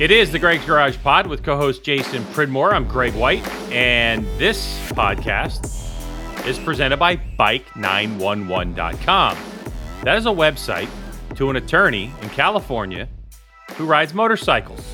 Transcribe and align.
It 0.00 0.10
is 0.12 0.30
the 0.30 0.38
Greg's 0.38 0.64
Garage 0.64 0.96
Pod 1.02 1.26
with 1.26 1.42
co 1.42 1.56
host 1.56 1.82
Jason 1.82 2.22
Pridmore. 2.26 2.72
I'm 2.72 2.86
Greg 2.86 3.14
White, 3.14 3.44
and 3.72 4.24
this 4.38 4.78
podcast 4.90 5.64
is 6.46 6.56
presented 6.60 6.98
by 6.98 7.16
Bike911.com. 7.16 9.36
That 10.04 10.16
is 10.16 10.26
a 10.26 10.28
website 10.28 10.88
to 11.34 11.50
an 11.50 11.56
attorney 11.56 12.12
in 12.22 12.28
California 12.28 13.08
who 13.72 13.86
rides 13.86 14.14
motorcycles. 14.14 14.86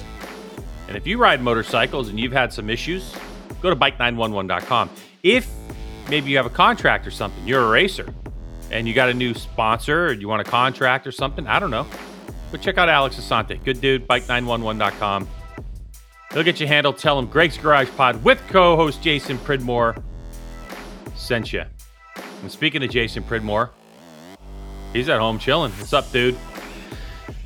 And 0.88 0.96
if 0.96 1.06
you 1.06 1.18
ride 1.18 1.42
motorcycles 1.42 2.08
and 2.08 2.18
you've 2.18 2.32
had 2.32 2.50
some 2.50 2.70
issues, 2.70 3.14
go 3.60 3.68
to 3.68 3.76
Bike911.com. 3.76 4.88
If 5.22 5.50
maybe 6.08 6.30
you 6.30 6.38
have 6.38 6.46
a 6.46 6.50
contract 6.50 7.06
or 7.06 7.10
something, 7.10 7.46
you're 7.46 7.62
a 7.62 7.68
racer, 7.68 8.08
and 8.70 8.88
you 8.88 8.94
got 8.94 9.10
a 9.10 9.14
new 9.14 9.34
sponsor 9.34 10.06
or 10.06 10.12
you 10.12 10.28
want 10.28 10.40
a 10.40 10.50
contract 10.50 11.06
or 11.06 11.12
something, 11.12 11.46
I 11.46 11.58
don't 11.58 11.70
know 11.70 11.86
but 12.50 12.60
check 12.60 12.78
out 12.78 12.88
Alex 12.88 13.16
Asante. 13.16 13.62
Good 13.64 13.80
dude, 13.80 14.06
bike911.com. 14.08 15.28
He'll 16.32 16.42
get 16.42 16.58
you 16.58 16.66
handled. 16.66 16.98
Tell 16.98 17.18
him 17.18 17.26
Greg's 17.26 17.56
Garage 17.56 17.90
Pod 17.96 18.22
with 18.24 18.42
co 18.48 18.76
host 18.76 19.02
Jason 19.02 19.38
Pridmore 19.38 19.96
sent 21.14 21.52
you. 21.52 21.62
And 22.42 22.50
speaking 22.50 22.82
of 22.82 22.90
Jason 22.90 23.22
Pridmore, 23.22 23.70
he's 24.92 25.08
at 25.08 25.20
home 25.20 25.38
chilling. 25.38 25.70
What's 25.72 25.92
up, 25.92 26.10
dude? 26.10 26.34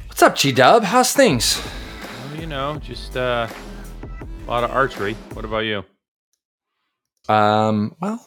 What's 0.07 0.23
up, 0.23 0.37
G 0.37 0.53
Dub? 0.53 0.83
How's 0.85 1.13
things? 1.13 1.63
Well, 2.25 2.41
you 2.41 2.47
know, 2.47 2.79
just 2.79 3.17
uh, 3.17 3.47
a 4.47 4.51
lot 4.51 4.65
of 4.65 4.71
archery. 4.71 5.15
What 5.35 5.45
about 5.45 5.61
you? 5.61 5.85
Um, 7.29 7.95
well, 8.01 8.27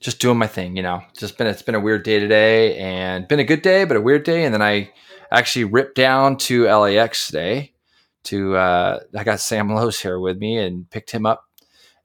just 0.00 0.20
doing 0.20 0.38
my 0.38 0.46
thing, 0.46 0.76
you 0.76 0.82
know. 0.82 1.02
Just 1.16 1.36
been 1.36 1.48
it's 1.48 1.62
been 1.62 1.74
a 1.74 1.80
weird 1.80 2.04
day 2.04 2.20
today 2.20 2.78
and 2.78 3.26
been 3.26 3.40
a 3.40 3.44
good 3.44 3.62
day, 3.62 3.84
but 3.84 3.96
a 3.96 4.00
weird 4.00 4.22
day. 4.22 4.44
And 4.44 4.54
then 4.54 4.62
I 4.62 4.90
actually 5.30 5.64
ripped 5.64 5.94
down 5.94 6.36
to 6.38 6.66
LAX 6.66 7.26
today 7.26 7.72
to 8.24 8.56
uh, 8.56 9.00
I 9.16 9.24
got 9.24 9.40
Sam 9.40 9.72
Lowes 9.74 10.00
here 10.00 10.18
with 10.18 10.38
me 10.38 10.58
and 10.58 10.88
picked 10.90 11.10
him 11.10 11.26
up. 11.26 11.44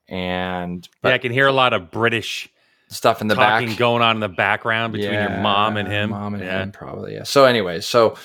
And 0.08 0.88
yeah, 1.04 1.12
I 1.12 1.18
can 1.18 1.32
hear 1.32 1.48
a 1.48 1.54
lot 1.54 1.74
of 1.74 1.92
British 1.92 2.50
stuff 2.90 3.22
in 3.22 3.28
the 3.28 3.36
talking 3.36 3.70
back 3.70 3.78
going 3.78 4.02
on 4.02 4.18
in 4.18 4.20
the 4.20 4.30
background 4.30 4.94
between 4.94 5.14
Yeah, 5.14 5.34
your 5.34 5.42
mom 5.42 5.78
and 5.78 5.88
him. 5.88 6.12
Mom 6.12 6.36
and 6.36 6.44
yeah. 6.44 6.64
him, 6.64 6.72
probably. 6.72 7.14
Yeah. 7.14 7.24
So, 7.24 7.46
anyways, 7.46 7.86
so 7.86 8.16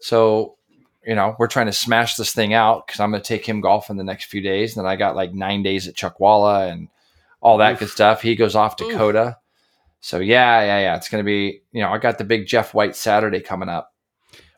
so 0.00 0.56
you 1.06 1.14
know, 1.14 1.36
we're 1.38 1.48
trying 1.48 1.66
to 1.66 1.72
smash 1.72 2.16
this 2.16 2.32
thing 2.32 2.54
out 2.54 2.86
because 2.86 3.00
I'm 3.00 3.10
going 3.10 3.22
to 3.22 3.28
take 3.28 3.46
him 3.46 3.60
golfing 3.60 3.96
the 3.96 4.04
next 4.04 4.26
few 4.26 4.40
days, 4.40 4.76
and 4.76 4.84
then 4.84 4.90
I 4.90 4.96
got 4.96 5.16
like 5.16 5.34
nine 5.34 5.62
days 5.62 5.86
at 5.86 5.94
Chuckwalla 5.94 6.70
and 6.70 6.88
all 7.40 7.58
that 7.58 7.74
Oof. 7.74 7.78
good 7.80 7.88
stuff. 7.90 8.22
He 8.22 8.36
goes 8.36 8.54
off 8.54 8.80
Oof. 8.80 8.90
Dakota. 8.90 9.38
So 10.00 10.18
yeah, 10.18 10.60
yeah, 10.62 10.80
yeah. 10.80 10.96
It's 10.96 11.08
going 11.08 11.22
to 11.22 11.26
be, 11.26 11.62
you 11.72 11.80
know, 11.82 11.88
I 11.90 11.98
got 11.98 12.18
the 12.18 12.24
big 12.24 12.46
Jeff 12.46 12.74
White 12.74 12.96
Saturday 12.96 13.40
coming 13.40 13.68
up. 13.68 13.93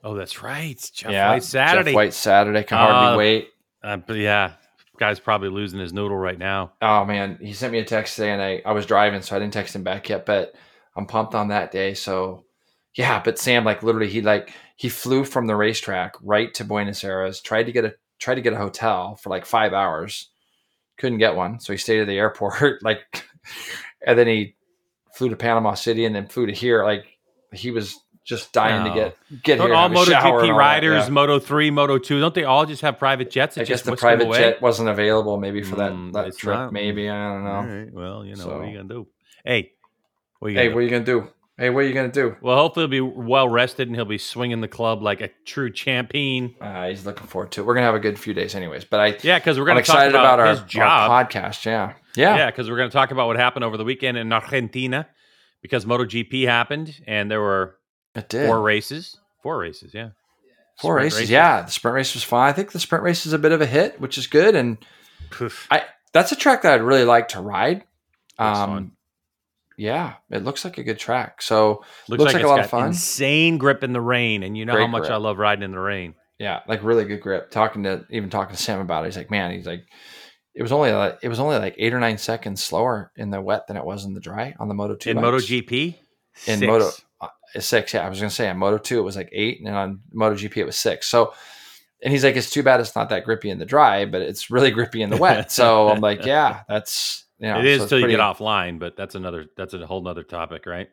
Oh, 0.05 0.15
that's 0.15 0.43
right. 0.43 0.91
Jeff 0.95 1.11
yeah, 1.11 1.31
White 1.31 1.43
Saturday. 1.43 1.91
Jeff 1.91 1.95
White 1.95 2.15
Saturday 2.15 2.63
can 2.63 2.79
hardly 2.79 3.15
Uh, 3.15 3.17
wait. 3.17 3.49
Uh, 3.83 3.97
but 3.97 4.17
yeah, 4.17 4.53
guy's 4.99 5.21
probably 5.21 5.49
losing 5.49 5.81
his 5.81 5.93
noodle 5.93 6.17
right 6.17 6.39
now. 6.39 6.73
Oh 6.81 7.05
man, 7.05 7.39
he 7.41 7.53
sent 7.53 7.73
me 7.73 7.79
a 7.79 7.85
text 7.85 8.17
today, 8.17 8.31
and 8.31 8.43
I 8.43 8.63
I 8.65 8.73
was 8.73 8.87
driving, 8.87 9.23
so 9.23 9.37
I 9.37 9.39
didn't 9.39 9.53
text 9.53 9.75
him 9.75 9.83
back 9.83 10.09
yet. 10.09 10.27
But 10.27 10.55
I'm 10.97 11.07
pumped 11.07 11.35
on 11.35 11.49
that 11.49 11.73
day. 11.73 11.95
So 11.95 12.45
yeah, 12.95 13.21
but 13.23 13.39
Sam 13.39 13.65
like 13.65 13.83
literally 13.83 14.09
he 14.09 14.23
like 14.23 14.53
he 14.77 14.89
flew 14.89 15.25
from 15.25 15.47
the 15.47 15.57
racetrack 15.57 16.15
right 16.23 16.53
to 16.55 16.65
Buenos 16.65 17.03
Aires, 17.05 17.41
tried 17.41 17.65
to 17.65 17.73
get 17.73 17.85
a 17.85 17.95
tried 18.19 18.37
to 18.37 18.43
get 18.43 18.53
a 18.55 18.59
hotel 18.59 19.17
for 19.17 19.31
like 19.31 19.45
five 19.45 19.73
hours, 19.73 20.31
couldn't 20.99 21.19
get 21.19 21.37
one, 21.37 21.61
so 21.61 21.73
he 21.73 21.77
stayed 21.77 22.01
at 22.01 22.07
the 22.07 22.19
airport 22.19 22.83
like, 22.83 23.25
and 24.07 24.19
then 24.19 24.27
he 24.27 24.55
flew 25.15 25.29
to 25.29 25.37
Panama 25.37 25.75
City 25.75 26.05
and 26.05 26.15
then 26.15 26.29
flew 26.29 26.47
to 26.47 26.53
here. 26.53 26.85
Like 26.85 27.05
he 27.53 27.71
was 27.71 27.99
just 28.27 28.53
dying 28.53 28.85
No. 28.85 28.91
to 28.91 28.95
get 28.95 29.43
get 29.45 29.57
Don't 29.59 29.69
here. 29.69 29.75
all 29.77 29.89
have 29.89 29.97
a 29.97 30.05
shower 30.11 30.41
and 30.41 30.49
MotoGP 30.49 30.53
all 30.53 30.59
riders, 30.59 31.05
yeah. 31.05 31.11
Moto 31.11 31.39
three, 31.39 31.71
Moto 31.71 31.97
two, 31.99 32.21
don't 32.21 32.35
they 32.35 32.45
all 32.45 32.67
just 32.67 32.83
have 32.83 32.99
private 32.99 33.31
jets? 33.31 33.57
I 33.57 33.61
guess 33.63 33.69
just 33.69 33.85
the 33.87 33.97
private 33.97 34.31
jet 34.33 34.61
wasn't 34.61 34.89
available 34.89 35.39
maybe 35.39 35.63
for 35.63 35.77
that, 35.77 35.93
Mm, 35.93 36.13
that 36.13 36.37
trip. 36.37 36.55
not. 36.57 36.73
Maybe 36.73 37.09
I 37.09 37.33
don't 37.33 37.45
know. 37.45 37.51
All 37.51 37.65
right. 37.67 37.93
Well, 37.93 38.25
you 38.27 38.37
know 38.37 38.47
what 38.49 38.57
are 38.57 38.67
you 38.67 38.77
gonna 38.77 38.89
do? 38.89 39.07
Hey, 39.45 39.71
what 40.41 40.49
are 40.49 40.51
you 40.51 40.59
Hey, 40.59 40.65
gonna 40.65 40.75
what 40.75 40.81
do? 40.81 40.81
are 40.81 40.83
you 40.83 40.91
gonna 40.91 41.05
do? 41.05 41.29
Hey, 41.59 41.71
what 41.71 41.81
are 41.85 41.89
you 41.89 41.95
gonna 41.95 42.13
do? 42.13 42.37
Well, 42.43 42.57
hopefully 42.59 42.83
he'll 42.85 42.91
be 42.91 43.01
well 43.01 43.49
rested 43.49 43.89
and 43.89 43.97
he'll 43.97 44.05
be 44.05 44.19
swinging 44.19 44.61
the 44.61 44.69
club 44.69 45.03
like 45.03 45.23
a 45.23 45.31
true 45.47 45.73
champion. 45.73 46.55
Uh, 46.61 46.89
he's 46.89 47.07
looking 47.07 47.27
forward 47.27 47.51
to 47.53 47.63
it. 47.63 47.65
We're 47.65 47.73
gonna 47.75 47.87
have 47.87 47.95
a 47.95 47.99
good 48.01 48.19
few 48.19 48.35
days, 48.35 48.55
anyways. 48.55 48.85
But 48.85 49.01
I, 49.01 49.07
Yeah, 49.23 49.39
because 49.39 49.57
we're 49.59 49.63
I'm 49.65 49.69
gonna 49.69 49.81
talk 49.83 49.95
excited 49.97 50.15
about, 50.15 50.35
about, 50.35 50.41
our, 50.41 50.47
his 50.49 50.61
job. 50.65 51.11
our 51.11 51.25
podcast. 51.25 51.65
Yeah, 51.65 51.95
yeah, 52.15 52.37
Yeah, 52.37 52.47
because 52.51 52.69
we're 52.69 52.77
going 52.77 52.91
to 52.91 52.93
talk 52.93 53.11
about 53.11 53.27
what 53.29 53.37
happened 53.37 53.65
over 53.65 53.77
the 53.79 53.85
weekend 53.85 54.19
in 54.19 54.31
Argentina 54.33 55.07
because 55.63 55.87
MotoGP 55.87 56.47
happened 56.47 57.01
and 57.07 57.31
there 57.31 57.41
were 57.41 57.77
it 58.17 58.29
did. 58.29 58.47
four 58.47 58.61
races. 58.61 59.17
Four 59.43 59.59
races, 59.59 59.95
yeah. 59.95 60.11
Four 60.79 60.99
Sprint 60.99 61.15
races. 61.15 61.31
Yeah, 61.31 61.63
the 61.63 61.71
sprint 61.71 61.95
race 61.95 62.15
was 62.15 62.23
fine. 62.23 62.51
I 62.51 62.53
think 62.53 62.73
the 62.73 62.81
sprint 62.81 63.05
race 63.05 63.25
is 63.25 63.33
a 63.33 63.39
bit 63.39 63.53
of 63.53 63.61
a 63.63 63.67
hit, 63.67 64.01
which 64.01 64.19
is 64.19 64.27
good, 64.27 64.55
and 64.55 64.77
Poof. 65.31 65.67
I 65.71 65.85
that's 66.13 66.33
a 66.33 66.37
track 66.37 66.63
that 66.63 66.75
I'd 66.75 66.83
really 66.83 67.05
like 67.05 67.29
to 67.29 67.41
ride. 67.41 67.85
Um, 68.39 68.93
yeah, 69.79 70.15
it 70.31 70.45
looks 70.45 70.65
like 70.65 70.79
a 70.79 70.83
good 70.83 70.99
track. 70.99 71.41
So 71.43 71.85
Looks, 72.09 72.09
like, 72.09 72.19
looks 72.19 72.35
like 72.35 72.43
a 72.43 72.49
lot 72.49 72.61
of 72.61 72.71
fun. 72.71 72.89
insane 72.89 73.59
grip 73.59 73.85
in 73.85 73.93
the 73.93 74.01
rain, 74.01 74.43
and 74.43 74.57
you 74.57 74.65
know 74.65 74.77
how 74.77 74.87
much 74.87 75.03
grip. 75.03 75.13
I 75.13 75.17
love 75.17 75.39
riding 75.39 75.63
in 75.65 75.71
the 75.73 75.79
rain. 75.79 76.15
yeah, 76.39 76.61
like 76.67 76.83
really 76.83 77.05
good 77.05 77.21
grip. 77.21 77.51
Talking 77.51 77.85
to 77.85 78.05
even 78.11 78.31
talking 78.31 78.55
to 78.57 78.63
Sam 78.63 78.81
about 78.81 79.05
it, 79.05 79.09
he's 79.09 79.17
like, 79.17 79.31
man, 79.31 79.53
he's 79.53 79.67
like, 79.67 79.87
it 80.55 80.63
was 80.63 80.73
only 80.73 80.93
like 80.93 81.19
it 81.23 81.29
was 81.29 81.41
only 81.41 81.57
like 81.57 81.75
eight 81.79 81.95
or 81.95 82.01
nine 82.01 82.19
seconds 82.19 82.63
slower 82.63 83.13
in 83.17 83.31
the 83.31 83.41
wet 83.41 83.67
than 83.67 83.77
it 83.77 83.85
was 83.85 84.05
in 84.05 84.15
the 84.15 84.21
dry 84.21 84.55
on 84.59 84.69
the 84.69 84.75
Moto 84.75 84.95
two. 84.97 85.11
in 85.11 85.17
bikes. 85.17 85.45
MotoGP, 85.45 85.95
in 86.47 86.59
six. 86.59 86.67
Moto 86.67 86.91
six. 87.59 87.95
Yeah, 87.95 88.07
I 88.07 88.09
was 88.09 88.19
gonna 88.19 88.31
say 88.31 88.49
on 88.49 88.59
Moto 88.59 88.79
two 88.79 88.99
it 88.99 89.03
was 89.03 89.17
like 89.17 89.29
eight, 89.33 89.61
and 89.61 89.75
on 89.75 90.01
Moto 90.13 90.35
GP 90.37 90.57
it 90.59 90.67
was 90.67 90.77
six. 90.77 91.09
So, 91.09 91.35
and 92.03 92.13
he's 92.13 92.25
like, 92.25 92.37
it's 92.37 92.51
too 92.51 92.63
bad 92.63 92.81
it's 92.81 92.97
not 92.97 93.09
that 93.11 93.25
grippy 93.25 93.51
in 93.51 93.59
the 93.59 93.65
dry, 93.65 94.05
but 94.05 94.23
it's 94.23 94.51
really 94.51 94.71
grippy 94.73 95.03
in 95.03 95.11
the 95.11 95.17
wet. 95.17 95.51
so 95.51 95.89
I'm 95.89 96.01
like, 96.01 96.25
yeah, 96.25 96.63
that's 96.69 97.25
you 97.39 97.49
know, 97.49 97.59
it 97.59 97.67
is 97.67 97.83
so 97.83 97.89
till 97.89 98.01
you 98.01 98.09
get 98.09 98.21
offline, 98.21 98.79
but 98.79 98.97
that's 98.97 99.15
another 99.15 99.47
that's 99.57 99.75
a 99.75 99.87
whole 99.87 100.03
nother 100.03 100.23
topic, 100.23 100.67
right? 100.67 100.89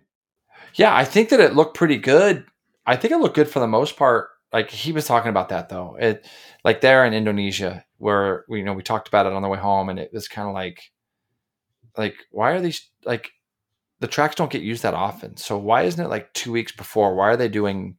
Yeah, 0.75 0.95
I 0.95 1.05
think 1.05 1.29
that 1.29 1.39
it 1.39 1.55
looked 1.55 1.75
pretty 1.75 1.97
good. 1.97 2.45
I 2.85 2.95
think 2.95 3.13
it 3.13 3.17
looked 3.17 3.35
good 3.35 3.49
for 3.49 3.59
the 3.59 3.67
most 3.67 3.95
part. 3.95 4.29
Like 4.51 4.69
he 4.69 4.91
was 4.91 5.05
talking 5.05 5.29
about 5.29 5.49
that 5.49 5.69
though. 5.69 5.95
It 5.99 6.27
like 6.63 6.81
there 6.81 7.05
in 7.05 7.13
Indonesia 7.13 7.85
where 7.97 8.45
we 8.47 8.59
you 8.59 8.65
know 8.65 8.73
we 8.73 8.83
talked 8.83 9.07
about 9.07 9.25
it 9.25 9.33
on 9.33 9.41
the 9.41 9.47
way 9.47 9.57
home, 9.57 9.89
and 9.89 9.99
it 9.99 10.11
was 10.13 10.27
kind 10.27 10.47
of 10.47 10.53
like, 10.53 10.91
like 11.97 12.15
why 12.31 12.51
are 12.51 12.61
these 12.61 12.87
like 13.05 13.31
the 14.03 14.07
tracks 14.09 14.35
don't 14.35 14.51
get 14.51 14.61
used 14.61 14.83
that 14.83 14.93
often? 14.93 15.37
So 15.37 15.57
why 15.57 15.83
isn't 15.83 16.03
it 16.03 16.09
like 16.09 16.33
two 16.33 16.51
weeks 16.51 16.73
before? 16.73 17.15
Why 17.15 17.29
are 17.29 17.37
they 17.37 17.47
doing 17.47 17.95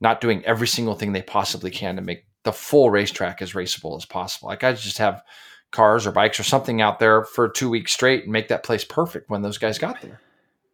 not 0.00 0.22
doing 0.22 0.42
every 0.46 0.66
single 0.66 0.94
thing 0.94 1.12
they 1.12 1.20
possibly 1.20 1.70
can 1.70 1.96
to 1.96 2.02
make 2.02 2.24
the 2.44 2.52
full 2.52 2.88
racetrack 2.88 3.42
as 3.42 3.52
raceable 3.52 3.94
as 3.98 4.06
possible? 4.06 4.48
Like 4.48 4.64
I 4.64 4.72
just 4.72 4.96
have 4.96 5.22
cars 5.70 6.06
or 6.06 6.12
bikes 6.12 6.40
or 6.40 6.44
something 6.44 6.80
out 6.80 6.98
there 6.98 7.24
for 7.24 7.46
two 7.46 7.68
weeks 7.68 7.92
straight 7.92 8.22
and 8.22 8.32
make 8.32 8.48
that 8.48 8.62
place 8.62 8.86
perfect 8.86 9.28
when 9.28 9.42
those 9.42 9.58
guys 9.58 9.78
got 9.78 10.00
there. 10.00 10.18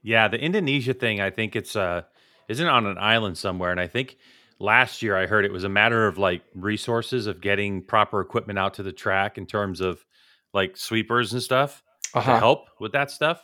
Yeah, 0.03 0.28
the 0.28 0.38
Indonesia 0.38 0.94
thing, 0.94 1.21
I 1.21 1.31
think 1.31 1.56
it's 1.56 1.75
uh 1.75 2.03
isn't 2.48 2.65
it 2.65 2.71
on 2.71 2.86
an 2.86 2.98
island 2.98 3.36
somewhere, 3.36 3.72
and 3.72 3.81
I 3.81 3.88
think 3.88 4.16
last 4.60 5.03
year 5.03 5.16
I 5.16 5.26
heard 5.26 5.44
it 5.44 5.53
was 5.53 5.65
a 5.65 5.69
matter 5.69 6.06
of 6.06 6.16
like 6.16 6.42
resources 6.54 7.26
of 7.26 7.41
getting 7.41 7.82
proper 7.82 8.21
equipment 8.21 8.59
out 8.60 8.75
to 8.75 8.84
the 8.84 8.92
track 8.92 9.36
in 9.36 9.47
terms 9.47 9.81
of 9.81 10.04
like 10.53 10.76
sweepers 10.76 11.32
and 11.32 11.42
stuff 11.42 11.82
to 12.12 12.19
Uh-huh. 12.21 12.38
help 12.38 12.69
with 12.78 12.92
that 12.92 13.10
stuff. 13.10 13.42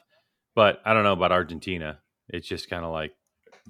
But 0.55 0.81
I 0.84 0.94
don't 0.94 1.05
know 1.05 1.12
about 1.12 1.33
Argentina. 1.33 1.99
It's 2.28 2.47
just 2.47 2.69
kind 2.71 2.84
of 2.84 2.93
like 2.93 3.12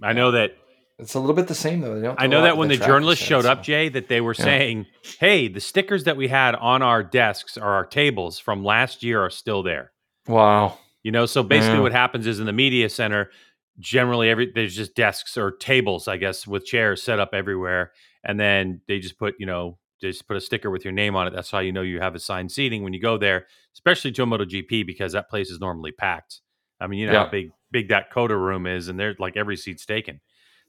I 0.03 0.13
know 0.13 0.31
that 0.33 0.53
It's 0.99 1.15
a 1.15 1.21
little 1.21 1.35
bit 1.35 1.47
the 1.49 1.55
same 1.55 1.81
though. 1.81 2.15
I 2.19 2.27
know 2.27 2.43
that 2.43 2.57
when 2.57 2.69
the 2.69 2.77
track 2.77 2.89
journalists 2.89 3.25
showed 3.25 3.47
up, 3.47 3.59
so- 3.59 3.63
Jay, 3.65 3.89
that 3.91 4.09
they 4.09 4.21
were 4.21 4.35
Yeah. 4.39 4.45
saying, 4.45 4.87
"Hey, 5.19 5.49
the 5.49 5.61
stickers 5.61 6.05
that 6.05 6.17
we 6.17 6.29
had 6.29 6.55
on 6.57 6.83
our 6.83 7.03
desks 7.03 7.57
or 7.57 7.65
our 7.65 7.87
tables 7.87 8.39
from 8.39 8.65
last 8.65 9.03
year 9.03 9.21
are 9.21 9.31
still 9.31 9.63
there." 9.63 9.93
Wow. 10.29 10.79
You 11.03 11.11
know, 11.13 11.25
so 11.27 11.43
basically 11.43 11.77
Yeah. 11.77 11.83
what 11.83 11.93
happens 11.93 12.27
is 12.27 12.39
in 12.41 12.47
the 12.47 12.53
media 12.53 12.89
center, 12.91 13.31
generally 13.79 14.29
every 14.29 14.53
there's 14.55 14.77
just 14.77 14.95
desks 14.95 15.39
or 15.39 15.51
tables, 15.53 16.07
I 16.09 16.19
guess, 16.19 16.47
with 16.47 16.67
chairs 16.67 17.03
set 17.03 17.19
up 17.19 17.31
everywhere, 17.33 17.93
and 18.25 18.39
then 18.39 18.83
they 18.87 18.99
just 18.99 19.19
put, 19.19 19.35
you 19.39 19.47
know, 19.47 19.79
just 20.03 20.27
put 20.29 20.37
a 20.37 20.41
sticker 20.41 20.71
with 20.71 20.85
your 20.85 20.93
name 20.93 21.17
on 21.17 21.27
it. 21.27 21.33
That's 21.35 21.51
how 21.51 21.59
you 21.61 21.73
know 21.73 21.83
you 21.83 22.01
have 22.01 22.15
assigned 22.15 22.53
seating 22.53 22.83
when 22.83 22.93
you 22.93 23.01
go 23.01 23.17
there, 23.19 23.47
especially 23.75 24.13
to 24.13 24.23
a 24.23 24.27
MotoGP 24.27 24.83
because 24.87 25.13
that 25.13 25.29
place 25.31 25.51
is 25.51 25.61
normally 25.61 25.93
packed. 25.93 26.41
I 26.81 26.87
mean, 26.87 27.01
you 27.01 27.07
know 27.07 27.13
Yeah. 27.13 27.25
how 27.25 27.31
big 27.31 27.51
big 27.71 27.89
that 27.89 28.11
COTA 28.11 28.37
room 28.37 28.67
is, 28.67 28.89
and 28.89 28.99
they're 28.99 29.15
like 29.19 29.37
every 29.37 29.57
seat's 29.57 29.87
taken. 29.87 30.21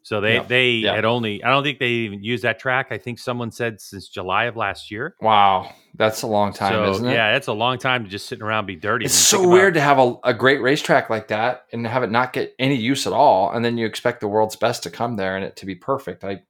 So 0.04 0.20
they 0.20 0.36
Yeah. 0.36 0.44
they 0.44 0.70
Yeah. 0.72 0.96
had 0.96 1.06
only 1.06 1.44
I 1.44 1.50
don't 1.52 1.64
think 1.64 1.78
they 1.80 1.90
even 1.90 2.24
used 2.24 2.44
that 2.44 2.58
track. 2.60 2.88
I 2.92 2.98
think 2.98 3.20
someone 3.20 3.52
said 3.52 3.80
since 3.80 4.08
July 4.08 4.46
of 4.46 4.56
last 4.56 4.90
year. 4.92 5.16
Wow. 5.22 5.70
That's 5.96 6.22
a 6.24 6.28
long 6.28 6.54
time, 6.54 6.74
so 6.74 6.90
isn't 6.92 7.08
it? 7.08 7.14
yeah, 7.14 7.36
it's 7.36 7.48
a 7.48 7.54
long 7.54 7.78
time 7.78 8.04
to 8.04 8.10
just 8.10 8.26
sitting 8.28 8.44
around 8.44 8.60
and 8.60 8.68
be 8.68 8.76
dirty. 8.76 9.06
It's 9.06 9.14
so 9.14 9.38
think 9.38 9.46
about- 9.48 9.54
weird 9.54 9.74
to 9.76 9.82
have 9.82 10.00
a, 10.00 10.16
a 10.24 10.34
great 10.34 10.62
racetrack 10.62 11.10
like 11.10 11.28
that 11.28 11.66
and 11.72 11.86
have 11.86 12.02
it 12.04 12.10
not 12.12 12.34
get 12.34 12.56
any 12.58 12.76
use 12.76 13.06
at 13.06 13.14
all, 13.14 13.52
and 13.52 13.64
then 13.64 13.78
you 13.78 13.86
expect 13.86 14.22
the 14.22 14.28
world's 14.28 14.56
best 14.56 14.84
to 14.84 14.90
come 14.90 15.18
there 15.18 15.36
and 15.36 15.46
it 15.46 15.56
to 15.58 15.66
be 15.68 15.76
perfect. 15.76 16.24
I, 16.24 16.42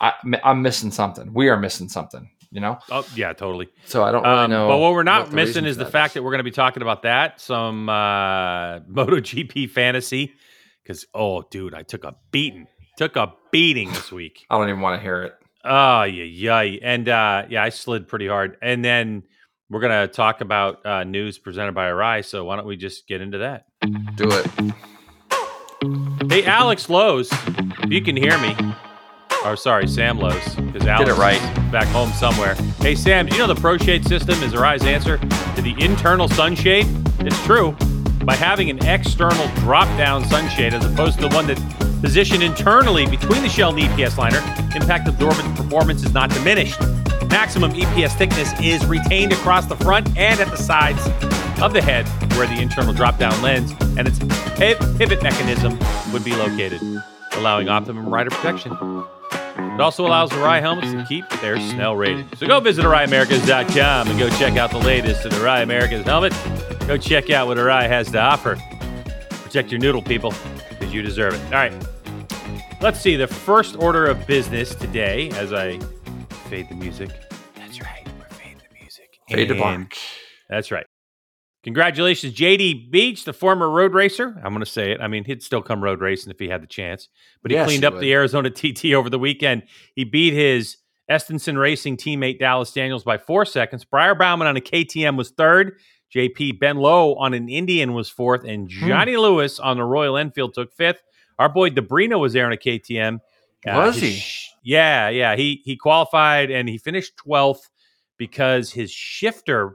I 0.00 0.12
I'm 0.42 0.60
missing 0.62 0.90
something. 0.90 1.32
We 1.32 1.48
are 1.48 1.56
missing 1.56 1.88
something, 1.88 2.28
you 2.54 2.60
know. 2.60 2.78
Oh 2.90 3.06
yeah, 3.14 3.32
totally. 3.34 3.68
So 3.84 4.02
I 4.04 4.12
don't 4.12 4.22
really 4.22 4.34
Um, 4.44 4.50
know. 4.50 4.68
but 4.68 4.78
what 4.78 4.92
we're 4.92 5.02
not 5.02 5.28
the 5.30 5.36
missing 5.36 5.66
is 5.66 5.76
the 5.76 5.84
fact 5.84 6.14
that 6.14 6.22
we're 6.22 6.30
going 6.30 6.38
to 6.38 6.44
be 6.44 6.50
talking 6.50 6.82
about 6.82 7.02
that 7.02 7.40
some 7.40 7.88
uh, 7.90 8.80
MotoGP 8.90 9.68
fantasy. 9.68 10.32
Because 10.82 11.04
oh, 11.14 11.42
dude, 11.50 11.74
I 11.74 11.82
took 11.82 12.04
a 12.04 12.14
beating. 12.30 12.66
Took 12.96 13.16
a 13.16 13.32
beating 13.50 13.90
this 13.90 14.12
week. 14.20 14.46
I 14.48 14.56
don't 14.56 14.68
even 14.68 14.80
want 14.80 14.98
to 14.98 15.02
hear 15.02 15.22
it. 15.24 15.34
Oh 15.64 16.02
yeah, 16.04 16.24
yeah, 16.62 16.78
and 16.82 17.08
uh, 17.08 17.44
yeah, 17.48 17.62
I 17.62 17.70
slid 17.70 18.06
pretty 18.06 18.28
hard. 18.28 18.56
And 18.62 18.84
then 18.84 19.22
we're 19.70 19.80
gonna 19.80 20.06
talk 20.08 20.40
about 20.42 20.84
uh, 20.86 21.04
news 21.04 21.38
presented 21.38 21.72
by 21.74 21.88
Arai. 21.88 22.24
So 22.24 22.44
why 22.44 22.56
don't 22.56 22.66
we 22.66 22.76
just 22.76 23.08
get 23.08 23.20
into 23.20 23.38
that? 23.38 23.64
Do 24.14 24.28
it. 24.30 24.46
Hey, 26.30 26.44
Alex 26.44 26.88
Lowes, 26.88 27.30
if 27.32 27.90
you 27.90 28.00
can 28.02 28.16
hear 28.16 28.38
me. 28.38 28.54
Or 29.44 29.56
sorry, 29.56 29.86
Sam 29.86 30.18
Lowes, 30.18 30.54
because 30.54 30.86
Alex 30.86 31.10
it 31.10 31.18
right. 31.18 31.36
is 31.36 31.70
back 31.70 31.86
home 31.88 32.10
somewhere. 32.12 32.54
Hey 32.80 32.94
Sam, 32.94 33.26
do 33.26 33.36
you 33.36 33.46
know 33.46 33.52
the 33.52 33.60
ProShade 33.60 34.08
system 34.08 34.42
is 34.42 34.54
Arai's 34.54 34.84
answer 34.84 35.18
to 35.18 35.62
the 35.62 35.74
internal 35.78 36.28
sunshade? 36.28 36.86
It's 37.20 37.40
true. 37.44 37.72
By 38.24 38.36
having 38.36 38.70
an 38.70 38.82
external 38.86 39.46
drop-down 39.56 40.24
sunshade 40.24 40.72
as 40.72 40.82
opposed 40.86 41.16
to 41.20 41.28
the 41.28 41.34
one 41.34 41.46
that 41.48 41.58
positioned 42.00 42.42
internally 42.42 43.06
between 43.06 43.42
the 43.42 43.50
shell 43.50 43.68
and 43.68 43.78
the 43.78 43.82
EPS 43.82 44.16
liner, 44.16 44.38
impact 44.74 45.08
absorbent 45.08 45.54
performance 45.56 46.04
is 46.04 46.14
not 46.14 46.30
diminished. 46.30 46.80
Maximum 47.28 47.72
EPS 47.72 48.16
thickness 48.16 48.50
is 48.62 48.86
retained 48.86 49.34
across 49.34 49.66
the 49.66 49.76
front 49.76 50.08
and 50.16 50.40
at 50.40 50.48
the 50.48 50.56
sides 50.56 51.06
of 51.60 51.74
the 51.74 51.82
head 51.82 52.08
where 52.32 52.46
the 52.46 52.62
internal 52.62 52.94
drop-down 52.94 53.42
lens 53.42 53.72
and 53.98 54.08
its 54.08 54.18
pivot 54.56 55.22
mechanism 55.22 55.78
would 56.14 56.24
be 56.24 56.34
located, 56.34 56.80
allowing 57.32 57.68
optimum 57.68 58.08
rider 58.08 58.30
protection. 58.30 58.74
It 59.74 59.80
also 59.80 60.06
allows 60.06 60.30
Arai 60.30 60.60
helmets 60.60 60.92
to 60.92 61.04
keep 61.08 61.28
their 61.40 61.58
Snell 61.58 61.96
rating. 61.96 62.28
So 62.36 62.46
go 62.46 62.60
visit 62.60 62.84
AraiAmericas.com 62.84 64.08
and 64.08 64.18
go 64.18 64.28
check 64.30 64.56
out 64.56 64.70
the 64.70 64.78
latest 64.78 65.24
in 65.26 65.32
Arai 65.32 65.62
Americas 65.64 66.04
helmet. 66.04 66.32
Go 66.86 66.96
check 66.96 67.30
out 67.30 67.48
what 67.48 67.56
Arai 67.58 67.88
has 67.88 68.10
to 68.12 68.20
offer. 68.20 68.56
Protect 69.42 69.72
your 69.72 69.80
noodle, 69.80 70.00
people, 70.02 70.32
because 70.68 70.94
you 70.94 71.02
deserve 71.02 71.34
it. 71.34 71.40
All 71.46 71.52
right. 71.52 71.72
Let's 72.80 73.00
see. 73.00 73.16
The 73.16 73.26
first 73.26 73.76
order 73.76 74.06
of 74.06 74.24
business 74.28 74.74
today, 74.76 75.30
as 75.30 75.52
I 75.52 75.78
fade 76.48 76.68
the 76.68 76.74
music. 76.76 77.10
That's 77.56 77.80
right. 77.80 78.06
We're 78.18 78.26
fading 78.36 78.58
the 78.58 78.78
music. 78.80 79.18
Fade 79.28 79.48
to 79.48 79.54
And- 79.54 79.60
black. 79.88 79.96
That's 80.48 80.70
right. 80.70 80.86
Congratulations, 81.64 82.34
JD 82.34 82.90
Beach, 82.90 83.24
the 83.24 83.32
former 83.32 83.68
road 83.70 83.94
racer. 83.94 84.34
I'm 84.44 84.52
going 84.52 84.60
to 84.60 84.66
say 84.66 84.92
it. 84.92 85.00
I 85.00 85.08
mean, 85.08 85.24
he'd 85.24 85.42
still 85.42 85.62
come 85.62 85.82
road 85.82 86.00
racing 86.00 86.30
if 86.30 86.38
he 86.38 86.48
had 86.48 86.62
the 86.62 86.66
chance, 86.66 87.08
but 87.42 87.50
he 87.50 87.56
Yes, 87.56 87.66
cleaned 87.66 87.82
he 87.82 87.86
up 87.86 87.94
would. 87.94 88.02
the 88.02 88.12
Arizona 88.12 88.50
TT 88.50 88.92
over 88.94 89.08
the 89.10 89.18
weekend. 89.18 89.64
He 89.94 90.04
beat 90.04 90.34
his 90.34 90.76
Estenson 91.10 91.58
Racing 91.58 91.96
teammate 91.96 92.38
Dallas 92.38 92.72
Daniels 92.72 93.02
by 93.04 93.18
four 93.18 93.44
seconds. 93.44 93.84
Briar 93.84 94.14
Bauman 94.14 94.46
on 94.46 94.56
a 94.56 94.60
KTM 94.60 95.16
was 95.16 95.30
third. 95.30 95.78
JP 96.14 96.60
Ben 96.60 96.76
Lowe 96.76 97.14
on 97.16 97.34
an 97.34 97.48
Indian 97.48 97.92
was 97.92 98.08
fourth, 98.08 98.44
and 98.44 98.70
Hmm. 98.70 98.86
Johnny 98.88 99.16
Lewis 99.16 99.58
on 99.58 99.76
the 99.78 99.84
Royal 99.84 100.16
Enfield 100.16 100.54
took 100.54 100.72
fifth. 100.72 101.02
Our 101.38 101.48
boy 101.48 101.70
Debrino 101.70 102.20
was 102.20 102.32
there 102.34 102.46
on 102.46 102.52
a 102.52 102.56
KTM. 102.56 103.20
Was 103.66 103.96
his 103.96 104.14
he? 104.14 104.22
yeah, 104.62 105.08
yeah. 105.08 105.34
He 105.36 105.62
he 105.64 105.76
qualified 105.76 106.50
and 106.50 106.68
he 106.68 106.78
finished 106.78 107.16
twelfth 107.16 107.68
because 108.18 108.70
his 108.70 108.92
shifter, 108.92 109.72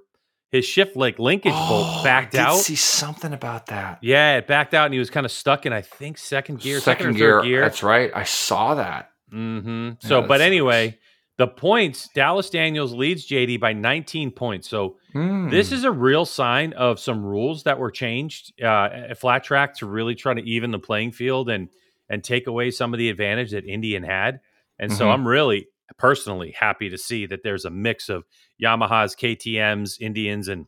his 0.51 0.65
shift 0.65 0.95
like 0.95 1.19
linkage 1.19 1.53
bolt 1.53 2.03
backed 2.03 2.35
Oh, 2.35 2.39
I 2.39 2.41
did 2.41 2.47
out. 2.49 2.57
See 2.57 2.75
something 2.75 3.33
about 3.33 3.67
that. 3.67 3.99
Yeah, 4.01 4.37
it 4.37 4.47
backed 4.47 4.73
out 4.73 4.85
and 4.85 4.93
he 4.93 4.99
was 4.99 5.09
kind 5.09 5.25
of 5.25 5.31
stuck 5.31 5.65
in 5.65 5.73
I 5.73 5.81
think 5.81 6.17
second 6.17 6.59
gear, 6.59 6.79
second, 6.79 7.03
Second 7.05 7.17
gear. 7.17 7.41
gear. 7.41 7.61
That's 7.61 7.83
right. 7.83 8.11
I 8.15 8.23
saw 8.23 8.75
that. 8.75 9.11
Mm-hmm. 9.31 9.87
Yeah, 10.01 10.07
So, 10.07 10.21
but 10.23 10.41
anyway, 10.41 10.97
the 11.37 11.47
points 11.47 12.09
Dallas 12.15 12.49
Daniels 12.49 12.93
leads 12.93 13.27
JD 13.27 13.59
by 13.59 13.73
19 13.73 14.31
points. 14.31 14.67
So 14.69 14.97
Hmm. 15.13 15.49
this 15.49 15.71
is 15.71 15.85
a 15.85 15.91
real 15.91 16.23
sign 16.25 16.73
of 16.73 16.99
some 16.99 17.23
rules 17.25 17.63
that 17.63 17.79
were 17.79 17.89
changed 17.91 18.53
uh, 18.61 18.89
at 19.09 19.17
flat 19.19 19.43
track 19.43 19.75
to 19.77 19.87
really 19.87 20.13
try 20.13 20.33
to 20.35 20.41
even 20.41 20.69
the 20.71 20.79
playing 20.79 21.11
field 21.13 21.49
and 21.49 21.69
and 22.11 22.23
take 22.23 22.47
away 22.47 22.71
some 22.71 22.91
of 22.93 22.97
the 22.97 23.09
advantage 23.09 23.51
that 23.51 23.65
Indian 23.65 24.01
had. 24.03 24.39
And 24.79 24.91
so 24.91 25.05
Mhm. 25.05 25.13
I'm 25.13 25.27
really 25.27 25.67
personally 25.97 26.51
happy 26.57 26.89
to 26.89 26.97
see 26.97 27.25
that 27.27 27.43
there's 27.43 27.65
a 27.65 27.69
mix 27.69 28.09
of 28.09 28.23
Yamahas, 28.61 29.17
KTM's, 29.17 29.97
Indians, 29.99 30.47
and 30.47 30.65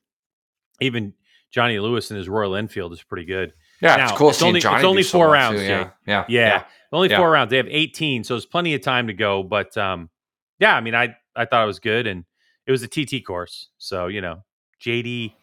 even 0.80 1.14
Johnny 1.52 1.80
Lewis 1.80 2.10
and 2.12 2.18
his 2.18 2.28
Royal 2.30 2.56
Enfield 2.56 2.94
is 2.94 3.04
pretty 3.04 3.26
good. 3.26 3.54
yeah, 3.82 3.96
now, 3.98 4.04
it's 4.10 4.18
cool 4.18 4.30
it's 4.30 4.42
only- 4.42 4.60
Johnny 4.60 4.82
do 4.82 4.88
only 4.88 5.04
four 5.04 5.30
rounds, 5.30 5.60
too. 5.60 5.68
Jay. 5.68 5.70
Yeah. 5.74 5.90
Yeah. 6.06 6.26
Yeah, 6.30 6.64
only 6.92 7.10
Yeah. 7.10 7.18
four 7.18 7.30
rounds. 7.32 7.50
They 7.50 7.58
have 7.58 7.68
18, 7.70 8.24
so 8.24 8.36
it's 8.36 8.46
plenty 8.46 8.74
of 8.76 8.82
time 8.82 9.08
to 9.08 9.14
go. 9.14 9.44
But 9.44 9.76
um, 9.78 10.10
yeah, 10.60 10.76
I 10.76 10.82
mean, 10.82 10.96
I 10.96 11.16
I 11.36 11.46
thought 11.46 11.64
it 11.64 11.68
was 11.68 11.80
good, 11.80 12.08
and 12.08 12.26
it 12.68 12.72
was 12.72 12.84
a 12.84 12.88
TT 12.88 13.26
course, 13.26 13.70
so 13.78 14.08
you 14.08 14.22
know, 14.22 14.44
JD. 14.84 15.34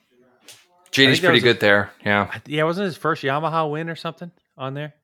JD's 0.92 1.20
pretty 1.20 1.34
was 1.34 1.42
a- 1.42 1.46
good 1.46 1.60
there. 1.60 1.90
Yeah. 2.04 2.30
Yeah, 2.46 2.62
wasn't 2.64 2.86
his 2.86 2.96
first 2.96 3.22
Yamaha 3.22 3.70
win 3.70 3.88
or 3.90 3.96
something 3.96 4.30
on 4.56 4.74
there? 4.74 4.94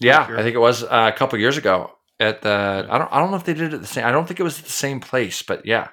Yeah, 0.00 0.26
sure. 0.26 0.38
I 0.38 0.42
think 0.42 0.54
it 0.56 0.58
was 0.60 0.82
uh, 0.82 1.10
a 1.14 1.16
couple 1.16 1.38
years 1.38 1.56
ago 1.58 1.92
at 2.20 2.42
the. 2.42 2.86
I 2.88 2.98
don't. 2.98 3.12
I 3.12 3.18
don't 3.18 3.30
know 3.30 3.36
if 3.36 3.44
they 3.44 3.54
did 3.54 3.72
it 3.72 3.74
at 3.74 3.80
the 3.80 3.86
same. 3.86 4.04
I 4.04 4.12
don't 4.12 4.26
think 4.28 4.38
it 4.38 4.44
was 4.44 4.58
at 4.58 4.64
the 4.66 4.70
same 4.70 5.00
place, 5.00 5.42
but 5.42 5.66
yeah, 5.66 5.88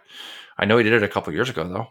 I 0.57 0.65
know 0.65 0.77
he 0.77 0.83
did 0.83 0.93
it 0.93 1.03
a 1.03 1.07
couple 1.07 1.33
years 1.33 1.49
ago 1.49 1.67
though. 1.67 1.87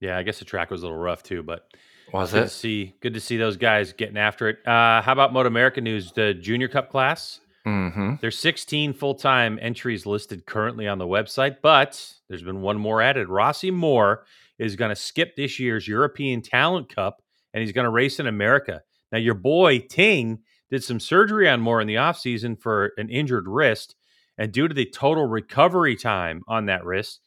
Yeah, 0.00 0.16
I 0.16 0.22
guess 0.22 0.38
the 0.38 0.44
track 0.44 0.70
was 0.70 0.82
a 0.82 0.86
little 0.86 0.98
rough 0.98 1.22
too, 1.22 1.42
but 1.42 1.66
Was 2.12 2.32
good 2.32 2.38
to 2.40 2.44
it? 2.44 2.50
see 2.50 2.94
good 3.00 3.14
to 3.14 3.20
see 3.20 3.36
those 3.36 3.56
guys 3.56 3.92
getting 3.92 4.16
after 4.16 4.48
it. 4.48 4.58
Uh, 4.66 5.02
how 5.02 5.12
about 5.12 5.32
Moto 5.32 5.48
America 5.48 5.80
news? 5.80 6.12
The 6.12 6.34
Junior 6.34 6.68
Cup 6.68 6.90
class. 6.90 7.40
Mm-hmm. 7.66 8.14
There's 8.22 8.38
16 8.38 8.94
full 8.94 9.14
time 9.14 9.58
entries 9.60 10.06
listed 10.06 10.46
currently 10.46 10.86
on 10.88 10.98
the 10.98 11.06
website, 11.06 11.56
but 11.62 12.02
there's 12.28 12.42
been 12.42 12.62
one 12.62 12.78
more 12.78 13.02
added. 13.02 13.28
Rossi 13.28 13.70
Moor 13.70 14.24
is 14.58 14.76
going 14.76 14.88
to 14.88 14.96
skip 14.96 15.36
this 15.36 15.58
year's 15.60 15.86
European 15.86 16.40
Talent 16.42 16.94
Cup 16.94 17.22
and 17.52 17.62
he's 17.62 17.72
going 17.72 17.84
to 17.84 17.90
race 17.90 18.18
in 18.20 18.26
America. 18.26 18.82
Now, 19.12 19.18
your 19.18 19.34
boy 19.34 19.80
Ting 19.80 20.38
did 20.70 20.84
some 20.84 21.00
surgery 21.00 21.48
on 21.48 21.60
Moor 21.60 21.80
in 21.80 21.86
the 21.86 21.96
offseason 21.96 22.60
for 22.60 22.92
an 22.96 23.08
injured 23.08 23.46
wrist. 23.48 23.96
And 24.38 24.52
due 24.52 24.68
to 24.68 24.74
the 24.74 24.86
total 24.86 25.26
recovery 25.26 25.96
time 25.96 26.42
on 26.48 26.66
that 26.66 26.84
wrist, 26.84 27.20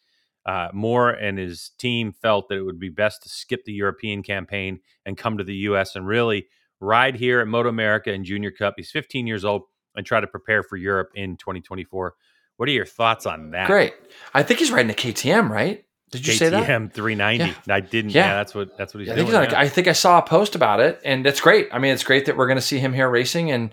uh, 0.46 0.70
Moor 0.74 1.10
and 1.10 1.38
his 1.38 1.72
team 1.78 2.12
felt 2.12 2.50
that 2.50 2.58
it 2.58 2.64
would 2.64 2.80
be 2.80 2.90
best 2.90 3.24
to 3.24 3.30
skip 3.30 3.64
the 3.66 3.74
European 3.74 4.24
campaign 4.24 4.80
and 5.06 5.18
come 5.18 5.38
to 5.38 5.44
the 5.44 5.56
U.S. 5.56 5.96
and 5.96 6.08
really 6.08 6.48
ride 6.80 7.16
here 7.16 7.40
at 7.40 7.48
Moto 7.48 7.70
America 7.70 8.12
and 8.12 8.26
Junior 8.26 8.52
Cup. 8.52 8.74
He's 8.78 8.92
15 8.92 9.28
years 9.28 9.46
old 9.46 9.64
and 9.96 10.06
try 10.06 10.20
to 10.20 10.28
prepare 10.28 10.64
for 10.64 10.76
Europe 10.76 11.12
in 11.16 11.38
2024. 11.38 12.16
What 12.58 12.70
are 12.70 12.72
your 12.72 12.86
thoughts 12.86 13.26
on 13.26 13.52
that? 13.52 13.68
Great. 13.68 13.94
I 14.34 14.44
think 14.44 14.60
he's 14.60 14.72
riding 14.72 14.92
a 14.92 14.96
KTM, 14.96 15.50
right? 15.50 15.86
Did 16.14 16.28
you 16.28 16.34
say 16.34 16.50
that? 16.50 16.68
KTM 16.68 16.94
390. 16.94 17.56
I 17.70 17.80
didn't. 17.80 18.12
Yeah. 18.12 18.28
Yeah. 18.28 18.34
that's 18.36 18.56
what 18.56 18.78
that's 18.78 18.94
what 18.94 19.02
he's 19.02 19.10
I 19.10 19.16
doing. 19.16 19.28
think, 19.28 19.44
he's 19.44 19.54
on. 19.54 19.60
I 19.60 19.68
think 19.68 19.88
I 19.88 19.94
saw 19.94 20.20
a 20.20 20.22
post 20.22 20.56
about 20.56 20.80
it, 20.80 21.02
and 21.04 21.26
it's 21.26 21.42
great. 21.42 21.70
I 21.72 21.80
mean, 21.80 21.94
it's 21.94 22.04
great 22.04 22.26
that 22.26 22.38
we're 22.38 22.48
going 22.48 22.58
to 22.58 22.62
see 22.62 22.80
him 22.80 22.94
here 22.94 23.10
racing, 23.10 23.52
and 23.52 23.72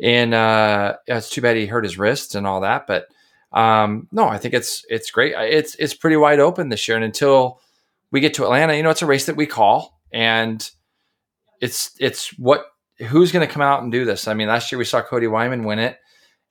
and 0.00 0.34
uh, 0.34 0.96
it's 1.06 1.30
too 1.30 1.40
bad 1.40 1.56
he 1.56 1.66
hurt 1.66 1.84
his 1.84 1.98
wrists 1.98 2.34
and 2.34 2.46
all 2.46 2.60
that. 2.62 2.86
But 2.86 3.06
um, 3.52 4.08
no, 4.12 4.26
I 4.28 4.38
think 4.38 4.54
it's 4.54 4.84
it's 4.88 5.10
great. 5.10 5.34
It's 5.36 5.74
it's 5.76 5.94
pretty 5.94 6.16
wide 6.16 6.40
open 6.40 6.68
this 6.68 6.88
year, 6.88 6.96
and 6.96 7.04
until 7.04 7.60
we 8.10 8.20
get 8.20 8.34
to 8.34 8.44
Atlanta, 8.44 8.74
you 8.74 8.82
know, 8.82 8.90
it's 8.90 9.02
a 9.02 9.06
race 9.06 9.26
that 9.26 9.36
we 9.36 9.46
call, 9.46 10.00
and 10.12 10.68
it's 11.60 11.92
it's 11.98 12.36
what 12.38 12.66
who's 12.98 13.32
going 13.32 13.46
to 13.46 13.52
come 13.52 13.62
out 13.62 13.82
and 13.82 13.92
do 13.92 14.04
this. 14.04 14.28
I 14.28 14.34
mean, 14.34 14.48
last 14.48 14.70
year 14.72 14.78
we 14.78 14.84
saw 14.84 15.02
Cody 15.02 15.26
Wyman 15.26 15.64
win 15.64 15.78
it, 15.78 15.98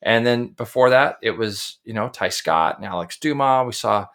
and 0.02 0.26
then 0.26 0.48
before 0.48 0.92
that, 0.92 1.18
it 1.22 1.32
was 1.32 1.80
you 1.84 1.94
know 1.94 2.10
Ty 2.10 2.30
Scott 2.30 2.78
and 2.78 2.86
Alex 2.86 3.18
Dumas. 3.20 3.66
We 3.66 3.74
saw 3.74 4.08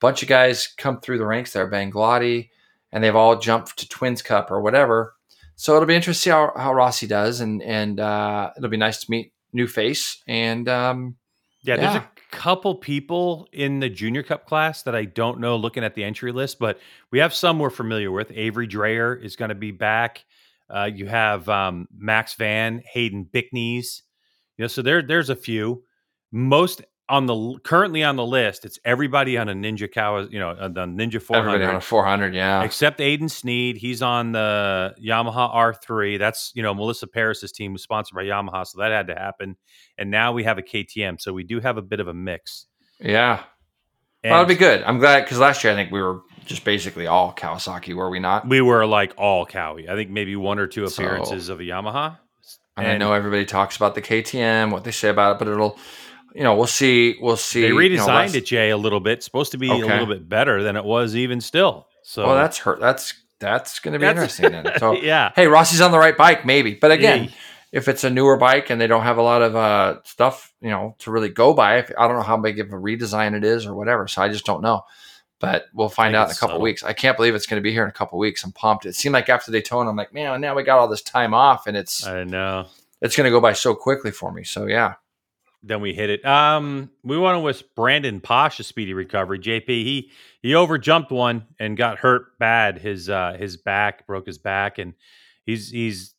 bunch 0.00 0.22
of 0.22 0.28
guys 0.28 0.66
come 0.76 1.00
through 1.00 1.18
the 1.18 1.26
ranks 1.26 1.52
there, 1.52 1.70
Bangladesh 1.70 2.48
and 2.92 3.02
they've 3.02 3.16
all 3.16 3.38
jumped 3.38 3.78
to 3.78 3.88
Twins 3.88 4.22
Cup 4.22 4.50
or 4.50 4.60
whatever. 4.60 5.14
So 5.56 5.76
it'll 5.76 5.86
be 5.86 5.94
interesting 5.94 6.20
to 6.20 6.22
see 6.22 6.30
how, 6.30 6.52
how 6.56 6.72
Rossi 6.74 7.06
does, 7.06 7.40
and 7.40 7.62
and 7.62 8.00
uh, 8.00 8.50
it'll 8.56 8.70
be 8.70 8.76
nice 8.76 9.04
to 9.04 9.10
meet 9.10 9.32
new 9.52 9.66
face. 9.66 10.22
And 10.26 10.68
um, 10.68 11.16
Yeah, 11.62 11.76
there's 11.76 11.96
a 11.96 12.08
couple 12.30 12.74
people 12.76 13.48
in 13.52 13.80
the 13.80 13.90
junior 13.90 14.22
cup 14.22 14.46
class 14.46 14.82
that 14.84 14.94
I 14.94 15.04
don't 15.04 15.40
know 15.40 15.56
looking 15.56 15.84
at 15.84 15.94
the 15.94 16.04
entry 16.04 16.32
list, 16.32 16.58
but 16.58 16.78
we 17.10 17.18
have 17.18 17.34
some 17.34 17.58
we're 17.58 17.70
familiar 17.70 18.10
with. 18.10 18.32
Avery 18.34 18.66
Dreyer 18.66 19.14
is 19.14 19.36
going 19.36 19.50
to 19.50 19.54
be 19.54 19.70
back. 19.70 20.24
Uh, 20.68 20.88
you 20.92 21.06
have 21.06 21.48
um, 21.48 21.88
Max 21.94 22.34
Van, 22.34 22.82
Hayden 22.92 23.24
Bickneys. 23.24 24.02
You 24.56 24.64
know, 24.64 24.68
so 24.68 24.82
there 24.82 25.02
there's 25.02 25.30
a 25.30 25.36
few. 25.36 25.84
Most 26.32 26.82
on 27.10 27.26
the 27.26 27.58
currently 27.64 28.02
on 28.04 28.16
the 28.16 28.24
list, 28.24 28.64
it's 28.64 28.78
everybody 28.84 29.36
on 29.36 29.48
a 29.48 29.52
Ninja 29.52 29.90
Cow, 29.90 30.20
you 30.20 30.38
know, 30.38 30.50
on 30.58 30.72
the 30.72 30.86
Ninja 30.86 31.20
400. 31.20 31.48
everybody 31.50 31.64
on 31.64 31.70
400. 31.72 31.76
a 31.76 31.80
400, 31.80 32.34
yeah, 32.34 32.62
Except 32.62 33.00
Aiden 33.00 33.30
Sneed, 33.30 33.76
he's 33.76 34.00
on 34.00 34.32
the 34.32 34.94
Yamaha 35.04 35.54
R3. 35.54 36.18
That's 36.18 36.52
you 36.54 36.62
know 36.62 36.72
Melissa 36.72 37.06
Paris's 37.06 37.52
team 37.52 37.72
was 37.74 37.82
sponsored 37.82 38.14
by 38.16 38.24
Yamaha, 38.24 38.66
so 38.66 38.78
that 38.78 38.92
had 38.92 39.08
to 39.08 39.14
happen. 39.14 39.56
And 39.98 40.10
now 40.10 40.32
we 40.32 40.44
have 40.44 40.56
a 40.56 40.62
KTM, 40.62 41.20
so 41.20 41.32
we 41.32 41.42
do 41.42 41.60
have 41.60 41.76
a 41.76 41.82
bit 41.82 42.00
of 42.00 42.08
a 42.08 42.14
mix. 42.14 42.66
yeah. 42.98 43.42
And 44.22 44.32
well, 44.32 44.42
it'll 44.42 44.48
be 44.50 44.54
good. 44.54 44.82
I'm 44.82 44.98
glad 44.98 45.24
because 45.24 45.38
last 45.38 45.64
year 45.64 45.72
I 45.72 45.76
think 45.76 45.90
we 45.90 46.02
were 46.02 46.20
just 46.44 46.62
basically 46.62 47.06
all 47.06 47.32
Kawasaki, 47.32 47.94
were 47.94 48.10
we 48.10 48.18
not? 48.18 48.46
we 48.46 48.60
were 48.60 48.84
like 48.84 49.14
all 49.16 49.46
Cowie. 49.46 49.88
I 49.88 49.94
think 49.94 50.10
maybe 50.10 50.36
one 50.36 50.58
or 50.58 50.66
two 50.66 50.86
So- 50.88 51.02
appearances 51.02 51.48
of 51.48 51.58
a 51.60 51.62
Yamaha. 51.62 52.18
And, 52.76 52.86
I 52.86 52.96
know 52.98 53.12
everybody 53.14 53.44
talks 53.46 53.76
about 53.76 53.94
the 53.94 54.02
KTM, 54.02 54.70
what 54.72 54.84
they 54.84 54.90
say 54.90 55.08
about 55.08 55.36
it, 55.36 55.38
but 55.38 55.48
it'll, 55.48 55.78
you 56.34 56.42
know, 56.42 56.54
we'll 56.56 56.66
see. 56.66 57.16
We'll 57.20 57.36
see. 57.36 57.62
They 57.62 57.68
you 57.68 57.74
know, 57.96 58.06
redesigned 58.06 58.34
it, 58.34 58.46
Jay, 58.46 58.70
a 58.70 58.76
little 58.76 59.00
bit. 59.00 59.22
Supposed 59.22 59.52
to 59.52 59.58
be 59.58 59.70
Okay. 59.70 59.82
a 59.82 59.86
little 59.86 60.06
bit 60.06 60.28
better 60.28 60.62
than 60.62 60.76
it 60.76 60.84
was 60.84 61.16
even 61.16 61.40
still. 61.40 61.86
So 62.02 62.26
Well, 62.26 62.34
that's 62.36 62.58
hurt. 62.58 62.80
That's 62.80 63.14
that's 63.38 63.78
going 63.78 63.92
to 63.94 63.98
be 63.98 64.04
That's- 64.06 64.38
interesting 64.38 64.52
then. 64.64 64.72
So 64.78 64.92
yeah. 64.92 65.32
hey, 65.34 65.46
Rossi's 65.46 65.80
on 65.80 65.90
the 65.92 65.98
right 65.98 66.16
bike, 66.16 66.44
maybe. 66.44 66.74
But 66.74 66.90
again, 66.92 67.24
Yeah. 67.24 67.30
if 67.72 67.88
it's 67.88 68.04
a 68.04 68.10
newer 68.10 68.36
bike 68.36 68.68
and 68.70 68.80
they 68.80 68.86
don't 68.86 69.02
have 69.02 69.16
a 69.18 69.22
lot 69.22 69.40
of 69.42 69.56
uh, 69.56 70.02
stuff, 70.04 70.52
you 70.60 70.68
know, 70.70 70.94
to 71.00 71.10
really 71.10 71.30
go 71.30 71.54
by. 71.54 71.78
If, 71.78 71.90
I 71.98 72.06
don't 72.06 72.16
know 72.16 72.22
how 72.22 72.36
big 72.36 72.60
of 72.60 72.68
a 72.72 72.76
redesign 72.76 73.34
it 73.34 73.44
is 73.44 73.64
or 73.66 73.74
whatever, 73.74 74.06
so 74.08 74.20
I 74.22 74.28
just 74.28 74.44
don't 74.44 74.62
know. 74.62 74.82
But 75.38 75.64
we'll 75.72 75.88
find 75.88 76.14
out 76.14 76.26
in 76.28 76.32
a 76.32 76.34
couple 76.34 76.48
subtle. 76.54 76.60
weeks. 76.60 76.82
I 76.84 76.92
can't 76.92 77.16
believe 77.16 77.34
it's 77.34 77.46
going 77.46 77.58
to 77.62 77.64
be 77.66 77.72
here 77.72 77.82
in 77.82 77.88
a 77.88 77.92
couple 77.94 78.18
weeks. 78.18 78.44
I'm 78.44 78.52
pumped. 78.52 78.84
It 78.84 78.94
seemed 78.94 79.14
like 79.14 79.30
after 79.30 79.50
Daytona, 79.50 79.88
I'm 79.88 79.96
like, 79.96 80.12
man, 80.12 80.38
now 80.42 80.54
we 80.54 80.62
got 80.62 80.78
all 80.78 80.86
this 80.88 81.00
time 81.00 81.32
off, 81.32 81.66
and 81.66 81.78
it's 81.78 82.06
I 82.06 82.24
know 82.24 82.66
it's 83.00 83.16
going 83.16 83.24
to 83.24 83.30
go 83.30 83.40
by 83.40 83.54
so 83.54 83.74
quickly 83.74 84.10
for 84.10 84.30
me. 84.32 84.44
So 84.44 84.66
yeah. 84.66 84.94
Then 85.62 85.82
we 85.82 85.92
hit 85.92 86.08
it. 86.08 86.24
Um, 86.24 86.90
we 87.02 87.18
want 87.18 87.36
to 87.36 87.40
wish 87.40 87.62
Brandon 87.76 88.20
Paasch 88.20 88.60
a 88.60 88.62
speedy 88.62 88.94
recovery. 88.94 89.38
JP, 89.38 89.68
he 89.68 90.10
he 90.40 90.52
overjumped 90.52 91.10
one 91.10 91.46
and 91.58 91.76
got 91.76 91.98
hurt 91.98 92.38
bad. 92.38 92.78
His 92.78 93.10
uh 93.10 93.36
his 93.38 93.58
back 93.58 94.06
broke 94.06 94.26
his 94.26 94.38
back, 94.38 94.78
and 94.78 94.94
he's 95.44 95.70
he's 95.70 96.14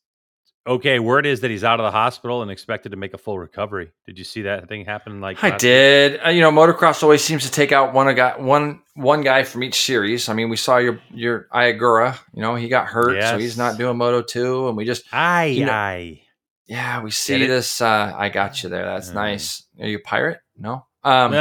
okay. 0.66 1.00
Word 1.00 1.26
is 1.26 1.40
that 1.40 1.50
he's 1.50 1.64
out 1.64 1.80
of 1.80 1.84
the 1.84 1.90
hospital 1.90 2.42
and 2.42 2.50
expected 2.52 2.90
to 2.90 2.96
make 2.96 3.14
a 3.14 3.18
full 3.18 3.38
recovery. 3.38 3.90
Did 4.06 4.16
you 4.18 4.24
see 4.24 4.42
that 4.42 4.68
thing 4.68 4.84
happen? 4.84 5.20
Like 5.20 5.42
I 5.42 5.56
did. 5.56 6.20
Uh, 6.24 6.30
you 6.30 6.40
know, 6.40 6.52
motocross 6.52 7.02
always 7.02 7.24
seems 7.24 7.44
to 7.44 7.50
take 7.50 7.72
out 7.72 7.92
one 7.92 8.14
guy 8.14 8.38
one 8.38 8.80
one 8.94 9.22
guy 9.22 9.42
from 9.42 9.64
each 9.64 9.80
series. 9.80 10.28
I 10.28 10.34
mean, 10.34 10.50
we 10.50 10.56
saw 10.56 10.78
your 10.78 11.00
your 11.10 11.48
Ai 11.52 11.72
Ogura. 11.72 12.16
You 12.32 12.42
know, 12.42 12.54
he 12.54 12.68
got 12.68 12.86
hurt, 12.86 13.16
yes. 13.16 13.30
so 13.30 13.38
he's 13.38 13.58
not 13.58 13.76
doing 13.76 13.96
Moto 13.96 14.22
two, 14.22 14.68
and 14.68 14.76
we 14.76 14.84
just 14.84 15.04
I 15.12 15.46
you 15.46 15.66
know, 15.66 15.72
I 15.72 16.21
yeah, 16.72 17.02
we 17.02 17.10
see 17.10 17.46
this. 17.46 17.82
Uh, 17.82 18.14
I 18.16 18.30
got 18.30 18.62
you 18.62 18.70
there. 18.70 18.86
That's 18.86 19.10
uh, 19.10 19.14
nice. 19.14 19.66
Are 19.78 19.86
you 19.86 19.98
a 19.98 20.00
pirate? 20.00 20.40
No. 20.56 20.86
Um, 21.04 21.32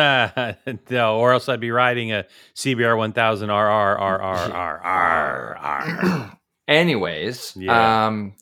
no, 0.90 1.20
or 1.20 1.32
else 1.32 1.48
I'd 1.48 1.62
be 1.62 1.72
riding 1.72 2.12
a 2.12 2.26
CBR 2.56 2.98
1000 2.98 3.50
RR 3.50 3.54
RR 3.54 4.42
RR 4.52 5.58
RR. 5.62 6.38
Anyways, 6.68 7.54
yeah. 7.56 8.08
um, 8.08 8.34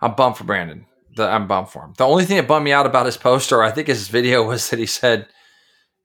I'm 0.00 0.16
bummed 0.16 0.36
for 0.36 0.42
Brandon. 0.42 0.86
The, 1.14 1.28
I'm 1.28 1.46
bummed 1.46 1.68
for 1.68 1.84
him. 1.84 1.94
The 1.96 2.06
only 2.06 2.24
thing 2.24 2.38
that 2.38 2.48
bummed 2.48 2.64
me 2.64 2.72
out 2.72 2.86
about 2.86 3.06
his 3.06 3.16
post, 3.16 3.52
or 3.52 3.62
I 3.62 3.70
think 3.70 3.86
his 3.86 4.08
video, 4.08 4.42
was 4.42 4.68
that 4.70 4.80
he 4.80 4.86
said, 4.86 5.28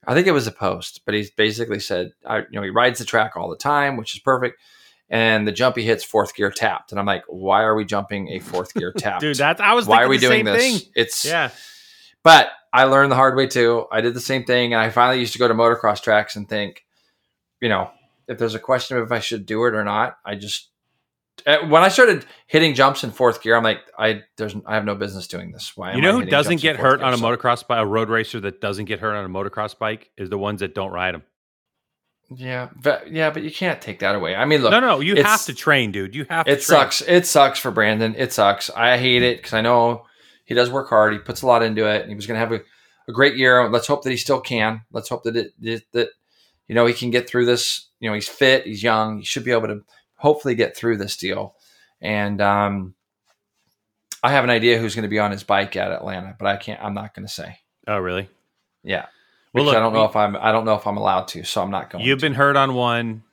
I 0.06 0.14
think 0.14 0.28
it 0.28 0.34
was 0.34 0.46
a 0.46 0.52
post, 0.52 1.02
but 1.04 1.16
he 1.16 1.28
basically 1.36 1.80
said, 1.80 2.12
I, 2.28 2.40
you 2.40 2.46
know, 2.52 2.62
he 2.62 2.70
rides 2.70 3.00
the 3.00 3.06
track 3.06 3.36
all 3.36 3.50
the 3.50 3.58
time, 3.58 3.98
which 3.98 4.14
is 4.14 4.22
perfect 4.22 4.60
and 5.10 5.48
the 5.48 5.52
jumpy 5.52 5.84
hits 5.84 6.04
fourth 6.04 6.36
gear 6.36 6.52
tapped. 6.52 6.92
And 6.92 7.00
I'm 7.00 7.06
like, 7.06 7.24
why 7.28 7.64
are 7.64 7.76
we 7.76 7.86
jumping 7.86 8.30
a 8.30 8.40
fourth 8.40 8.74
gear 8.74 8.92
tapped? 8.98 9.22
Dude, 9.22 9.38
that's 9.38 9.62
I 9.62 9.74
was 9.74 9.88
why 9.88 10.04
are 10.04 10.10
we 10.10 10.18
doing 10.18 10.46
this? 10.46 10.62
Thing. 10.62 10.92
It's 10.96 11.26
yeah. 11.26 11.52
But 12.24 12.50
I 12.74 12.84
learned 12.86 13.12
the 13.12 13.16
hard 13.16 13.36
way 13.36 13.48
too. 13.48 13.86
I 13.92 14.02
did 14.02 14.14
the 14.14 14.22
same 14.22 14.44
thing, 14.44 14.74
and 14.74 14.82
I 14.82 14.90
finally 14.90 15.20
used 15.20 15.34
to 15.34 15.40
go 15.40 15.48
to 15.48 15.54
motocross 15.54 16.02
tracks 16.02 16.36
and 16.36 16.48
think, 16.48 16.86
you 17.62 17.70
know, 17.70 17.90
if 18.28 18.38
there's 18.38 18.56
a 18.56 18.60
question 18.60 18.98
of 18.98 19.04
if 19.04 19.12
I 19.12 19.20
should 19.20 19.46
do 19.46 19.66
it 19.66 19.74
or 19.74 19.84
not, 19.84 20.18
I 20.26 20.36
just 20.36 20.70
eh, 21.46 21.66
when 21.68 21.84
I 21.84 21.88
started 21.88 22.26
hitting 22.46 22.74
jumps 22.74 23.04
in 23.04 23.12
fourth 23.12 23.42
gear, 23.42 23.56
I'm 23.56 23.64
like, 23.64 23.80
I 23.98 24.24
there's 24.36 24.56
I 24.66 24.76
have 24.76 24.84
no 24.84 24.96
business 24.96 25.28
doing 25.28 25.52
this. 25.52 25.78
Why? 25.78 25.94
You 25.94 26.02
know 26.02 26.20
who 26.20 26.26
doesn't 26.26 26.60
get 26.60 26.76
hurt 26.76 27.02
on 27.02 27.14
a 27.14 27.18
motocross 27.18 27.66
bike? 27.66 27.80
A 27.80 27.86
road 27.86 28.10
racer 28.10 28.42
that 28.42 28.60
doesn't 28.60 28.86
get 28.86 29.00
hurt 29.00 29.16
on 29.16 29.24
a 29.24 29.30
motocross 29.30 29.78
bike 29.78 30.12
is 30.18 30.30
the 30.30 30.38
ones 30.38 30.60
that 30.60 30.76
don't 30.76 30.92
ride 30.92 31.16
them. 31.16 31.24
Yeah, 32.30 32.70
but 32.76 33.12
yeah, 33.12 33.30
but 33.30 33.44
you 33.44 33.52
can't 33.52 33.82
take 33.82 34.00
that 34.00 34.16
away. 34.16 34.36
I 34.36 34.46
mean, 34.46 34.62
look, 34.62 34.72
no, 34.72 34.82
no, 34.82 35.00
you 35.00 35.16
have 35.24 35.46
to 35.46 35.54
train, 35.54 35.92
dude. 35.92 36.14
You 36.14 36.26
have. 36.30 36.46
to 36.46 36.52
It 36.52 36.62
sucks. 36.62 37.02
It 37.02 37.26
sucks 37.26 37.58
for 37.58 37.72
Brandon. 37.72 38.16
It 38.18 38.34
sucks. 38.34 38.70
I 38.70 38.98
hate 38.98 39.24
it 39.24 39.38
because 39.38 39.54
I 39.54 39.62
know 39.62 40.06
he 40.44 40.54
does 40.54 40.70
work 40.70 40.90
hard. 40.90 41.14
He 41.14 41.20
puts 41.20 41.42
a 41.42 41.48
lot 41.48 41.64
into 41.64 41.88
it, 41.88 42.02
and 42.02 42.10
he 42.10 42.16
was 42.16 42.28
going 42.28 42.36
to 42.36 42.40
have 42.40 42.52
a, 42.52 42.62
a 43.08 43.14
great 43.14 43.38
year. 43.38 43.70
Let's 43.70 43.88
hope 43.88 44.04
that 44.04 44.10
he 44.10 44.18
still 44.18 44.42
can. 44.42 44.82
Let's 44.92 45.08
hope 45.08 45.24
that 45.24 45.38
it 45.38 45.54
that 45.94 46.10
you 46.68 46.76
know 46.76 46.86
he 46.86 46.94
can 46.94 47.12
get 47.12 47.30
through 47.30 47.46
this. 47.46 47.88
You 48.02 48.10
know, 48.10 48.14
he's 48.14 48.28
fit. 48.28 48.66
He's 48.66 48.84
young. 48.84 49.20
He 49.20 49.26
should 49.26 49.46
be 49.46 49.52
able 49.52 49.68
to 49.68 49.84
hopefully 50.16 50.56
get 50.56 50.76
through 50.76 50.98
this 50.98 51.16
deal. 51.16 51.56
And 52.02 52.42
um, 52.42 52.94
I 54.22 54.32
have 54.32 54.44
an 54.44 54.50
idea 54.50 54.80
who's 54.80 54.96
going 54.96 55.04
to 55.04 55.10
be 55.10 55.20
on 55.20 55.32
his 55.32 55.44
bike 55.44 55.78
at 55.78 55.92
Atlanta, 55.92 56.36
but 56.38 56.48
I 56.48 56.58
can't. 56.58 56.84
I'm 56.84 56.94
not 56.94 57.14
going 57.14 57.26
to 57.26 57.34
say. 57.34 57.60
Oh, 57.88 58.00
really? 58.00 58.30
Yeah. 58.84 59.06
Well, 59.58 59.66
look, 59.66 59.76
I 59.76 59.80
don't 59.80 59.94
know 59.94 60.02
we, 60.02 60.06
if 60.08 60.16
I'm 60.16 60.36
I 60.36 60.52
don't 60.52 60.66
know 60.66 60.76
if 60.76 60.88
I'm 60.88 60.98
allowed 60.98 61.28
to, 61.30 61.44
so 61.44 61.62
I'm 61.62 61.72
not 61.72 61.90
going. 61.90 62.04
You've 62.06 62.20
to. 62.20 62.26
been 62.26 62.34
hurt 62.34 62.56
on 62.56 62.74
one. 62.74 63.24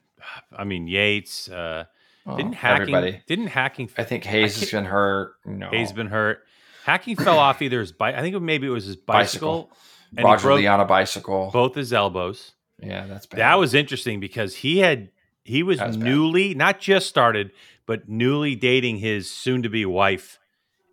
I 0.55 0.63
mean, 0.63 0.87
Yates. 0.87 1.49
Uh, 1.49 1.85
oh, 2.25 2.37
didn't 2.37 2.53
hacking? 2.53 2.81
Everybody. 2.81 3.21
Didn't 3.27 3.47
hacking? 3.47 3.89
I 3.97 4.03
think 4.03 4.23
Hayes 4.25 4.57
I 4.57 4.59
has 4.61 4.71
been 4.71 4.85
hurt. 4.85 5.35
No. 5.45 5.69
Hayes 5.69 5.91
been 5.91 6.07
hurt. 6.07 6.43
Hacking 6.85 7.15
fell 7.15 7.39
off 7.39 7.61
either 7.61 7.79
his 7.79 7.91
bike. 7.91 8.15
I 8.15 8.21
think 8.21 8.39
maybe 8.41 8.67
it 8.67 8.71
was 8.71 8.85
his 8.85 8.95
bicycle. 8.95 9.71
bicycle. 10.13 10.31
Roger 10.31 10.53
Lee 10.53 10.67
on 10.67 10.79
a 10.79 10.85
bicycle. 10.85 11.49
Both 11.51 11.75
his 11.75 11.91
elbows. 11.91 12.53
Yeah, 12.81 13.07
that's 13.07 13.25
bad. 13.25 13.39
That 13.39 13.55
was 13.55 13.73
interesting 13.73 14.19
because 14.19 14.55
he 14.55 14.79
had 14.79 15.09
he 15.43 15.63
was, 15.63 15.79
was 15.79 15.97
newly 15.97 16.49
bad. 16.49 16.57
not 16.57 16.79
just 16.79 17.07
started, 17.07 17.51
but 17.85 18.09
newly 18.09 18.55
dating 18.55 18.97
his 18.97 19.29
soon-to-be 19.31 19.85
wife 19.85 20.39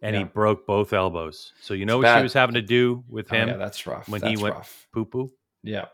and 0.02 0.14
yeah. 0.14 0.22
he 0.22 0.24
broke 0.24 0.66
both 0.66 0.92
elbows. 0.92 1.52
So 1.60 1.74
you 1.74 1.86
know 1.86 2.00
it's 2.00 2.04
what 2.04 2.14
bad. 2.14 2.18
she 2.18 2.22
was 2.24 2.32
having 2.32 2.54
to 2.54 2.62
do 2.62 3.04
with 3.08 3.30
him? 3.30 3.48
Oh, 3.48 3.52
yeah, 3.52 3.58
that's 3.58 3.86
rough. 3.86 4.08
When 4.08 4.20
that's 4.20 4.38
he 4.38 4.42
went 4.42 4.56
poo 4.92 5.04
poo. 5.04 5.32
Yeah, 5.62 5.86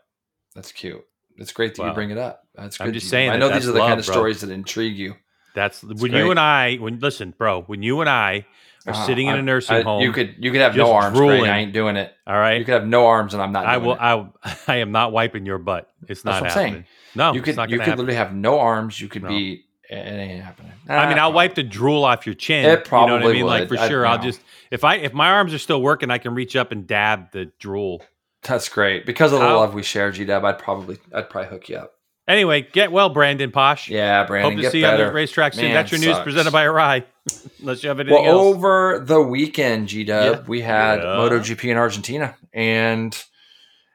that's 0.55 0.71
cute. 0.71 1.05
It's 1.37 1.53
great 1.53 1.75
that 1.75 1.83
wow. 1.83 1.87
you 1.89 1.93
bring 1.93 2.09
it 2.09 2.17
up. 2.17 2.47
That's 2.55 2.77
good. 2.77 2.87
I'm 2.87 2.93
just 2.93 3.09
saying. 3.09 3.29
I 3.29 3.37
know 3.37 3.49
these 3.49 3.67
are 3.67 3.71
the 3.71 3.79
love, 3.79 3.89
kind 3.89 3.99
of 3.99 4.05
bro. 4.05 4.13
stories 4.13 4.41
that 4.41 4.49
intrigue 4.49 4.97
you. 4.97 5.15
That's, 5.55 5.81
that's 5.81 6.01
when 6.01 6.11
great. 6.11 6.23
you 6.23 6.31
and 6.31 6.39
I. 6.39 6.75
When 6.75 6.99
listen, 6.99 7.33
bro. 7.37 7.61
When 7.61 7.81
you 7.81 8.01
and 8.01 8.09
I 8.09 8.45
are 8.85 8.93
uh, 8.93 9.05
sitting 9.05 9.27
in 9.27 9.35
a 9.35 9.41
nursing 9.41 9.77
I, 9.77 9.81
home, 9.83 10.01
you 10.01 10.11
could 10.11 10.35
you 10.39 10.51
could 10.51 10.61
have 10.61 10.75
no 10.75 10.91
arms. 10.91 11.17
Greg, 11.17 11.43
I 11.43 11.59
ain't 11.59 11.73
doing 11.73 11.95
it. 11.95 12.13
All 12.27 12.37
right, 12.37 12.57
you 12.59 12.65
could 12.65 12.73
have 12.73 12.87
no 12.87 13.05
arms, 13.05 13.33
and 13.33 13.41
I'm 13.41 13.51
not. 13.51 13.65
I 13.65 13.77
will. 13.77 13.93
It. 13.93 13.99
I 14.01 14.29
I 14.67 14.75
am 14.77 14.91
not 14.91 15.11
wiping 15.11 15.45
your 15.45 15.59
butt. 15.59 15.89
It's 16.07 16.25
not 16.25 16.45
happening. 16.45 16.73
Saying. 16.73 16.85
No, 17.15 17.33
you 17.33 17.41
could 17.41 17.55
you 17.55 17.77
could 17.77 17.79
happen. 17.81 17.99
literally 17.99 18.15
have 18.15 18.33
no 18.33 18.59
arms. 18.59 18.99
You 18.99 19.07
could 19.07 19.23
no. 19.23 19.29
be 19.29 19.65
it 19.89 19.95
ain't 19.95 20.43
happening. 20.43 20.71
I 20.87 21.07
mean, 21.07 21.17
I'll 21.17 21.33
wipe 21.33 21.55
the 21.55 21.63
drool 21.63 22.03
off 22.03 22.25
your 22.25 22.35
chin. 22.35 22.65
It 22.65 22.85
probably 22.85 23.13
you 23.13 23.19
know 23.19 23.25
what 23.25 23.31
I 23.31 23.33
mean? 23.33 23.45
Would. 23.45 23.49
Like 23.49 23.67
for 23.69 23.77
sure, 23.89 24.05
I, 24.05 24.15
will 24.15 24.23
just 24.23 24.41
if 24.71 24.83
I 24.83 24.95
if 24.95 25.13
my 25.13 25.31
arms 25.31 25.53
are 25.53 25.59
still 25.59 25.81
working, 25.81 26.11
I 26.11 26.19
can 26.19 26.35
reach 26.35 26.55
up 26.55 26.71
and 26.71 26.85
dab 26.85 27.31
the 27.31 27.45
drool. 27.59 28.03
That's 28.43 28.69
great 28.69 29.05
because 29.05 29.33
of 29.33 29.39
the 29.39 29.45
I'll, 29.45 29.59
love 29.59 29.73
we 29.73 29.83
share, 29.83 30.11
G 30.11 30.25
Dab. 30.25 30.45
I'd 30.45 30.59
probably 30.59 30.97
I'd 31.13 31.29
probably 31.29 31.49
hook 31.49 31.69
you 31.69 31.77
up. 31.77 31.93
Anyway, 32.27 32.61
get 32.61 32.91
well, 32.91 33.09
Brandon 33.09 33.51
Paasch. 33.51 33.89
Yeah, 33.89 34.23
Brandon. 34.25 34.53
Hope 34.53 34.61
to 34.61 34.69
see 34.69 34.83
better. 34.83 34.97
you 34.97 35.03
on 35.03 35.07
the 35.09 35.13
racetrack 35.13 35.53
soon. 35.53 35.65
Man, 35.65 35.73
That's 35.73 35.91
your 35.91 35.99
sucks. 35.99 36.17
news 36.17 36.23
presented 36.23 36.51
by 36.51 36.65
Arai. 36.65 37.03
Unless 37.59 37.81
you 37.81 37.89
have 37.89 37.99
anything 37.99 38.23
well, 38.23 38.31
else. 38.31 38.55
over 38.55 39.03
the 39.03 39.19
weekend, 39.19 39.87
G 39.87 40.03
Dub, 40.03 40.35
yeah. 40.35 40.43
we 40.47 40.61
had 40.61 40.99
yeah. 40.99 41.05
MotoGP 41.05 41.71
in 41.71 41.77
Argentina, 41.77 42.37
and 42.53 43.19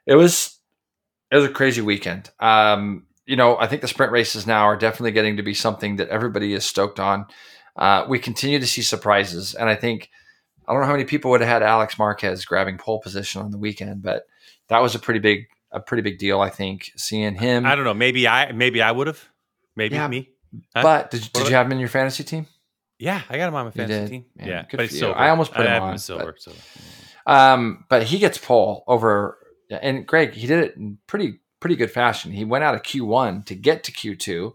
it 0.05 0.17
was 0.17 0.59
it 1.31 1.37
was 1.37 1.45
a 1.45 1.49
crazy 1.49 1.81
weekend. 1.81 2.31
Um, 2.41 3.07
you 3.27 3.37
know, 3.37 3.57
I 3.59 3.67
think 3.67 3.83
the 3.83 3.89
sprint 3.89 4.13
races 4.13 4.47
now 4.47 4.65
are 4.65 4.77
definitely 4.77 5.13
getting 5.13 5.37
to 5.37 5.43
be 5.43 5.55
something 5.55 5.97
that 5.97 6.09
everybody 6.09 6.53
is 6.53 6.65
stoked 6.65 7.01
on. 7.01 7.27
Uh, 7.77 8.05
we 8.09 8.19
continue 8.19 8.59
to 8.59 8.67
see 8.67 8.83
surprises, 8.83 9.55
and 9.55 9.69
I 9.69 9.75
think 9.75 10.11
I 10.67 10.73
don't 10.73 10.81
know 10.81 10.87
how 10.87 10.93
many 10.93 11.05
people 11.05 11.31
would 11.33 11.41
have 11.41 11.49
had 11.49 11.63
Alex 11.63 11.99
Marquez 11.99 12.45
grabbing 12.45 12.79
pole 12.79 13.01
position 13.01 13.43
on 13.43 13.51
the 13.51 13.59
weekend, 13.59 14.03
but 14.03 14.25
that 14.69 14.81
was 14.81 14.95
a 14.95 14.99
pretty 14.99 15.21
big 15.21 15.47
a 15.73 15.81
pretty 15.81 16.03
big 16.03 16.19
deal. 16.19 16.41
I 16.41 16.51
think 16.51 16.93
seeing 16.97 17.35
him. 17.35 17.67
I 17.67 17.75
don't 17.75 17.85
know. 17.85 17.95
Maybe 17.95 18.29
I 18.29 18.53
maybe 18.53 18.81
I 18.81 18.93
would 18.93 19.07
have. 19.07 19.23
Maybe 19.77 19.97
yeah, 19.97 20.07
me. 20.07 20.31
Huh? 20.75 20.83
But 20.83 21.11
did, 21.11 21.33
did 21.33 21.49
you 21.49 21.55
have 21.55 21.67
him 21.67 21.73
in 21.73 21.81
your 21.81 21.89
fantasy 21.89 22.23
team? 22.23 22.47
Yeah, 22.99 23.23
I 23.29 23.37
got 23.37 23.49
him 23.49 23.55
on 23.57 23.65
my 23.67 23.71
fantasy 23.73 24.09
team. 24.09 24.25
Man, 24.37 24.49
yeah, 24.49 24.65
but 24.71 24.93
you. 24.93 25.09
I 25.09 25.31
almost 25.31 25.53
put 25.53 25.67
I 25.67 25.77
him 25.77 25.83
on 25.83 25.99
silver. 25.99 26.33
But, 26.33 26.41
so. 26.41 26.53
um, 27.27 27.85
but 27.89 28.05
he 28.05 28.19
gets 28.19 28.39
pole 28.39 28.85
over, 28.87 29.37
and 29.69 30.07
Greg 30.07 30.33
he 30.33 30.47
did 30.47 30.61
it 30.61 30.77
in 30.77 30.99
pretty 31.09 31.41
pretty 31.65 31.77
good 31.77 31.91
fashion. 31.91 32.31
He 32.31 32.45
went 32.45 32.63
out 32.63 32.75
of 32.75 32.83
Q1 32.83 33.47
to 33.47 33.55
get 33.55 33.85
to 33.85 33.91
Q2. 33.91 34.53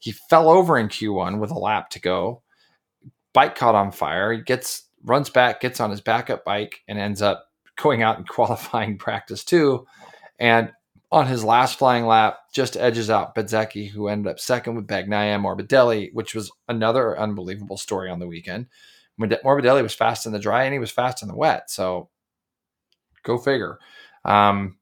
He 0.00 0.10
fell 0.10 0.48
over 0.48 0.76
in 0.76 0.88
Q1 0.88 1.38
with 1.38 1.52
a 1.52 1.58
lap 1.58 1.88
to 1.90 2.00
go. 2.00 2.42
Bike 3.32 3.54
caught 3.54 3.76
on 3.76 3.92
fire. 3.92 4.32
He 4.32 4.40
gets 4.40 4.88
runs 5.04 5.30
back, 5.30 5.60
gets 5.60 5.78
on 5.78 5.92
his 5.92 6.00
backup 6.00 6.44
bike, 6.44 6.80
and 6.88 6.98
ends 6.98 7.22
up 7.22 7.46
going 7.80 8.02
out 8.02 8.16
and 8.16 8.26
qualifying 8.28 8.98
practice 8.98 9.44
two. 9.44 9.86
And 10.40 10.72
on 11.12 11.28
his 11.28 11.44
last 11.44 11.78
flying 11.78 12.06
lap, 12.06 12.40
just 12.52 12.76
edges 12.76 13.08
out 13.08 13.36
Bezzecchi, 13.36 13.88
who 13.88 14.08
ended 14.08 14.28
up 14.28 14.40
second 14.40 14.74
with 14.74 14.88
Bagnaia 14.88 15.40
Morbidelli, 15.40 16.12
which 16.12 16.34
was 16.34 16.50
another 16.66 17.16
unbelievable 17.16 17.76
story 17.76 18.10
on 18.10 18.18
the 18.18 18.26
weekend. 18.26 18.66
Morbidelli 19.20 19.84
was 19.84 19.94
fast 19.94 20.26
in 20.26 20.32
the 20.32 20.40
dry 20.40 20.64
and 20.64 20.72
he 20.72 20.80
was 20.80 20.90
fast 20.90 21.22
in 21.22 21.28
the 21.28 21.36
wet. 21.36 21.70
So 21.70 22.08
go 23.22 23.38
figure. 23.38 23.78
Um, 24.24 24.78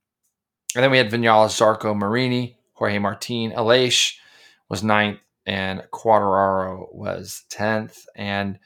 and 0.76 0.82
then 0.82 0.90
we 0.90 0.98
had 0.98 1.10
Vinales, 1.10 1.56
Zarco, 1.56 1.96
Marini, 1.96 2.58
Jorge 2.74 2.98
Martin, 2.98 3.52
Aleix 3.52 4.16
was 4.68 4.84
ninth, 4.84 5.20
and 5.46 5.82
Quartararo 5.90 6.94
was 6.94 7.44
10th. 7.50 8.04
And, 8.14 8.58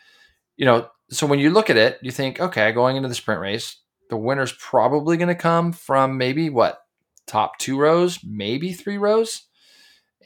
you 0.56 0.66
know, 0.66 0.88
so 1.08 1.24
when 1.28 1.38
you 1.38 1.50
look 1.50 1.70
at 1.70 1.76
it, 1.76 2.00
you 2.02 2.10
think, 2.10 2.40
okay, 2.40 2.72
going 2.72 2.96
into 2.96 3.08
the 3.08 3.14
sprint 3.14 3.40
race, 3.40 3.76
the 4.08 4.16
winner's 4.16 4.52
probably 4.54 5.18
going 5.18 5.28
to 5.28 5.36
come 5.36 5.72
from 5.72 6.18
maybe 6.18 6.50
what? 6.50 6.80
Top 7.28 7.58
two 7.58 7.78
rows, 7.78 8.18
maybe 8.24 8.72
three 8.72 8.98
rows. 8.98 9.42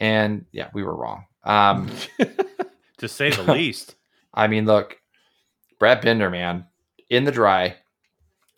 And 0.00 0.46
yeah, 0.52 0.70
we 0.72 0.82
were 0.82 0.96
wrong. 0.96 1.26
Um, 1.42 1.90
to 2.96 3.08
say 3.08 3.28
the 3.28 3.42
least. 3.52 3.94
I 4.32 4.46
mean, 4.46 4.64
look, 4.64 4.96
Brad 5.78 6.00
Binder, 6.00 6.30
man, 6.30 6.64
in 7.10 7.24
the 7.24 7.32
dry, 7.32 7.76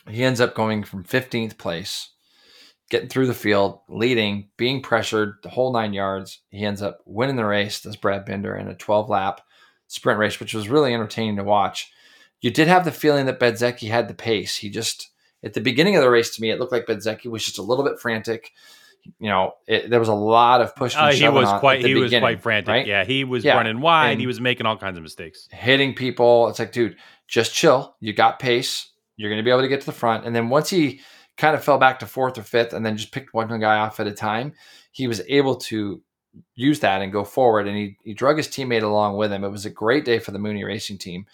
he 0.08 0.22
ends 0.22 0.40
up 0.40 0.54
going 0.54 0.84
from 0.84 1.02
15th 1.02 1.58
place 1.58 2.10
getting 2.90 3.08
through 3.08 3.26
the 3.26 3.34
field, 3.34 3.80
leading, 3.88 4.48
being 4.56 4.82
pressured 4.82 5.36
the 5.42 5.48
whole 5.48 5.72
nine 5.72 5.92
yards. 5.92 6.40
He 6.50 6.64
ends 6.64 6.82
up 6.82 7.00
winning 7.04 7.36
the 7.36 7.44
race, 7.44 7.80
does 7.80 7.96
Brad 7.96 8.24
Binder 8.24 8.54
in 8.54 8.68
a 8.68 8.74
12 8.74 9.08
lap 9.08 9.40
sprint 9.88 10.18
race, 10.18 10.40
which 10.40 10.54
was 10.54 10.68
really 10.68 10.94
entertaining 10.94 11.36
to 11.36 11.44
watch. 11.44 11.92
you 12.40 12.50
did 12.50 12.68
have 12.68 12.84
the 12.84 12.92
feeling 12.92 13.26
that 13.26 13.40
Bezzecchi 13.40 13.88
had 13.88 14.08
the 14.08 14.14
pace. 14.14 14.56
He 14.56 14.68
just 14.68 15.10
at 15.42 15.54
the 15.54 15.60
beginning 15.60 15.96
of 15.96 16.02
the 16.02 16.10
race 16.10 16.34
to 16.36 16.42
me, 16.42 16.50
it 16.50 16.58
looked 16.58 16.72
like 16.72 16.86
Bezzecchi 16.86 17.30
was 17.30 17.44
just 17.44 17.58
a 17.58 17.62
little 17.62 17.84
bit 17.84 17.98
frantic. 17.98 18.52
You 19.20 19.28
know, 19.28 19.52
it, 19.68 19.88
there 19.88 20.00
was 20.00 20.08
a 20.08 20.14
lot 20.14 20.60
of 20.60 20.74
pushing. 20.74 21.00
Uh, 21.00 21.12
he 21.12 21.28
was 21.28 21.48
quite 21.60 21.84
he 21.84 21.94
was 21.94 22.10
quite 22.10 22.42
frantic. 22.42 22.68
Right? 22.68 22.86
Yeah, 22.86 23.04
he 23.04 23.22
was 23.24 23.44
yeah. 23.44 23.54
running 23.54 23.80
wide. 23.80 24.10
And 24.10 24.20
he 24.20 24.26
was 24.26 24.40
making 24.40 24.66
all 24.66 24.76
kinds 24.76 24.96
of 24.96 25.02
mistakes, 25.02 25.48
hitting 25.52 25.94
people. 25.94 26.48
It's 26.48 26.58
like, 26.58 26.72
dude, 26.72 26.96
just 27.28 27.54
chill. 27.54 27.94
You 28.00 28.12
got 28.12 28.40
pace. 28.40 28.90
You're 29.16 29.30
going 29.30 29.38
to 29.38 29.44
be 29.44 29.50
able 29.50 29.62
to 29.62 29.68
get 29.68 29.80
to 29.80 29.86
the 29.86 29.92
front. 29.92 30.26
And 30.26 30.34
then 30.34 30.48
once 30.48 30.68
he 30.68 31.00
kind 31.36 31.54
of 31.54 31.64
fell 31.64 31.78
back 31.78 31.98
to 31.98 32.06
fourth 32.06 32.38
or 32.38 32.42
fifth, 32.42 32.72
and 32.72 32.84
then 32.84 32.96
just 32.96 33.12
picked 33.12 33.34
one 33.34 33.48
guy 33.60 33.78
off 33.78 34.00
at 34.00 34.06
a 34.06 34.12
time, 34.12 34.54
he 34.92 35.06
was 35.06 35.20
able 35.28 35.56
to 35.56 36.02
use 36.54 36.80
that 36.80 37.02
and 37.02 37.12
go 37.12 37.24
forward. 37.24 37.66
And 37.66 37.76
he 37.76 37.96
he 38.02 38.14
drug 38.14 38.36
his 38.36 38.48
teammate 38.48 38.82
along 38.82 39.16
with 39.16 39.32
him. 39.32 39.44
It 39.44 39.50
was 39.50 39.66
a 39.66 39.70
great 39.70 40.04
day 40.04 40.18
for 40.18 40.32
the 40.32 40.38
Mooney 40.38 40.64
Racing 40.64 40.98
team. 40.98 41.26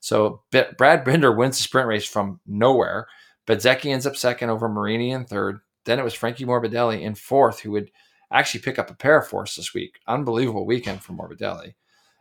So 0.00 0.42
Brad 0.50 1.04
Binder 1.04 1.32
wins 1.32 1.58
the 1.58 1.62
sprint 1.62 1.88
race 1.88 2.06
from 2.06 2.40
nowhere. 2.46 3.06
Bezzecchi 3.46 3.92
ends 3.92 4.06
up 4.06 4.16
second 4.16 4.50
over 4.50 4.68
Marini 4.68 5.10
in 5.10 5.24
third. 5.24 5.60
Then 5.84 5.98
it 5.98 6.04
was 6.04 6.14
Frankie 6.14 6.44
Morbidelli 6.44 7.02
in 7.02 7.14
fourth, 7.14 7.60
who 7.60 7.72
would 7.72 7.90
actually 8.32 8.60
pick 8.60 8.78
up 8.78 8.90
a 8.90 8.94
Paraforce 8.94 9.56
this 9.56 9.74
week. 9.74 9.98
Unbelievable 10.06 10.64
weekend 10.64 11.02
for 11.02 11.12
Morbidelli. 11.12 11.74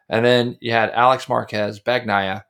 And 0.10 0.26
then 0.26 0.58
you 0.60 0.72
had 0.72 0.90
Alex 0.92 1.30
Marquez, 1.30 1.80
Bagnaia, 1.80 2.44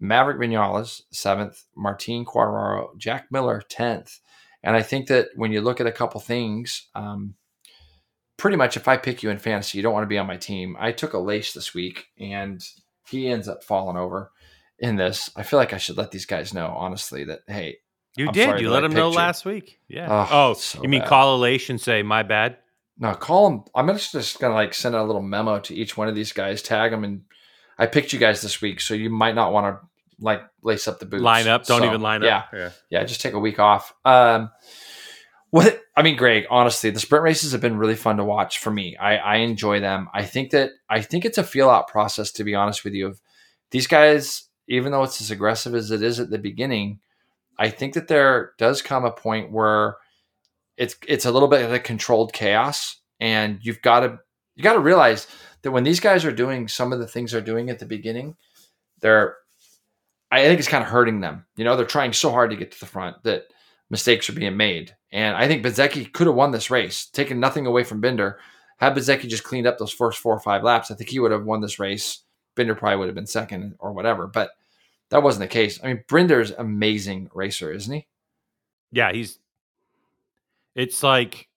Maverick 0.00 0.38
Vinales, 0.38 1.02
seventh, 1.10 1.64
Martin 1.76 2.24
Quartararo, 2.24 2.96
Jack 2.96 3.26
Miller, 3.30 3.62
10th. 3.68 4.20
And 4.62 4.76
I 4.76 4.82
think 4.82 5.08
that 5.08 5.28
when 5.36 5.52
you 5.52 5.60
look 5.60 5.80
at 5.80 5.86
a 5.86 5.92
couple 5.92 6.20
things, 6.20 6.88
um, 6.94 7.34
pretty 8.36 8.56
much 8.56 8.76
if 8.76 8.88
I 8.88 8.96
pick 8.96 9.22
you 9.22 9.30
in 9.30 9.38
fantasy, 9.38 9.78
you 9.78 9.82
don't 9.82 9.92
want 9.92 10.04
to 10.04 10.08
be 10.08 10.18
on 10.18 10.26
my 10.26 10.36
team. 10.36 10.76
I 10.78 10.92
took 10.92 11.12
a 11.12 11.18
lace 11.18 11.52
this 11.52 11.74
week 11.74 12.06
and 12.18 12.62
he 13.08 13.28
ends 13.28 13.48
up 13.48 13.62
falling 13.62 13.96
over 13.96 14.32
in 14.78 14.96
this. 14.96 15.30
I 15.36 15.42
feel 15.42 15.58
like 15.58 15.72
I 15.72 15.78
should 15.78 15.96
let 15.96 16.10
these 16.10 16.26
guys 16.26 16.54
know, 16.54 16.68
honestly, 16.68 17.24
that, 17.24 17.40
hey, 17.46 17.78
you 18.16 18.28
I'm 18.28 18.32
did. 18.32 18.60
You 18.60 18.70
let 18.70 18.80
them 18.80 18.92
know 18.92 19.10
last 19.10 19.44
week. 19.44 19.78
Yeah. 19.88 20.06
Oh, 20.10 20.28
oh 20.30 20.54
so 20.54 20.82
you 20.82 20.88
mean 20.88 21.00
bad. 21.00 21.08
call 21.08 21.38
Alation 21.38 21.70
and 21.70 21.80
say, 21.80 22.02
my 22.02 22.22
bad? 22.22 22.56
No, 22.98 23.14
call 23.14 23.48
them. 23.48 23.64
I'm 23.74 23.86
just, 23.88 24.12
just 24.12 24.40
going 24.40 24.50
to 24.50 24.56
like 24.56 24.74
send 24.74 24.94
out 24.94 25.04
a 25.04 25.06
little 25.06 25.22
memo 25.22 25.60
to 25.60 25.74
each 25.74 25.96
one 25.96 26.08
of 26.08 26.16
these 26.16 26.32
guys, 26.32 26.62
tag 26.62 26.90
them. 26.90 27.04
And 27.04 27.22
I 27.78 27.86
picked 27.86 28.12
you 28.12 28.18
guys 28.18 28.42
this 28.42 28.60
week. 28.60 28.80
So 28.80 28.94
you 28.94 29.08
might 29.08 29.36
not 29.36 29.52
want 29.52 29.66
to 29.66 29.87
like 30.20 30.42
lace 30.62 30.88
up 30.88 30.98
the 30.98 31.06
boots. 31.06 31.22
Line 31.22 31.48
up. 31.48 31.64
Don't 31.66 31.80
so, 31.80 31.86
even 31.86 32.00
line 32.00 32.22
yeah, 32.22 32.38
up. 32.38 32.48
Yeah. 32.52 32.70
Yeah. 32.90 33.04
Just 33.04 33.20
take 33.20 33.34
a 33.34 33.38
week 33.38 33.58
off. 33.58 33.94
Um, 34.04 34.50
what 35.50 35.80
I 35.96 36.02
mean, 36.02 36.16
Greg, 36.16 36.44
honestly, 36.50 36.90
the 36.90 37.00
sprint 37.00 37.24
races 37.24 37.52
have 37.52 37.60
been 37.60 37.78
really 37.78 37.94
fun 37.94 38.18
to 38.18 38.24
watch 38.24 38.58
for 38.58 38.70
me. 38.70 38.96
I, 38.96 39.16
I 39.16 39.36
enjoy 39.36 39.80
them. 39.80 40.08
I 40.12 40.24
think 40.24 40.50
that 40.50 40.72
I 40.90 41.00
think 41.00 41.24
it's 41.24 41.38
a 41.38 41.44
feel 41.44 41.70
out 41.70 41.88
process, 41.88 42.30
to 42.32 42.44
be 42.44 42.54
honest 42.54 42.84
with 42.84 42.92
you. 42.92 43.06
Of 43.06 43.20
these 43.70 43.86
guys, 43.86 44.44
even 44.68 44.92
though 44.92 45.04
it's 45.04 45.20
as 45.20 45.30
aggressive 45.30 45.74
as 45.74 45.90
it 45.90 46.02
is 46.02 46.20
at 46.20 46.30
the 46.30 46.38
beginning, 46.38 47.00
I 47.58 47.70
think 47.70 47.94
that 47.94 48.08
there 48.08 48.52
does 48.58 48.82
come 48.82 49.04
a 49.04 49.10
point 49.10 49.50
where 49.50 49.96
it's 50.76 50.96
it's 51.06 51.24
a 51.24 51.32
little 51.32 51.48
bit 51.48 51.64
of 51.64 51.72
a 51.72 51.78
controlled 51.78 52.32
chaos, 52.32 53.00
and 53.18 53.58
you've 53.62 53.82
got 53.82 54.00
to 54.00 54.18
you 54.54 54.62
got 54.62 54.74
to 54.74 54.80
realize 54.80 55.26
that 55.62 55.70
when 55.70 55.84
these 55.84 56.00
guys 56.00 56.24
are 56.24 56.32
doing 56.32 56.68
some 56.68 56.92
of 56.92 56.98
the 56.98 57.06
things 57.06 57.32
they're 57.32 57.40
doing 57.40 57.70
at 57.70 57.78
the 57.78 57.86
beginning, 57.86 58.36
they're 59.00 59.36
I 60.30 60.44
think 60.44 60.58
it's 60.58 60.68
kind 60.68 60.84
of 60.84 60.90
hurting 60.90 61.20
them. 61.20 61.46
You 61.56 61.64
know, 61.64 61.76
they're 61.76 61.86
trying 61.86 62.12
so 62.12 62.30
hard 62.30 62.50
to 62.50 62.56
get 62.56 62.72
to 62.72 62.80
the 62.80 62.86
front 62.86 63.22
that 63.22 63.44
mistakes 63.90 64.28
are 64.28 64.34
being 64.34 64.56
made. 64.56 64.94
And 65.10 65.36
I 65.36 65.48
think 65.48 65.64
Bezzecchi 65.64 66.12
could 66.12 66.26
have 66.26 66.36
won 66.36 66.50
this 66.50 66.70
race, 66.70 67.06
taken 67.06 67.40
nothing 67.40 67.66
away 67.66 67.84
from 67.84 68.00
Binder. 68.00 68.38
Had 68.76 68.94
Bezzecchi 68.94 69.28
just 69.28 69.44
cleaned 69.44 69.66
up 69.66 69.78
those 69.78 69.92
first 69.92 70.18
four 70.18 70.34
or 70.34 70.40
five 70.40 70.62
laps, 70.62 70.90
I 70.90 70.94
think 70.94 71.10
he 71.10 71.18
would 71.18 71.32
have 71.32 71.44
won 71.44 71.60
this 71.60 71.78
race. 71.78 72.22
Binder 72.54 72.74
probably 72.74 72.96
would 72.98 73.08
have 73.08 73.14
been 73.14 73.26
second 73.26 73.74
or 73.78 73.92
whatever. 73.92 74.26
But 74.26 74.50
that 75.10 75.22
wasn't 75.22 75.48
the 75.48 75.52
case. 75.54 75.80
I 75.82 75.88
mean, 75.88 76.04
Binder's 76.08 76.50
amazing 76.50 77.30
racer, 77.34 77.72
isn't 77.72 77.92
he? 77.92 78.06
Yeah, 78.92 79.12
he's. 79.12 79.38
It's 80.74 81.02
like 81.02 81.48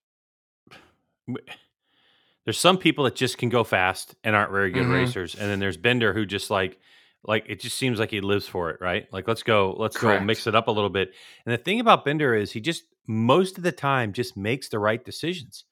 there's 2.45 2.59
some 2.59 2.77
people 2.77 3.03
that 3.05 3.15
just 3.15 3.37
can 3.37 3.49
go 3.49 3.63
fast 3.63 4.15
and 4.23 4.35
aren't 4.35 4.51
very 4.51 4.71
good 4.71 4.83
mm-hmm. 4.83 4.93
racers, 4.93 5.35
and 5.35 5.49
then 5.49 5.59
there's 5.59 5.77
Binder 5.77 6.13
who 6.13 6.25
just 6.25 6.49
like 6.49 6.79
like 7.23 7.45
it 7.47 7.59
just 7.59 7.77
seems 7.77 7.99
like 7.99 8.11
he 8.11 8.21
lives 8.21 8.47
for 8.47 8.69
it, 8.69 8.81
right? 8.81 9.07
Like 9.11 9.27
let's 9.27 9.43
go, 9.43 9.75
let's 9.77 9.97
Correct. 9.97 10.21
go 10.21 10.25
mix 10.25 10.47
it 10.47 10.55
up 10.55 10.67
a 10.67 10.71
little 10.71 10.89
bit. 10.89 11.11
And 11.45 11.53
the 11.53 11.57
thing 11.57 11.79
about 11.79 12.03
Binder 12.03 12.33
is 12.33 12.51
he 12.51 12.59
just 12.59 12.83
most 13.07 13.57
of 13.57 13.63
the 13.63 13.71
time 13.71 14.13
just 14.13 14.35
makes 14.37 14.69
the 14.69 14.79
right 14.79 15.03
decisions. 15.03 15.65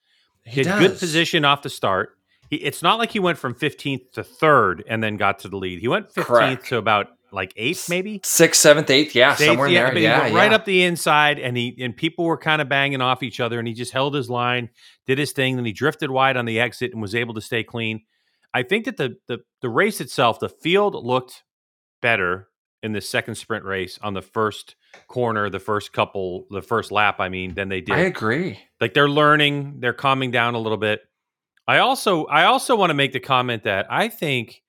He, 0.43 0.62
he 0.62 0.67
had 0.67 0.79
good 0.79 0.97
position 0.99 1.45
off 1.45 1.62
the 1.62 1.69
start. 1.69 2.17
He, 2.49 2.57
it's 2.57 2.81
not 2.81 2.97
like 2.97 3.12
he 3.12 3.19
went 3.19 3.38
from 3.38 3.53
15th 3.53 4.12
to 4.13 4.23
third 4.23 4.83
and 4.88 5.03
then 5.03 5.17
got 5.17 5.39
to 5.39 5.49
the 5.49 5.57
lead. 5.57 5.79
He 5.79 5.88
went 5.88 6.09
15th 6.13 6.25
Correct. 6.25 6.67
to 6.67 6.77
about 6.77 7.07
like 7.31 7.53
eighth, 7.57 7.89
maybe 7.89 8.21
sixth, 8.23 8.62
seventh, 8.62 8.89
eighth, 8.89 9.15
yeah, 9.15 9.35
somewhere 9.35 9.67
yeah, 9.67 9.91
there. 9.91 9.99
Yeah, 9.99 10.33
right 10.33 10.51
up 10.51 10.65
the 10.65 10.83
inside, 10.83 11.39
and 11.39 11.55
he 11.55 11.75
and 11.79 11.95
people 11.95 12.25
were 12.25 12.38
kind 12.38 12.62
of 12.62 12.69
banging 12.69 13.01
off 13.01 13.23
each 13.23 13.39
other, 13.39 13.59
and 13.59 13.67
he 13.67 13.73
just 13.73 13.91
held 13.91 14.15
his 14.15 14.29
line, 14.29 14.69
did 15.05 15.17
his 15.17 15.31
thing, 15.31 15.55
then 15.55 15.65
he 15.65 15.71
drifted 15.71 16.09
wide 16.09 16.38
on 16.38 16.45
the 16.45 16.59
exit 16.59 16.91
and 16.91 17.01
was 17.01 17.15
able 17.15 17.35
to 17.35 17.41
stay 17.41 17.63
clean. 17.63 18.01
I 18.53 18.63
think 18.63 18.85
that 18.85 18.97
the 18.97 19.17
the 19.27 19.39
the 19.62 19.69
race 19.69 20.01
itself, 20.01 20.39
the 20.39 20.49
field 20.49 20.95
looked 20.95 21.43
better 22.01 22.47
in 22.81 22.93
the 22.93 23.01
second 23.01 23.35
sprint 23.35 23.65
race 23.65 23.99
on 24.01 24.13
the 24.13 24.21
first 24.21 24.75
corner, 25.07 25.49
the 25.49 25.59
first 25.59 25.91
couple, 25.93 26.45
the 26.49 26.62
first 26.62 26.91
lap. 26.91 27.19
I 27.19 27.29
mean, 27.29 27.53
than 27.53 27.69
they 27.69 27.81
did. 27.81 27.95
I 27.95 27.99
agree. 28.01 28.59
Like 28.79 28.93
they're 28.93 29.09
learning, 29.09 29.79
they're 29.79 29.93
calming 29.93 30.31
down 30.31 30.55
a 30.55 30.59
little 30.59 30.77
bit. 30.77 31.01
I 31.67 31.79
also 31.79 32.25
I 32.25 32.45
also 32.45 32.75
want 32.75 32.89
to 32.89 32.95
make 32.95 33.13
the 33.13 33.19
comment 33.19 33.63
that 33.63 33.85
I 33.89 34.07
think 34.07 34.63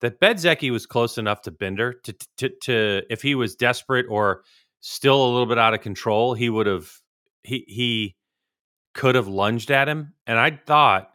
that 0.00 0.20
Bezzecchi 0.20 0.70
was 0.70 0.86
close 0.86 1.18
enough 1.18 1.42
to 1.42 1.50
Binder 1.50 1.94
to, 2.04 2.14
to, 2.36 2.48
to 2.62 3.02
if 3.10 3.22
he 3.22 3.34
was 3.34 3.56
desperate 3.56 4.06
or 4.08 4.42
still 4.80 5.24
a 5.24 5.30
little 5.32 5.46
bit 5.46 5.58
out 5.58 5.74
of 5.74 5.80
control, 5.80 6.34
he 6.34 6.50
would 6.50 6.66
have 6.66 6.92
he 7.42 7.64
he 7.66 8.16
could 8.92 9.14
have 9.14 9.26
lunged 9.26 9.70
at 9.70 9.88
him. 9.88 10.12
And 10.26 10.38
I 10.38 10.60
thought 10.64 11.10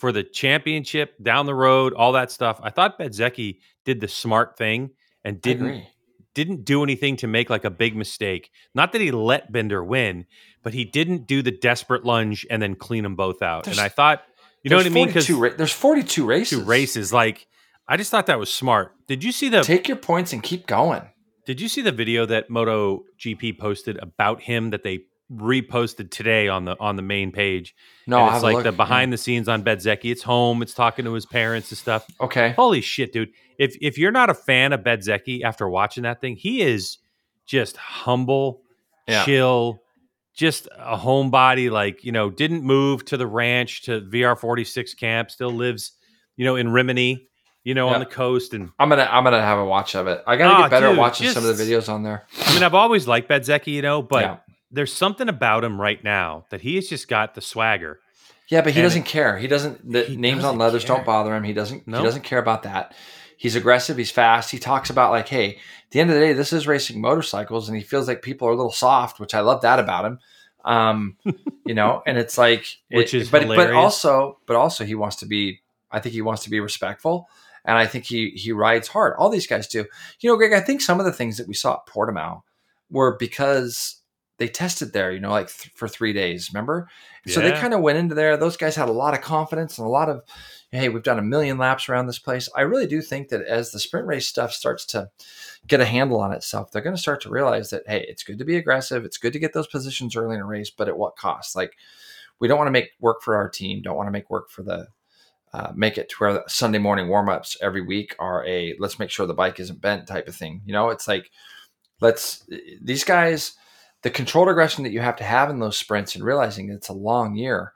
for 0.00 0.12
the 0.12 0.22
championship 0.24 1.14
down 1.22 1.44
the 1.44 1.54
road, 1.54 1.92
all 1.92 2.12
that 2.12 2.30
stuff, 2.30 2.58
I 2.62 2.70
thought 2.70 2.98
Bezzecchi 2.98 3.58
did 3.84 4.00
the 4.00 4.08
smart 4.08 4.56
thing 4.56 4.90
and 5.24 5.40
didn't 5.40 5.84
didn't 6.32 6.64
do 6.64 6.82
anything 6.82 7.16
to 7.16 7.26
make 7.26 7.50
like 7.50 7.64
a 7.64 7.70
big 7.70 7.94
mistake. 7.94 8.50
Not 8.74 8.92
that 8.92 9.00
he 9.00 9.10
let 9.10 9.52
Binder 9.52 9.84
win, 9.84 10.26
but 10.62 10.72
he 10.72 10.84
didn't 10.84 11.26
do 11.26 11.42
the 11.42 11.50
desperate 11.50 12.04
lunge 12.04 12.46
and 12.48 12.62
then 12.62 12.76
clean 12.76 13.02
them 13.02 13.16
both 13.16 13.42
out. 13.42 13.64
There's, 13.64 13.78
and 13.78 13.84
I 13.84 13.88
thought, 13.88 14.22
you 14.62 14.70
know 14.70 14.76
what 14.76 14.86
I 14.86 14.90
mean? 14.90 15.08
Because 15.08 15.28
ra- 15.28 15.50
there's 15.56 15.72
42 15.72 16.24
races. 16.24 16.58
Two 16.58 16.64
races, 16.64 17.12
like 17.12 17.46
I 17.86 17.96
just 17.96 18.10
thought 18.10 18.26
that 18.26 18.38
was 18.38 18.52
smart. 18.52 18.94
Did 19.06 19.22
you 19.22 19.32
see 19.32 19.48
the 19.48 19.60
take 19.62 19.86
your 19.86 19.98
points 19.98 20.32
and 20.32 20.42
keep 20.42 20.66
going? 20.66 21.02
Did 21.44 21.60
you 21.60 21.68
see 21.68 21.82
the 21.82 21.92
video 21.92 22.26
that 22.26 22.48
Moto 22.48 23.04
GP 23.18 23.58
posted 23.58 23.98
about 23.98 24.42
him 24.42 24.70
that 24.70 24.82
they 24.82 25.00
reposted 25.30 26.10
today 26.10 26.48
on 26.48 26.64
the 26.64 26.76
on 26.80 26.96
the 26.96 27.02
main 27.02 27.32
page? 27.32 27.74
No, 28.06 28.32
it's 28.32 28.42
like 28.42 28.64
the 28.64 28.72
behind 28.72 29.12
the 29.12 29.18
scenes 29.18 29.48
on 29.48 29.62
Bezzecchi. 29.62 30.10
It's 30.10 30.22
home. 30.22 30.62
It's 30.62 30.74
talking 30.74 31.04
to 31.04 31.12
his 31.12 31.26
parents 31.26 31.70
and 31.70 31.78
stuff. 31.78 32.06
Okay. 32.20 32.50
Holy 32.50 32.80
shit, 32.80 33.12
dude! 33.12 33.30
If 33.58 33.76
if 33.80 33.98
you're 33.98 34.10
not 34.10 34.30
a 34.30 34.34
fan 34.34 34.72
of 34.72 34.80
Bezzecchi 34.80 35.42
after 35.42 35.68
watching 35.68 36.02
that 36.02 36.20
thing, 36.20 36.36
he 36.36 36.62
is 36.62 36.98
just 37.46 37.76
humble, 37.76 38.62
yeah. 39.06 39.24
chill, 39.24 39.82
just 40.34 40.68
a 40.78 40.96
homebody. 40.96 41.70
Like 41.70 42.04
you 42.04 42.12
know, 42.12 42.30
didn't 42.30 42.62
move 42.62 43.04
to 43.06 43.16
the 43.16 43.26
ranch 43.26 43.82
to 43.82 44.00
VR46 44.00 44.96
camp. 44.96 45.30
Still 45.30 45.52
lives, 45.52 45.92
you 46.36 46.44
know, 46.44 46.56
in 46.56 46.70
Rimini 46.70 47.26
you 47.62 47.74
know, 47.74 47.88
on 47.88 48.00
the 48.00 48.06
coast. 48.06 48.54
And 48.54 48.70
I'm 48.78 48.88
gonna 48.88 49.08
I'm 49.10 49.24
gonna 49.24 49.40
have 49.40 49.58
a 49.58 49.64
watch 49.64 49.94
of 49.94 50.06
it. 50.06 50.22
I 50.26 50.36
gotta 50.36 50.56
oh, 50.56 50.62
get 50.62 50.70
better 50.70 50.88
dude, 50.88 50.98
watching 50.98 51.24
just, 51.24 51.34
some 51.34 51.46
of 51.46 51.56
the 51.56 51.62
videos 51.62 51.88
on 51.88 52.02
there. 52.02 52.26
I 52.46 52.54
mean, 52.54 52.62
I've 52.62 52.74
always 52.74 53.06
liked 53.06 53.28
Bezzecchi, 53.28 53.68
you 53.68 53.82
know, 53.82 54.02
but 54.02 54.24
yeah. 54.24 54.36
There's 54.70 54.92
something 54.92 55.28
about 55.28 55.64
him 55.64 55.80
right 55.80 56.02
now 56.02 56.46
that 56.50 56.60
he 56.60 56.76
has 56.76 56.88
just 56.88 57.08
got 57.08 57.34
the 57.34 57.40
swagger. 57.40 58.00
Yeah, 58.48 58.62
but 58.62 58.72
he 58.72 58.82
doesn't 58.82 59.02
it, 59.02 59.08
care. 59.08 59.38
He 59.38 59.46
doesn't. 59.46 59.90
The 59.90 60.08
names 60.16 60.42
doesn't 60.42 60.50
on 60.50 60.58
leathers 60.58 60.84
care. 60.84 60.96
don't 60.96 61.06
bother 61.06 61.34
him. 61.34 61.44
He 61.44 61.52
doesn't. 61.52 61.86
Nope. 61.86 62.00
He 62.00 62.04
doesn't 62.04 62.22
care 62.22 62.38
about 62.38 62.64
that. 62.64 62.94
He's 63.36 63.56
aggressive. 63.56 63.96
He's 63.96 64.10
fast. 64.10 64.50
He 64.50 64.58
talks 64.58 64.90
about 64.90 65.12
like, 65.12 65.28
hey, 65.28 65.50
at 65.50 65.90
the 65.90 66.00
end 66.00 66.10
of 66.10 66.16
the 66.16 66.20
day, 66.20 66.32
this 66.32 66.52
is 66.52 66.66
racing 66.66 67.00
motorcycles, 67.00 67.68
and 67.68 67.78
he 67.78 67.84
feels 67.84 68.08
like 68.08 68.22
people 68.22 68.48
are 68.48 68.52
a 68.52 68.56
little 68.56 68.72
soft, 68.72 69.20
which 69.20 69.34
I 69.34 69.40
love 69.40 69.62
that 69.62 69.78
about 69.78 70.04
him. 70.04 70.18
Um, 70.64 71.16
you 71.66 71.74
know, 71.74 72.02
and 72.06 72.18
it's 72.18 72.36
like, 72.36 72.66
which 72.90 73.14
it, 73.14 73.22
is, 73.22 73.30
but 73.30 73.42
hilarious. 73.42 73.70
but 73.70 73.74
also, 73.74 74.38
but 74.46 74.56
also, 74.56 74.84
he 74.84 74.94
wants 74.94 75.16
to 75.16 75.26
be. 75.26 75.60
I 75.92 76.00
think 76.00 76.12
he 76.12 76.22
wants 76.22 76.44
to 76.44 76.50
be 76.50 76.60
respectful 76.60 77.28
and 77.64 77.76
I 77.76 77.86
think 77.86 78.04
he 78.04 78.30
he 78.30 78.52
rides 78.52 78.88
hard. 78.88 79.14
All 79.18 79.28
these 79.28 79.46
guys 79.46 79.66
do. 79.66 79.84
You 80.20 80.30
know, 80.30 80.36
Greg, 80.36 80.52
I 80.52 80.60
think 80.60 80.80
some 80.80 80.98
of 80.98 81.06
the 81.06 81.12
things 81.12 81.36
that 81.36 81.48
we 81.48 81.54
saw 81.54 81.74
at 81.74 81.86
Portimao 81.86 82.42
were 82.90 83.16
because 83.16 83.99
they 84.40 84.48
tested 84.48 84.94
there, 84.94 85.12
you 85.12 85.20
know, 85.20 85.30
like 85.30 85.48
th- 85.48 85.70
for 85.74 85.86
three 85.86 86.14
days. 86.14 86.48
Remember? 86.50 86.88
Yeah. 87.26 87.34
So 87.34 87.40
they 87.42 87.52
kind 87.52 87.74
of 87.74 87.82
went 87.82 87.98
into 87.98 88.14
there. 88.14 88.38
Those 88.38 88.56
guys 88.56 88.74
had 88.74 88.88
a 88.88 88.92
lot 88.92 89.12
of 89.12 89.20
confidence 89.20 89.76
and 89.76 89.86
a 89.86 89.90
lot 89.90 90.08
of, 90.08 90.22
hey, 90.72 90.88
we've 90.88 91.02
done 91.02 91.18
a 91.18 91.22
million 91.22 91.58
laps 91.58 91.90
around 91.90 92.06
this 92.06 92.18
place. 92.18 92.48
I 92.56 92.62
really 92.62 92.86
do 92.86 93.02
think 93.02 93.28
that 93.28 93.42
as 93.42 93.70
the 93.70 93.78
sprint 93.78 94.06
race 94.06 94.26
stuff 94.26 94.54
starts 94.54 94.86
to 94.86 95.10
get 95.66 95.82
a 95.82 95.84
handle 95.84 96.20
on 96.20 96.32
itself, 96.32 96.72
they're 96.72 96.80
going 96.80 96.96
to 96.96 97.02
start 97.02 97.20
to 97.20 97.30
realize 97.30 97.68
that, 97.68 97.82
hey, 97.86 98.06
it's 98.08 98.22
good 98.22 98.38
to 98.38 98.46
be 98.46 98.56
aggressive. 98.56 99.04
It's 99.04 99.18
good 99.18 99.34
to 99.34 99.38
get 99.38 99.52
those 99.52 99.66
positions 99.66 100.16
early 100.16 100.36
in 100.36 100.40
a 100.40 100.46
race, 100.46 100.70
but 100.70 100.88
at 100.88 100.96
what 100.96 101.16
cost? 101.16 101.54
Like, 101.54 101.76
we 102.38 102.48
don't 102.48 102.56
want 102.56 102.68
to 102.68 102.72
make 102.72 102.92
work 102.98 103.20
for 103.20 103.36
our 103.36 103.50
team. 103.50 103.82
Don't 103.82 103.96
want 103.96 104.06
to 104.06 104.12
make 104.12 104.30
work 104.30 104.48
for 104.48 104.62
the 104.62 104.88
uh, 105.52 105.72
make 105.74 105.98
it 105.98 106.08
to 106.08 106.16
where 106.16 106.44
Sunday 106.46 106.78
morning 106.78 107.08
warmups 107.08 107.56
every 107.60 107.82
week 107.82 108.14
are 108.18 108.46
a 108.46 108.74
let's 108.78 108.98
make 108.98 109.10
sure 109.10 109.26
the 109.26 109.34
bike 109.34 109.60
isn't 109.60 109.80
bent 109.80 110.06
type 110.06 110.28
of 110.28 110.34
thing. 110.34 110.62
You 110.64 110.72
know, 110.72 110.88
it's 110.90 111.08
like 111.08 111.30
let's 112.00 112.48
these 112.80 113.04
guys 113.04 113.54
the 114.02 114.10
controlled 114.10 114.48
aggression 114.48 114.84
that 114.84 114.92
you 114.92 115.00
have 115.00 115.16
to 115.16 115.24
have 115.24 115.50
in 115.50 115.58
those 115.58 115.76
sprints 115.76 116.14
and 116.14 116.24
realizing 116.24 116.70
it's 116.70 116.88
a 116.88 116.94
long 116.94 117.36
year 117.36 117.72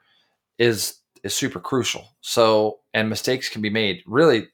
is 0.57 0.99
is 1.23 1.33
super 1.33 1.59
crucial. 1.59 2.15
So 2.21 2.79
and 2.93 3.09
mistakes 3.09 3.49
can 3.49 3.61
be 3.61 3.69
made. 3.69 4.03
Really, 4.05 4.47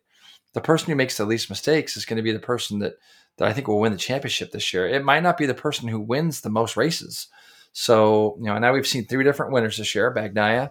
the 0.54 0.62
person 0.62 0.90
who 0.90 0.96
makes 0.96 1.18
the 1.18 1.26
least 1.26 1.50
mistakes 1.50 1.96
is 1.96 2.06
going 2.06 2.18
to 2.18 2.24
be 2.24 2.32
the 2.32 2.40
person 2.40 2.80
that 2.80 2.94
that 3.38 3.48
I 3.48 3.54
think 3.54 3.68
will 3.68 3.80
win 3.80 3.92
the 3.92 3.98
championship 3.98 4.52
this 4.52 4.74
year. 4.74 4.88
It 4.88 5.04
might 5.04 5.24
not 5.24 5.38
be 5.38 5.46
the 5.46 5.54
person 5.54 5.88
who 5.88 6.00
wins 6.00 6.42
the 6.42 6.50
most 6.50 6.76
races. 6.76 7.28
So, 7.74 8.36
you 8.40 8.46
know, 8.46 8.58
now 8.60 8.74
we've 8.74 8.88
seen 8.88 9.06
three 9.06 9.24
different 9.24 9.54
winners 9.54 9.78
this 9.78 9.96
year, 9.96 10.14
Bagnaia, 10.14 10.70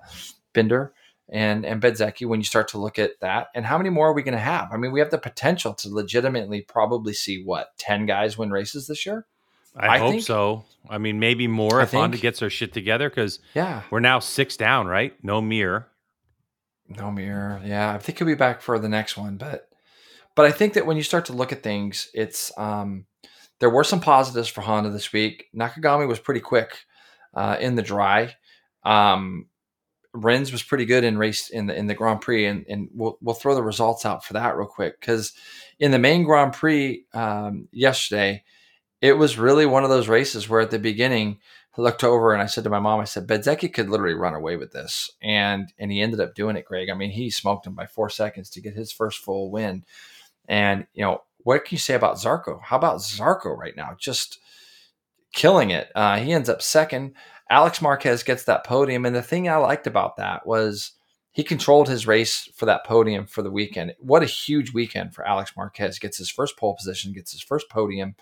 Binder, 0.52 0.92
and 1.30 1.64
and 1.64 1.80
Bezzecchi 1.80 2.26
when 2.26 2.40
you 2.40 2.44
start 2.44 2.68
to 2.68 2.78
look 2.78 2.98
at 2.98 3.20
that. 3.20 3.48
And 3.54 3.64
how 3.64 3.78
many 3.78 3.90
more 3.90 4.08
are 4.08 4.12
we 4.12 4.22
going 4.22 4.34
to 4.34 4.38
have? 4.38 4.68
I 4.72 4.76
mean, 4.76 4.92
we 4.92 5.00
have 5.00 5.10
the 5.10 5.18
potential 5.18 5.74
to 5.74 5.94
legitimately 5.94 6.62
probably 6.62 7.14
see 7.14 7.42
what, 7.42 7.76
10 7.78 8.06
guys 8.06 8.36
win 8.36 8.50
races 8.50 8.86
this 8.86 9.06
year? 9.06 9.26
I, 9.76 9.88
I 9.88 9.98
hope 9.98 10.12
think, 10.12 10.22
so. 10.24 10.64
I 10.88 10.98
mean, 10.98 11.20
maybe 11.20 11.46
more 11.46 11.80
I 11.80 11.84
if 11.84 11.90
think, 11.90 12.00
Honda 12.00 12.18
gets 12.18 12.40
their 12.40 12.50
shit 12.50 12.72
together 12.72 13.08
because 13.08 13.38
yeah, 13.54 13.82
we're 13.90 14.00
now 14.00 14.18
six 14.18 14.56
down, 14.56 14.86
right? 14.86 15.14
No 15.22 15.40
Mir. 15.40 15.86
No 16.88 17.10
Mir. 17.10 17.60
Yeah, 17.64 17.94
I 17.94 17.98
think 17.98 18.18
he'll 18.18 18.26
be 18.26 18.34
back 18.34 18.60
for 18.62 18.78
the 18.78 18.88
next 18.88 19.16
one, 19.16 19.36
but 19.36 19.68
but 20.34 20.46
I 20.46 20.52
think 20.52 20.74
that 20.74 20.86
when 20.86 20.96
you 20.96 21.02
start 21.02 21.26
to 21.26 21.32
look 21.32 21.52
at 21.52 21.62
things, 21.62 22.08
it's 22.14 22.56
um, 22.58 23.06
there 23.60 23.70
were 23.70 23.84
some 23.84 24.00
positives 24.00 24.48
for 24.48 24.62
Honda 24.62 24.90
this 24.90 25.12
week. 25.12 25.46
Nakagami 25.54 26.08
was 26.08 26.18
pretty 26.18 26.40
quick 26.40 26.78
uh, 27.34 27.56
in 27.60 27.76
the 27.76 27.82
dry. 27.82 28.34
Um, 28.84 29.46
Rins 30.12 30.50
was 30.50 30.62
pretty 30.62 30.86
good 30.86 31.04
in 31.04 31.18
race 31.18 31.50
in 31.50 31.66
the 31.66 31.76
in 31.76 31.86
the 31.86 31.94
Grand 31.94 32.20
Prix, 32.20 32.46
and, 32.46 32.64
and 32.68 32.88
we'll 32.92 33.18
we'll 33.20 33.34
throw 33.34 33.54
the 33.54 33.62
results 33.62 34.04
out 34.04 34.24
for 34.24 34.32
that 34.32 34.56
real 34.56 34.66
quick 34.66 34.98
because 34.98 35.32
in 35.78 35.92
the 35.92 35.98
main 35.98 36.24
Grand 36.24 36.52
Prix 36.52 37.04
um, 37.14 37.68
yesterday, 37.70 38.42
it 39.00 39.14
was 39.14 39.38
really 39.38 39.66
one 39.66 39.84
of 39.84 39.90
those 39.90 40.08
races 40.08 40.48
where 40.48 40.60
at 40.60 40.70
the 40.70 40.78
beginning 40.78 41.38
I 41.76 41.82
looked 41.82 42.04
over 42.04 42.32
and 42.32 42.42
I 42.42 42.46
said 42.46 42.64
to 42.64 42.70
my 42.70 42.80
mom, 42.80 43.00
I 43.00 43.04
said 43.04 43.26
Bezzecchi 43.26 43.72
could 43.72 43.88
literally 43.88 44.14
run 44.14 44.34
away 44.34 44.56
with 44.56 44.72
this, 44.72 45.10
and 45.22 45.72
and 45.78 45.90
he 45.90 46.00
ended 46.00 46.20
up 46.20 46.34
doing 46.34 46.56
it. 46.56 46.64
Greg, 46.64 46.90
I 46.90 46.94
mean, 46.94 47.10
he 47.10 47.30
smoked 47.30 47.66
him 47.66 47.74
by 47.74 47.86
four 47.86 48.10
seconds 48.10 48.50
to 48.50 48.60
get 48.60 48.74
his 48.74 48.92
first 48.92 49.18
full 49.18 49.50
win, 49.50 49.84
and 50.48 50.86
you 50.94 51.02
know 51.02 51.22
what 51.42 51.64
can 51.64 51.74
you 51.74 51.78
say 51.78 51.94
about 51.94 52.16
Zarco? 52.16 52.60
How 52.62 52.76
about 52.76 52.98
Zarco 52.98 53.56
right 53.56 53.76
now? 53.76 53.96
Just 53.98 54.38
killing 55.32 55.70
it. 55.70 55.90
Uh, 55.94 56.18
he 56.18 56.32
ends 56.32 56.48
up 56.48 56.62
second. 56.62 57.14
Alex 57.48 57.80
Marquez 57.80 58.22
gets 58.22 58.44
that 58.44 58.64
podium. 58.64 59.04
And 59.04 59.14
the 59.14 59.22
thing 59.22 59.48
I 59.48 59.56
liked 59.56 59.86
about 59.86 60.16
that 60.16 60.46
was 60.46 60.92
he 61.32 61.42
controlled 61.42 61.88
his 61.88 62.06
race 62.06 62.48
for 62.54 62.66
that 62.66 62.84
podium 62.84 63.26
for 63.26 63.42
the 63.42 63.50
weekend. 63.50 63.94
What 63.98 64.22
a 64.22 64.26
huge 64.26 64.72
weekend 64.72 65.14
for 65.14 65.26
Alex 65.26 65.52
Marquez. 65.56 65.98
Gets 65.98 66.18
his 66.18 66.30
first 66.30 66.56
pole 66.56 66.76
position, 66.76 67.12
gets 67.12 67.32
his 67.32 67.42
first 67.42 67.68
podium. 67.68 68.14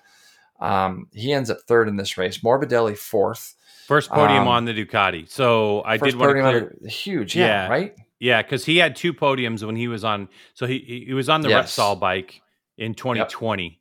Um, 0.61 1.09
he 1.12 1.33
ends 1.33 1.51
up 1.51 1.59
third 1.66 1.88
in 1.88 1.97
this 1.97 2.16
race. 2.18 2.38
Morbidelli 2.38 2.97
fourth. 2.97 3.55
First 3.87 4.11
podium 4.11 4.42
um, 4.42 4.49
on 4.49 4.64
the 4.66 4.73
Ducati. 4.73 5.29
So 5.31 5.83
I 5.85 5.97
did 5.97 6.14
want 6.16 6.37
to 6.37 6.42
clear. 6.42 6.77
huge, 6.87 7.35
yeah, 7.35 7.47
yeah, 7.47 7.68
right? 7.68 7.97
Yeah, 8.21 8.42
because 8.42 8.64
he 8.64 8.77
had 8.77 8.97
two 8.97 9.14
podiums 9.14 9.64
when 9.64 9.77
he 9.77 9.88
was 9.88 10.05
on. 10.05 10.29
So 10.55 10.66
he 10.66 11.05
he 11.07 11.14
was 11.14 11.29
on 11.29 11.40
the 11.40 11.49
yes. 11.49 11.75
Repsol 11.75 11.99
bike 11.99 12.42
in 12.77 12.94
2020, 12.94 13.64
yep. 13.64 13.73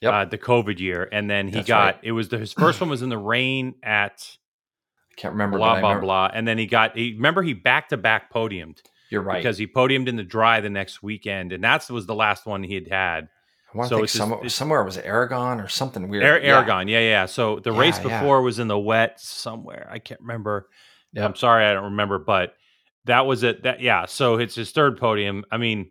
Yep. 0.00 0.12
Uh, 0.12 0.24
the 0.26 0.38
COVID 0.38 0.78
year, 0.78 1.08
and 1.10 1.28
then 1.28 1.48
he 1.48 1.54
That's 1.54 1.66
got 1.66 1.94
right. 1.94 2.00
it 2.02 2.12
was 2.12 2.28
the, 2.28 2.38
his 2.38 2.52
first 2.58 2.80
one 2.80 2.90
was 2.90 3.02
in 3.02 3.08
the 3.08 3.18
rain 3.18 3.74
at 3.82 4.36
I 5.10 5.20
can't 5.20 5.32
remember. 5.32 5.58
Blah 5.58 5.80
blah 5.80 5.88
remember. 5.90 6.06
blah. 6.06 6.30
And 6.32 6.46
then 6.46 6.58
he 6.58 6.66
got. 6.66 6.96
He 6.96 7.14
remember 7.14 7.42
he 7.42 7.54
back 7.54 7.88
to 7.88 7.96
back 7.96 8.32
podiumed. 8.32 8.78
You're 9.10 9.22
right 9.22 9.38
because 9.38 9.56
he 9.56 9.66
podiumed 9.66 10.08
in 10.08 10.16
the 10.16 10.24
dry 10.24 10.60
the 10.60 10.70
next 10.70 11.02
weekend, 11.02 11.52
and 11.52 11.64
that 11.64 11.88
was 11.90 12.06
the 12.06 12.14
last 12.14 12.46
one 12.46 12.62
he 12.62 12.74
had 12.74 12.88
had. 12.88 13.28
I 13.72 13.78
want 13.78 13.88
to 13.88 13.94
so 13.94 13.98
think 13.98 14.08
some, 14.08 14.42
just, 14.42 14.56
somewhere 14.56 14.82
was 14.84 14.96
Aragon 14.96 15.60
or 15.60 15.68
something 15.68 16.08
weird. 16.08 16.24
Ar- 16.24 16.38
Aragon, 16.38 16.88
yeah. 16.88 17.00
yeah, 17.00 17.08
yeah. 17.08 17.26
So 17.26 17.58
the 17.58 17.72
yeah, 17.72 17.80
race 17.80 17.98
before 17.98 18.38
yeah. 18.38 18.44
was 18.44 18.58
in 18.58 18.68
the 18.68 18.78
wet 18.78 19.20
somewhere. 19.20 19.88
I 19.90 19.98
can't 19.98 20.20
remember. 20.20 20.68
Yep. 21.12 21.24
I'm 21.24 21.36
sorry, 21.36 21.64
I 21.64 21.72
don't 21.72 21.84
remember, 21.84 22.18
but 22.18 22.54
that 23.06 23.26
was 23.26 23.42
it. 23.42 23.64
That 23.64 23.80
yeah. 23.80 24.06
So 24.06 24.36
it's 24.36 24.54
his 24.54 24.70
third 24.70 24.98
podium. 24.98 25.44
I 25.50 25.56
mean, 25.56 25.90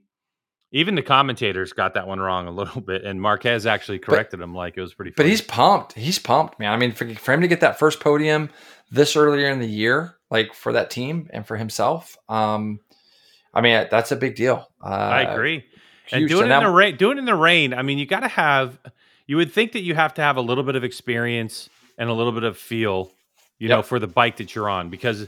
even 0.72 0.96
the 0.96 1.02
commentators 1.02 1.74
got 1.74 1.94
that 1.94 2.08
one 2.08 2.20
wrong 2.20 2.48
a 2.48 2.52
little 2.52 2.82
bit, 2.86 3.04
and 3.04 3.22
Marquez 3.22 3.66
actually 3.66 4.00
corrected 4.00 4.40
but, 4.40 4.44
him 4.44 4.54
like 4.54 4.78
it 4.78 4.82
was 4.82 4.94
pretty. 4.94 5.12
Funny. 5.12 5.26
But 5.26 5.30
he's 5.30 5.42
pumped. 5.42 5.94
He's 5.94 6.20
pumped, 6.20 6.60
man. 6.60 6.72
I 6.72 6.78
mean, 6.78 6.92
for, 6.92 7.14
for 7.16 7.34
him 7.34 7.42
to 7.42 7.48
get 7.48 7.62
that 7.62 7.80
first 7.80 8.00
podium 8.00 8.50
this 8.92 9.16
earlier 9.16 9.50
in 9.50 9.60
the 9.60 9.68
year, 9.68 10.18
like 10.30 10.54
for 10.54 10.74
that 10.74 10.90
team 10.90 11.30
and 11.32 11.46
for 11.46 11.58
himself. 11.58 12.18
Um, 12.30 12.80
I 13.54 13.62
mean, 13.62 13.88
that's 13.90 14.12
a 14.12 14.18
big 14.18 14.36
deal. 14.36 14.70
Uh, 14.84 14.90
I 14.90 15.22
agree. 15.22 15.64
And 16.12 16.28
doing 16.28 16.50
it 16.50 16.54
in 16.54 16.63
the 16.63 16.70
rain, 16.70 16.98
doing 16.98 17.18
it 17.18 17.20
in 17.20 17.26
the 17.26 17.36
rain. 17.36 17.74
I 17.74 17.82
mean, 17.82 17.98
you 17.98 18.06
got 18.06 18.22
to 18.22 18.28
have. 18.28 18.78
You 19.28 19.38
would 19.38 19.52
think 19.52 19.72
that 19.72 19.82
you 19.82 19.96
have 19.96 20.13
to 20.15 20.22
have 20.22 20.38
a 20.38 20.41
little 20.41 20.63
bit 20.63 20.76
of 20.76 20.84
experience 20.84 21.70
and 21.98 22.10
a 22.10 22.13
little 22.13 22.32
bit 22.32 22.44
of 22.44 22.58
feel, 22.58 23.12
you 23.58 23.68
yep. 23.68 23.78
know, 23.78 23.82
for 23.82 23.98
the 23.98 24.08
bike 24.08 24.38
that 24.38 24.54
you're 24.54 24.70
on 24.70 24.89
because 24.89 25.28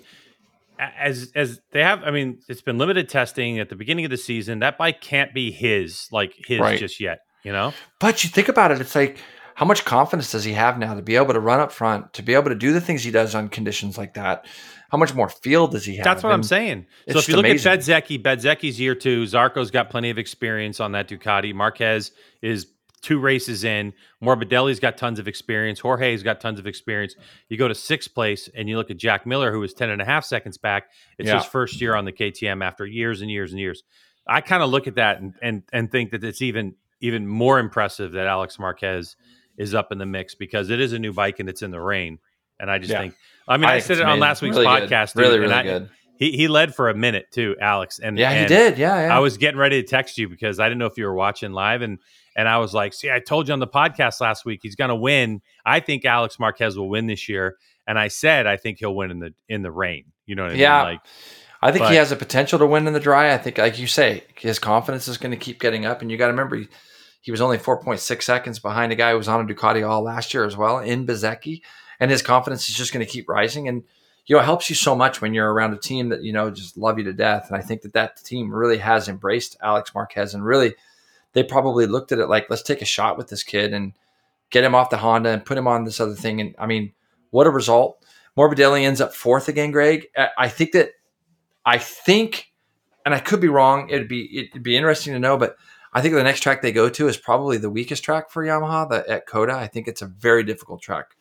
as 0.80 1.32
as 1.34 1.60
they 1.72 1.82
have 1.82 2.04
i 2.04 2.12
mean 2.12 2.38
it's 2.48 2.62
been 2.62 2.78
limited 2.78 3.10
testing 3.10 3.58
at 3.58 3.68
the 3.68 3.76
beginning 3.76 4.06
of 4.06 4.12
the 4.12 4.18
season 4.18 4.60
that 4.60 4.78
bike 4.78 5.02
can't 5.02 5.34
be 5.34 5.50
his 5.50 6.08
like 6.12 6.36
his 6.46 6.60
right. 6.60 6.78
just 6.78 7.00
yet 7.00 7.22
you 7.44 7.52
know 7.52 7.74
but 8.00 8.24
you 8.24 8.30
think 8.30 8.48
about 8.48 8.70
it 8.70 8.80
it's 8.80 8.94
like 8.94 9.18
how 9.58 9.66
much 9.66 9.86
confidence 9.86 10.32
does 10.32 10.44
he 10.44 10.54
have 10.54 10.78
now 10.78 10.94
to 10.94 11.02
be 11.02 11.16
able 11.16 11.34
to 11.34 11.40
run 11.40 11.60
up 11.60 11.72
front, 11.72 12.14
to 12.14 12.22
be 12.22 12.36
able 12.36 12.50
to 12.50 12.56
do 12.56 12.74
the 12.74 12.80
things 12.80 13.04
he 13.04 13.10
does 13.10 13.34
on 13.34 13.50
conditions 13.50 13.98
like 13.98 14.14
that? 14.14 14.46
How 14.90 14.98
much 14.98 15.14
more 15.14 15.30
field 15.30 15.72
does 15.72 15.86
he 15.86 15.98
have? 15.98 16.04
That's 16.06 16.24
what 16.24 16.30
and 16.30 16.40
I'm 16.40 16.44
saying. 16.44 16.86
So 17.10 17.20
if 17.20 17.28
you 17.28 17.36
look 17.36 17.46
amazing. 17.46 17.72
at 17.72 17.80
Bezzecchi, 17.80 18.22
Bezzecchi's 18.22 18.80
year 18.80 18.96
two, 18.96 19.24
Zarco's 19.24 19.72
got 19.72 19.90
plenty 19.90 20.10
of 20.10 20.18
experience 20.18 20.80
on 20.80 20.94
that 20.94 21.10
Ducati. 21.10 21.54
Marquez 21.54 22.12
is 22.42 22.68
two 23.02 23.20
races 23.20 23.64
in. 23.64 23.94
Morbidelli's 24.24 24.80
got 24.80 24.98
tons 24.98 25.20
of 25.20 25.28
experience. 25.28 25.80
Jorge's 25.80 26.24
got 26.24 26.40
tons 26.40 26.60
of 26.60 26.68
experience. 26.68 27.16
You 27.50 27.58
go 27.58 27.68
to 27.68 27.76
sixth 27.76 28.14
place 28.14 28.50
and 28.56 28.70
you 28.70 28.78
look 28.78 28.90
at 28.90 28.98
Jack 28.98 29.26
Miller, 29.26 29.52
who 29.52 29.60
was 29.60 29.74
10 29.74 29.90
and 29.90 30.02
a 30.02 30.06
half 30.06 30.26
seconds 30.26 30.58
back. 30.58 30.90
It's 31.18 31.28
yeah. 31.28 31.38
his 31.38 31.46
first 31.46 31.82
year 31.82 31.96
on 31.96 32.06
the 32.06 32.12
KTM 32.12 32.64
after 32.64 32.86
years 32.86 33.22
and 33.22 33.30
years 33.30 33.52
and 33.52 33.60
years. 33.60 33.84
I 34.28 34.42
kind 34.42 34.64
of 34.64 34.70
look 34.70 34.88
at 34.88 34.96
that 34.96 35.22
and, 35.22 35.34
and 35.42 35.64
and 35.72 35.92
think 35.92 36.12
that 36.12 36.24
it's 36.24 36.42
even 36.42 36.76
even 37.00 37.28
more 37.28 37.60
impressive 37.60 38.14
that 38.14 38.28
Alex 38.28 38.60
Marquez 38.60 39.16
is 39.58 39.74
up 39.74 39.92
in 39.92 39.98
the 39.98 40.06
mix 40.06 40.36
because 40.36 40.70
it 40.70 40.80
is 40.80 40.94
a 40.94 41.00
new 41.00 41.14
bike 41.14 41.40
and 41.40 41.50
it's 41.50 41.62
in 41.62 41.72
the 41.72 41.80
rain. 41.82 42.20
And 42.60 42.72
I 42.72 42.80
just 42.80 42.92
yeah. 42.92 43.02
think, 43.02 43.16
I 43.48 43.58
mean, 43.58 43.70
I, 43.70 43.76
I 43.76 43.80
said 43.80 43.98
it 43.98 44.04
on 44.04 44.20
last 44.20 44.42
week's 44.42 44.56
really 44.56 44.68
podcast. 44.68 45.14
Dude, 45.14 45.22
really, 45.22 45.40
really 45.40 45.54
I, 45.54 45.64
good. 45.64 45.90
He, 46.18 46.32
he 46.32 46.48
led 46.48 46.74
for 46.74 46.90
a 46.90 46.96
minute 46.96 47.28
too, 47.32 47.56
Alex. 47.62 48.00
And 48.00 48.18
yeah, 48.18 48.32
and 48.32 48.42
he 48.42 48.56
did. 48.56 48.78
Yeah, 48.78 49.08
yeah. 49.08 49.16
I 49.16 49.20
was 49.20 49.38
getting 49.38 49.60
ready 49.60 49.82
to 49.82 49.88
text 49.88 50.18
you 50.18 50.28
because 50.28 50.60
I 50.60 50.68
didn't 50.68 50.80
know 50.80 50.88
if 50.88 50.98
you 50.98 51.06
were 51.06 51.14
watching 51.14 51.52
live, 51.52 51.82
and 51.84 52.00
and 52.36 52.48
I 52.48 52.58
was 52.58 52.74
like, 52.74 52.94
see, 52.94 53.12
I 53.12 53.20
told 53.20 53.48
you 53.48 53.54
on 53.54 53.60
the 53.60 53.68
podcast 53.68 54.20
last 54.20 54.44
week 54.44 54.62
he's 54.64 54.76
going 54.76 54.90
to 54.90 54.96
win. 54.96 55.42
I 55.66 55.80
think 55.80 56.06
Alex 56.06 56.40
Marquez 56.40 56.78
will 56.78 56.90
win 56.90 57.06
this 57.08 57.30
year, 57.30 57.58
and 57.86 58.00
I 58.00 58.08
said 58.08 58.48
I 58.48 58.58
think 58.58 58.80
he'll 58.80 58.96
win 58.96 59.12
in 59.12 59.20
the 59.20 59.34
in 59.48 59.62
the 59.62 59.72
rain. 59.72 60.06
You 60.26 60.36
know 60.36 60.44
what 60.44 60.54
I 60.54 60.56
yeah. 60.56 60.78
mean? 60.78 60.94
Like, 60.94 61.02
I 61.62 61.72
think 61.72 61.84
but, 61.84 61.92
he 61.92 61.98
has 61.98 62.12
a 62.12 62.16
potential 62.16 62.60
to 62.60 62.68
win 62.68 62.88
in 62.88 62.94
the 62.94 63.00
dry. 63.00 63.34
I 63.34 63.38
think, 63.38 63.58
like 63.58 63.80
you 63.80 63.88
say, 63.88 64.24
his 64.36 64.60
confidence 64.60 65.08
is 65.08 65.18
going 65.18 65.32
to 65.32 65.38
keep 65.38 65.60
getting 65.60 65.86
up, 65.86 66.02
and 66.02 66.12
you 66.12 66.18
got 66.18 66.28
to 66.28 66.34
remember. 66.34 66.58
He, 66.58 66.68
he 67.22 67.32
was 67.32 67.42
only 67.42 67.58
4.6 67.58 68.22
seconds 68.22 68.60
behind 68.60 68.92
a 68.92 68.96
guy 68.96 69.12
who 69.12 69.18
was 69.18 69.28
on 69.28 69.42
a 69.42 69.54
Ducati 69.54 69.88
all 69.88 70.02
last 70.02 70.34
year 70.34 70.46
as 70.46 70.56
well 70.56 70.80
in 70.80 71.06
Bezzecchi. 71.06 71.62
And 72.00 72.12
his 72.12 72.22
confidence 72.22 72.70
is 72.70 72.76
just 72.76 72.94
going 72.94 73.06
to 73.06 73.12
keep 73.12 73.28
rising. 73.28 73.68
And, 73.68 73.84
you 74.26 74.36
know, 74.36 74.42
it 74.42 74.46
helps 74.46 74.70
you 74.70 74.76
so 74.76 74.96
much 74.96 75.22
when 75.22 75.34
you're 75.34 75.52
around 75.52 75.74
a 75.74 75.78
team 75.78 76.10
that, 76.10 76.24
you 76.24 76.34
know, 76.34 76.52
just 76.52 76.78
love 76.78 76.98
you 76.98 77.06
to 77.06 77.14
death. 77.14 77.48
And 77.48 77.58
I 77.58 77.62
think 77.62 77.82
that 77.82 77.94
that 77.94 78.18
team 78.24 78.54
really 78.54 78.78
has 78.78 79.08
embraced 79.08 79.58
Alex 79.62 79.94
Marquez 79.96 80.34
and 80.34 80.46
really, 80.46 80.76
they 81.34 81.44
probably 81.44 81.86
looked 81.86 82.12
at 82.12 82.20
it 82.20 82.28
like, 82.28 82.50
let's 82.50 82.64
take 82.64 82.82
a 82.82 82.86
shot 82.86 83.18
with 83.18 83.28
this 83.30 83.44
kid 83.44 83.74
and 83.74 83.94
get 84.50 84.64
him 84.64 84.74
off 84.74 84.90
the 84.90 84.98
Honda 84.98 85.30
and 85.30 85.46
put 85.46 85.58
him 85.58 85.68
on 85.68 85.84
this 85.84 86.00
other 86.00 86.16
thing. 86.16 86.42
And 86.42 86.56
I 86.58 86.66
mean, 86.66 86.94
what 87.32 87.48
a 87.48 87.52
result. 87.52 88.04
Morbidelli 88.38 88.84
ends 88.84 89.02
up 89.02 89.14
fourth 89.14 89.48
again, 89.48 89.72
Greg. 89.72 90.08
I 90.38 90.48
think 90.48 90.72
that, 90.72 90.92
I 91.66 91.78
think, 91.80 92.52
and 93.06 93.14
I 93.14 93.20
could 93.20 93.42
be 93.42 93.50
wrong. 93.50 93.90
It'd 93.90 94.08
be, 94.08 94.48
it'd 94.52 94.64
be 94.64 94.78
interesting 94.78 95.14
to 95.14 95.20
know, 95.20 95.38
but 95.38 95.58
I 95.94 96.02
think 96.02 96.14
the 96.14 96.24
next 96.24 96.42
track 96.42 96.62
they 96.62 96.72
go 96.72 96.90
to 96.90 97.08
is 97.08 97.18
probably 97.18 97.58
the 97.58 97.70
weakest 97.70 98.04
track 98.04 98.30
for 98.30 98.44
Yamaha, 98.44 98.90
the, 98.90 99.10
at 99.10 99.26
COTA. 99.26 99.54
I 99.54 99.68
think 99.68 99.88
it's 99.88 100.02
a 100.02 100.08
very 100.08 100.44
difficult 100.44 100.82
track 100.82 101.16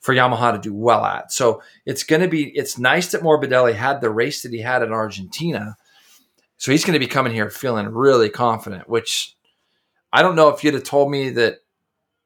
for 0.00 0.14
Yamaha 0.14 0.52
to 0.52 0.58
do 0.58 0.74
well 0.74 1.04
at. 1.04 1.32
So 1.32 1.62
it's 1.84 2.04
going 2.04 2.22
to 2.22 2.28
be, 2.28 2.50
it's 2.56 2.78
nice 2.78 3.12
that 3.12 3.22
Morbidelli 3.22 3.74
had 3.74 4.00
the 4.00 4.10
race 4.10 4.42
that 4.42 4.52
he 4.52 4.60
had 4.60 4.82
in 4.82 4.92
Argentina. 4.92 5.76
So 6.56 6.72
he's 6.72 6.84
going 6.84 6.94
to 6.94 6.98
be 6.98 7.06
coming 7.06 7.32
here 7.32 7.50
feeling 7.50 7.88
really 7.88 8.30
confident, 8.30 8.88
which 8.88 9.36
I 10.12 10.22
don't 10.22 10.36
know 10.36 10.48
if 10.48 10.64
you'd 10.64 10.74
have 10.74 10.84
told 10.84 11.10
me 11.10 11.30
that 11.30 11.58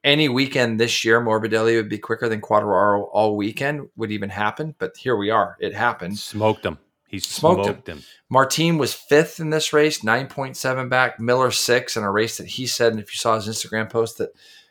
any 0.04 0.28
weekend 0.28 0.80
this 0.80 1.04
year 1.04 1.20
Morbidelli 1.20 1.76
would 1.76 1.88
be 1.88 1.98
quicker 1.98 2.28
than 2.28 2.40
Quartararo 2.40 3.08
all 3.12 3.37
weekend 3.37 3.88
would 3.96 4.11
even 4.11 4.30
happen. 4.30 4.74
But 4.78 4.96
here 4.96 5.16
we 5.16 5.30
are. 5.30 5.56
It 5.61 5.74
happened. 5.74 6.18
Smoked 6.18 6.64
him. 6.64 6.78
He 7.06 7.18
smoked, 7.18 7.64
smoked 7.64 7.88
him. 7.88 7.98
him. 7.98 8.04
Martin 8.30 8.78
was 8.78 8.94
fifth 8.94 9.38
in 9.38 9.50
this 9.50 9.74
race, 9.74 10.00
9.7 10.00 10.88
back. 10.88 11.20
Miller 11.20 11.50
six 11.50 11.96
in 11.96 12.04
a 12.04 12.11
race 12.11 12.38
that 12.38 12.46
he 12.46 12.66
said, 12.66 12.92
and 12.92 13.00
if 13.00 13.12
you 13.12 13.18
saw 13.18 13.35
his 13.37 13.48
Instagram 13.48 13.90
post, 13.90 14.16
that 14.18 14.30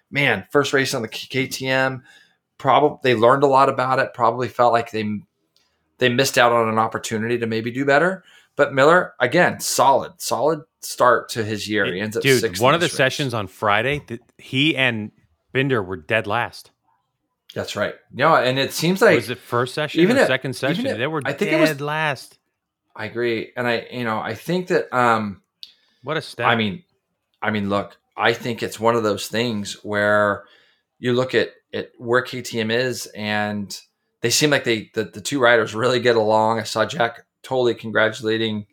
man, 0.09 0.45
first 0.51 0.73
race 0.73 0.95
on 0.95 1.03
the 1.03 1.07
KTM, 1.07 2.01
probably 2.61 2.99
they 3.03 3.15
learned 3.19 3.43
a 3.43 3.47
lot 3.47 3.67
about 3.67 3.99
it. 3.99 4.13
Probably 4.13 4.47
felt 4.47 4.71
like 4.71 4.91
they 4.91 5.09
they 5.97 6.07
missed 6.09 6.37
out 6.37 6.51
on 6.53 6.69
an 6.69 6.77
opportunity 6.79 7.37
to 7.39 7.47
maybe 7.47 7.71
do 7.71 7.83
better. 7.85 8.23
But 8.55 8.73
Miller, 8.73 9.13
again, 9.19 9.59
solid, 9.59 10.13
solid 10.21 10.61
start 10.81 11.29
to 11.29 11.43
his 11.43 11.67
year. 11.69 11.85
He 11.93 11.99
ends 11.99 12.15
up 12.17 12.23
Dude, 12.23 12.59
one 12.59 12.73
of 12.73 12.79
the 12.81 12.85
race. 12.85 12.93
sessions 12.93 13.33
on 13.33 13.47
Friday, 13.47 13.99
th- 13.99 14.19
he 14.37 14.75
and 14.75 15.11
Binder 15.53 15.81
were 15.81 15.97
dead 15.97 16.27
last. 16.27 16.71
That's 17.53 17.75
right. 17.75 17.95
No, 18.11 18.35
and 18.35 18.57
it 18.59 18.71
seems 18.73 19.01
like 19.01 19.15
was 19.15 19.29
it 19.29 19.37
first 19.37 19.73
session 19.73 20.01
even 20.01 20.17
or 20.17 20.21
at- 20.21 20.27
second 20.27 20.55
session? 20.55 20.85
at- 20.87 20.97
they 20.97 21.07
were 21.07 21.21
I 21.25 21.33
think 21.33 21.51
dead 21.51 21.59
it 21.59 21.69
was- 21.69 21.81
last. 21.81 22.37
I 22.95 23.05
agree, 23.05 23.51
and 23.55 23.65
I, 23.67 23.87
you 23.91 24.03
know, 24.03 24.19
I 24.19 24.35
think 24.35 24.67
that, 24.67 24.93
um, 24.93 25.41
What 26.03 26.17
a 26.17 26.21
step! 26.21 26.45
I 26.47 26.55
mean, 26.55 26.83
I 27.41 27.49
mean, 27.51 27.69
look, 27.69 27.97
I 28.17 28.33
think 28.33 28.61
it's 28.61 28.79
one 28.81 28.95
of 28.95 29.03
those 29.03 29.27
things 29.29 29.73
where 29.83 30.43
you 30.99 31.13
look 31.13 31.33
at 31.33 31.51
at 31.73 31.89
where 31.97 32.23
KTM 32.23 32.71
is, 32.71 33.05
and 33.07 33.79
they 34.21 34.29
seem 34.29 34.49
like 34.49 34.63
they 34.63 34.91
the, 34.93 35.05
the 35.05 35.21
two 35.21 35.39
riders 35.39 35.75
really 35.75 35.99
get 35.99 36.15
along. 36.15 36.59
I 36.59 36.63
saw 36.63 36.85
Jack 36.85 37.25
totally 37.43 37.73
congratulating 37.73 38.67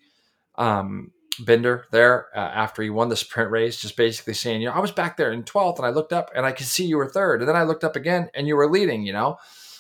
um, 0.56 1.12
Binder 1.40 1.86
there 1.92 2.26
uh, 2.34 2.40
after 2.40 2.82
he 2.82 2.90
won 2.90 3.08
the 3.08 3.16
sprint 3.16 3.50
race, 3.50 3.80
just 3.80 3.96
basically 3.96 4.34
saying, 4.34 4.60
you 4.60 4.68
know, 4.68 4.74
I 4.74 4.80
was 4.80 4.90
back 4.90 5.16
there 5.16 5.32
in 5.32 5.44
twelfth, 5.44 5.78
and 5.78 5.86
I 5.86 5.90
looked 5.90 6.12
up 6.12 6.30
and 6.34 6.44
I 6.44 6.52
could 6.52 6.66
see 6.66 6.84
you 6.84 6.96
were 6.96 7.08
third, 7.08 7.40
and 7.40 7.48
then 7.48 7.56
I 7.56 7.62
looked 7.62 7.84
up 7.84 7.96
again 7.96 8.28
and 8.34 8.46
you 8.46 8.56
were 8.56 8.70
leading. 8.70 9.06
You 9.06 9.12
know, 9.12 9.38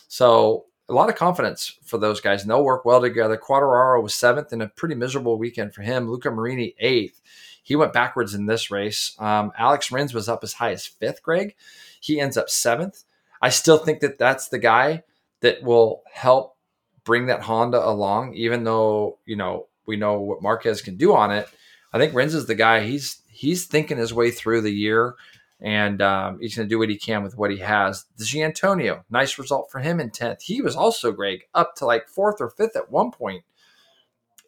so 0.08 0.66
a 0.88 0.94
lot 0.94 1.10
of 1.10 1.16
confidence 1.16 1.76
for 1.84 1.98
those 1.98 2.20
guys, 2.20 2.42
and 2.42 2.50
they'll 2.50 2.64
work 2.64 2.84
well 2.84 3.00
together. 3.00 3.36
Quartararo 3.36 4.02
was 4.02 4.14
seventh 4.14 4.52
in 4.52 4.62
a 4.62 4.68
pretty 4.68 4.94
miserable 4.94 5.38
weekend 5.38 5.74
for 5.74 5.82
him. 5.82 6.08
Luca 6.10 6.30
Marini 6.30 6.74
eighth. 6.78 7.20
He 7.62 7.76
went 7.76 7.92
backwards 7.92 8.32
in 8.32 8.46
this 8.46 8.70
race. 8.70 9.14
Um, 9.18 9.52
Alex 9.58 9.92
Rins 9.92 10.14
was 10.14 10.26
up 10.26 10.42
as 10.42 10.54
high 10.54 10.72
as 10.72 10.86
fifth. 10.86 11.22
Greg, 11.22 11.54
he 12.00 12.18
ends 12.18 12.38
up 12.38 12.48
seventh. 12.48 13.04
I 13.40 13.50
still 13.50 13.78
think 13.78 14.00
that 14.00 14.18
that's 14.18 14.48
the 14.48 14.58
guy 14.58 15.04
that 15.40 15.62
will 15.62 16.02
help 16.12 16.56
bring 17.04 17.26
that 17.26 17.42
Honda 17.42 17.86
along, 17.86 18.34
even 18.34 18.64
though 18.64 19.18
you 19.24 19.36
know 19.36 19.68
we 19.86 19.96
know 19.96 20.20
what 20.20 20.42
Marquez 20.42 20.82
can 20.82 20.96
do 20.96 21.14
on 21.14 21.30
it. 21.30 21.48
I 21.92 21.98
think 21.98 22.14
Rins 22.14 22.34
is 22.34 22.46
the 22.46 22.54
guy. 22.54 22.80
He's 22.80 23.22
he's 23.30 23.66
thinking 23.66 23.98
his 23.98 24.12
way 24.12 24.30
through 24.30 24.60
the 24.60 24.72
year, 24.72 25.14
and 25.60 26.02
um, 26.02 26.38
he's 26.40 26.56
going 26.56 26.68
to 26.68 26.72
do 26.72 26.78
what 26.78 26.90
he 26.90 26.98
can 26.98 27.22
with 27.22 27.36
what 27.36 27.50
he 27.50 27.58
has. 27.58 28.04
G 28.20 28.42
Antonio, 28.42 29.04
nice 29.10 29.38
result 29.38 29.70
for 29.70 29.80
him 29.80 30.00
in 30.00 30.10
tenth. 30.10 30.42
He 30.42 30.60
was 30.60 30.76
also 30.76 31.12
Greg 31.12 31.44
up 31.54 31.74
to 31.76 31.86
like 31.86 32.08
fourth 32.08 32.40
or 32.40 32.50
fifth 32.50 32.76
at 32.76 32.90
one 32.90 33.10
point 33.10 33.44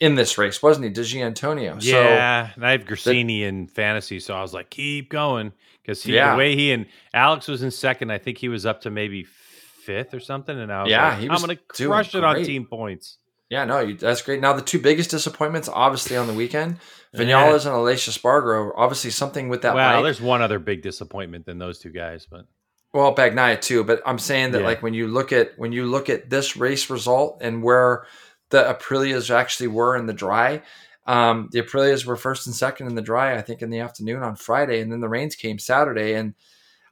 in 0.00 0.14
this 0.14 0.38
race, 0.38 0.62
wasn't 0.62 0.84
he? 0.84 0.90
Di 0.90 1.02
Giannantonio. 1.02 1.82
yeah, 1.82 2.50
and 2.54 2.66
I 2.66 2.72
have 2.72 2.84
Gresini 2.84 3.42
in 3.42 3.66
fantasy, 3.66 4.20
so 4.20 4.34
I 4.34 4.42
was 4.42 4.54
like, 4.54 4.70
keep 4.70 5.10
going 5.10 5.52
because 5.82 6.04
Yeah. 6.06 6.32
the 6.32 6.38
way 6.38 6.54
he 6.56 6.72
and 6.72 6.86
Alex 7.14 7.48
was 7.48 7.62
in 7.62 7.70
second, 7.70 8.10
I 8.10 8.18
think 8.18 8.38
he 8.38 8.48
was 8.48 8.66
up 8.66 8.82
to 8.82 8.90
maybe 8.90 9.24
fifth 9.24 10.14
or 10.14 10.20
something, 10.20 10.58
and 10.58 10.72
I 10.72 10.82
was 10.82 10.90
Yeah, 10.90 11.08
like, 11.18 11.30
I'm 11.30 11.40
going 11.42 11.56
to 11.56 11.86
crush 11.86 12.14
it 12.14 12.22
on 12.24 12.42
team 12.44 12.66
points. 12.66 13.18
Yeah, 13.48 13.64
no, 13.64 13.80
you, 13.80 13.96
that's 13.96 14.22
great. 14.22 14.40
Now 14.40 14.52
the 14.52 14.62
two 14.62 14.78
biggest 14.78 15.10
disappointments, 15.10 15.68
obviously 15.68 16.16
on 16.16 16.28
the 16.28 16.34
weekend, 16.34 16.76
Vinales 17.12 17.66
and 17.66 17.74
Aleix 17.74 18.08
Espargaro. 18.08 18.70
Obviously, 18.76 19.10
something 19.10 19.48
with 19.48 19.62
that. 19.62 19.74
well, 19.74 19.96
bike. 19.96 20.04
there's 20.04 20.20
one 20.20 20.40
other 20.40 20.60
big 20.60 20.82
disappointment 20.82 21.46
than 21.46 21.58
those 21.58 21.80
two 21.80 21.90
guys, 21.90 22.26
but 22.30 22.46
Well, 22.92 23.12
Bagnaia 23.14 23.60
too, 23.60 23.82
but 23.82 24.02
I'm 24.06 24.18
saying 24.20 24.52
that 24.52 24.60
Yeah. 24.60 24.66
like 24.66 24.82
when 24.84 24.94
you 24.94 25.08
look 25.08 25.32
at 25.32 25.58
when 25.58 25.72
you 25.72 25.86
look 25.86 26.08
at 26.08 26.30
this 26.30 26.56
race 26.56 26.88
result 26.90 27.38
and 27.40 27.62
where 27.62 28.04
the 28.50 28.62
Aprilias 28.62 29.34
actually 29.34 29.68
were 29.68 29.96
in 29.96 30.06
the 30.06 30.12
dry, 30.12 30.62
um, 31.10 31.48
the 31.50 31.60
Aprilias 31.62 32.04
were 32.06 32.16
first 32.16 32.46
and 32.46 32.54
second 32.54 32.86
in 32.86 32.94
the 32.94 33.02
dry, 33.02 33.34
I 33.36 33.42
think, 33.42 33.62
in 33.62 33.70
the 33.70 33.80
afternoon 33.80 34.22
on 34.22 34.36
Friday, 34.36 34.80
and 34.80 34.92
then 34.92 35.00
the 35.00 35.08
rains 35.08 35.34
came 35.34 35.58
Saturday, 35.58 36.14
and 36.14 36.34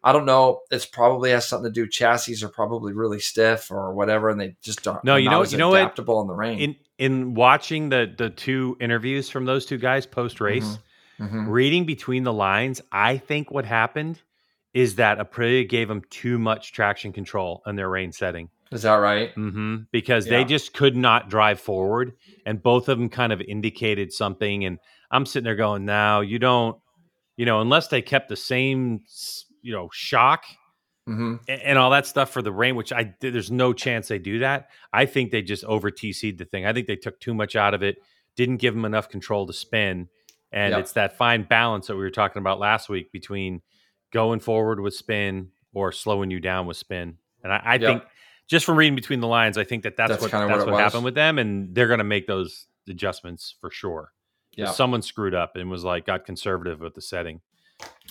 I 0.02 0.12
don't 0.12 0.26
know. 0.26 0.60
It's 0.70 0.86
probably 0.86 1.30
has 1.30 1.48
something 1.48 1.72
to 1.72 1.80
do. 1.80 1.88
Chassis 1.88 2.44
are 2.44 2.48
probably 2.48 2.92
really 2.92 3.20
stiff 3.20 3.70
or 3.70 3.94
whatever, 3.94 4.28
and 4.28 4.40
they 4.40 4.56
just 4.62 4.82
don't. 4.82 5.02
No, 5.04 5.16
you 5.16 5.30
know- 5.30 5.44
you 5.44 5.56
know 5.58 5.68
what? 5.70 5.80
adaptable 5.82 6.20
in 6.20 6.26
the 6.26 6.34
rain. 6.34 6.58
in 6.58 6.76
in 6.98 7.34
watching 7.34 7.90
the 7.90 8.12
the 8.18 8.30
two 8.30 8.76
interviews 8.80 9.30
from 9.30 9.44
those 9.44 9.66
two 9.66 9.78
guys 9.78 10.04
post 10.06 10.40
race, 10.40 10.78
Mhm. 11.20 11.46
reading 11.48 11.84
between 11.84 12.24
the 12.24 12.32
lines, 12.32 12.80
I 12.90 13.18
think 13.18 13.50
what 13.52 13.64
happened 13.64 14.20
is 14.74 14.96
that 14.96 15.18
Aprilia 15.18 15.68
gave 15.68 15.88
them 15.88 16.02
too 16.10 16.38
much 16.38 16.72
traction 16.72 17.12
control 17.12 17.62
in 17.66 17.76
their 17.76 17.88
rain 17.88 18.12
setting. 18.12 18.50
Is 18.72 18.82
that 18.82 18.94
right? 18.96 19.34
Mm-hmm. 19.34 19.76
Because 19.92 20.26
Yeah. 20.26 20.38
they 20.38 20.44
just 20.44 20.74
could 20.74 20.96
not 20.96 21.28
drive 21.30 21.60
forward, 21.60 22.12
and 22.44 22.62
both 22.62 22.88
of 22.88 22.98
them 22.98 23.08
kind 23.08 23.32
of 23.32 23.40
indicated 23.40 24.12
something. 24.12 24.64
And 24.64 24.78
I'm 25.10 25.24
sitting 25.26 25.44
there 25.44 25.56
going, 25.56 25.84
"Now 25.84 26.20
you 26.20 26.38
don't, 26.38 26.76
you 27.36 27.46
know, 27.46 27.60
unless 27.60 27.88
they 27.88 28.02
kept 28.02 28.28
the 28.28 28.36
same, 28.36 29.00
you 29.62 29.72
know, 29.72 29.88
shock 29.92 30.44
hmm 31.06 31.36
a- 31.48 31.66
and 31.66 31.78
all 31.78 31.88
that 31.90 32.06
stuff 32.06 32.30
for 32.30 32.42
the 32.42 32.52
rain, 32.52 32.76
which 32.76 32.92
I 32.92 33.14
there's 33.20 33.50
no 33.50 33.72
chance 33.72 34.08
they 34.08 34.18
do 34.18 34.40
that. 34.40 34.68
I 34.92 35.06
think 35.06 35.30
they 35.30 35.40
just 35.42 35.64
over 35.64 35.90
TC'd 35.90 36.36
the 36.38 36.44
thing. 36.44 36.66
I 36.66 36.72
think 36.74 36.86
they 36.86 36.96
took 36.96 37.18
too 37.20 37.32
much 37.32 37.56
out 37.56 37.72
of 37.74 37.82
it, 37.82 37.96
didn't 38.36 38.58
give 38.58 38.74
them 38.74 38.84
enough 38.84 39.08
control 39.08 39.46
to 39.46 39.52
spin, 39.54 40.08
and 40.52 40.72
Yep. 40.72 40.80
it's 40.80 40.92
that 40.92 41.16
fine 41.16 41.44
balance 41.44 41.86
that 41.86 41.94
we 41.96 42.02
were 42.02 42.10
talking 42.10 42.40
about 42.40 42.58
last 42.60 42.88
week 42.90 43.10
between 43.12 43.62
going 44.10 44.40
forward 44.40 44.80
with 44.80 44.94
spin 44.94 45.50
or 45.72 45.92
slowing 45.92 46.30
you 46.30 46.40
down 46.40 46.66
with 46.66 46.76
spin. 46.76 47.16
And 47.42 47.52
I, 47.52 47.60
I 47.64 47.74
Yep. 47.74 47.80
think 47.80 48.02
just 48.48 48.64
from 48.66 48.76
reading 48.76 48.96
between 48.96 49.20
the 49.20 49.28
lines, 49.28 49.56
I 49.58 49.64
think 49.64 49.84
that 49.84 49.96
that's, 49.96 50.10
That's 50.10 50.22
what 50.22 50.30
that's 50.32 50.64
what 50.64 50.72
what, 50.72 50.80
happened 50.80 51.04
with 51.04 51.14
them, 51.14 51.38
and 51.38 51.74
they're 51.74 51.86
going 51.86 51.98
to 51.98 52.04
make 52.04 52.26
those 52.26 52.66
adjustments 52.88 53.54
for 53.60 53.70
sure. 53.70 54.12
Yeah. 54.56 54.72
Someone 54.72 55.02
screwed 55.02 55.34
up 55.34 55.54
and 55.56 55.70
was 55.70 55.84
like 55.84 56.06
got 56.06 56.24
conservative 56.24 56.80
with 56.80 56.94
the 56.94 57.02
setting 57.02 57.40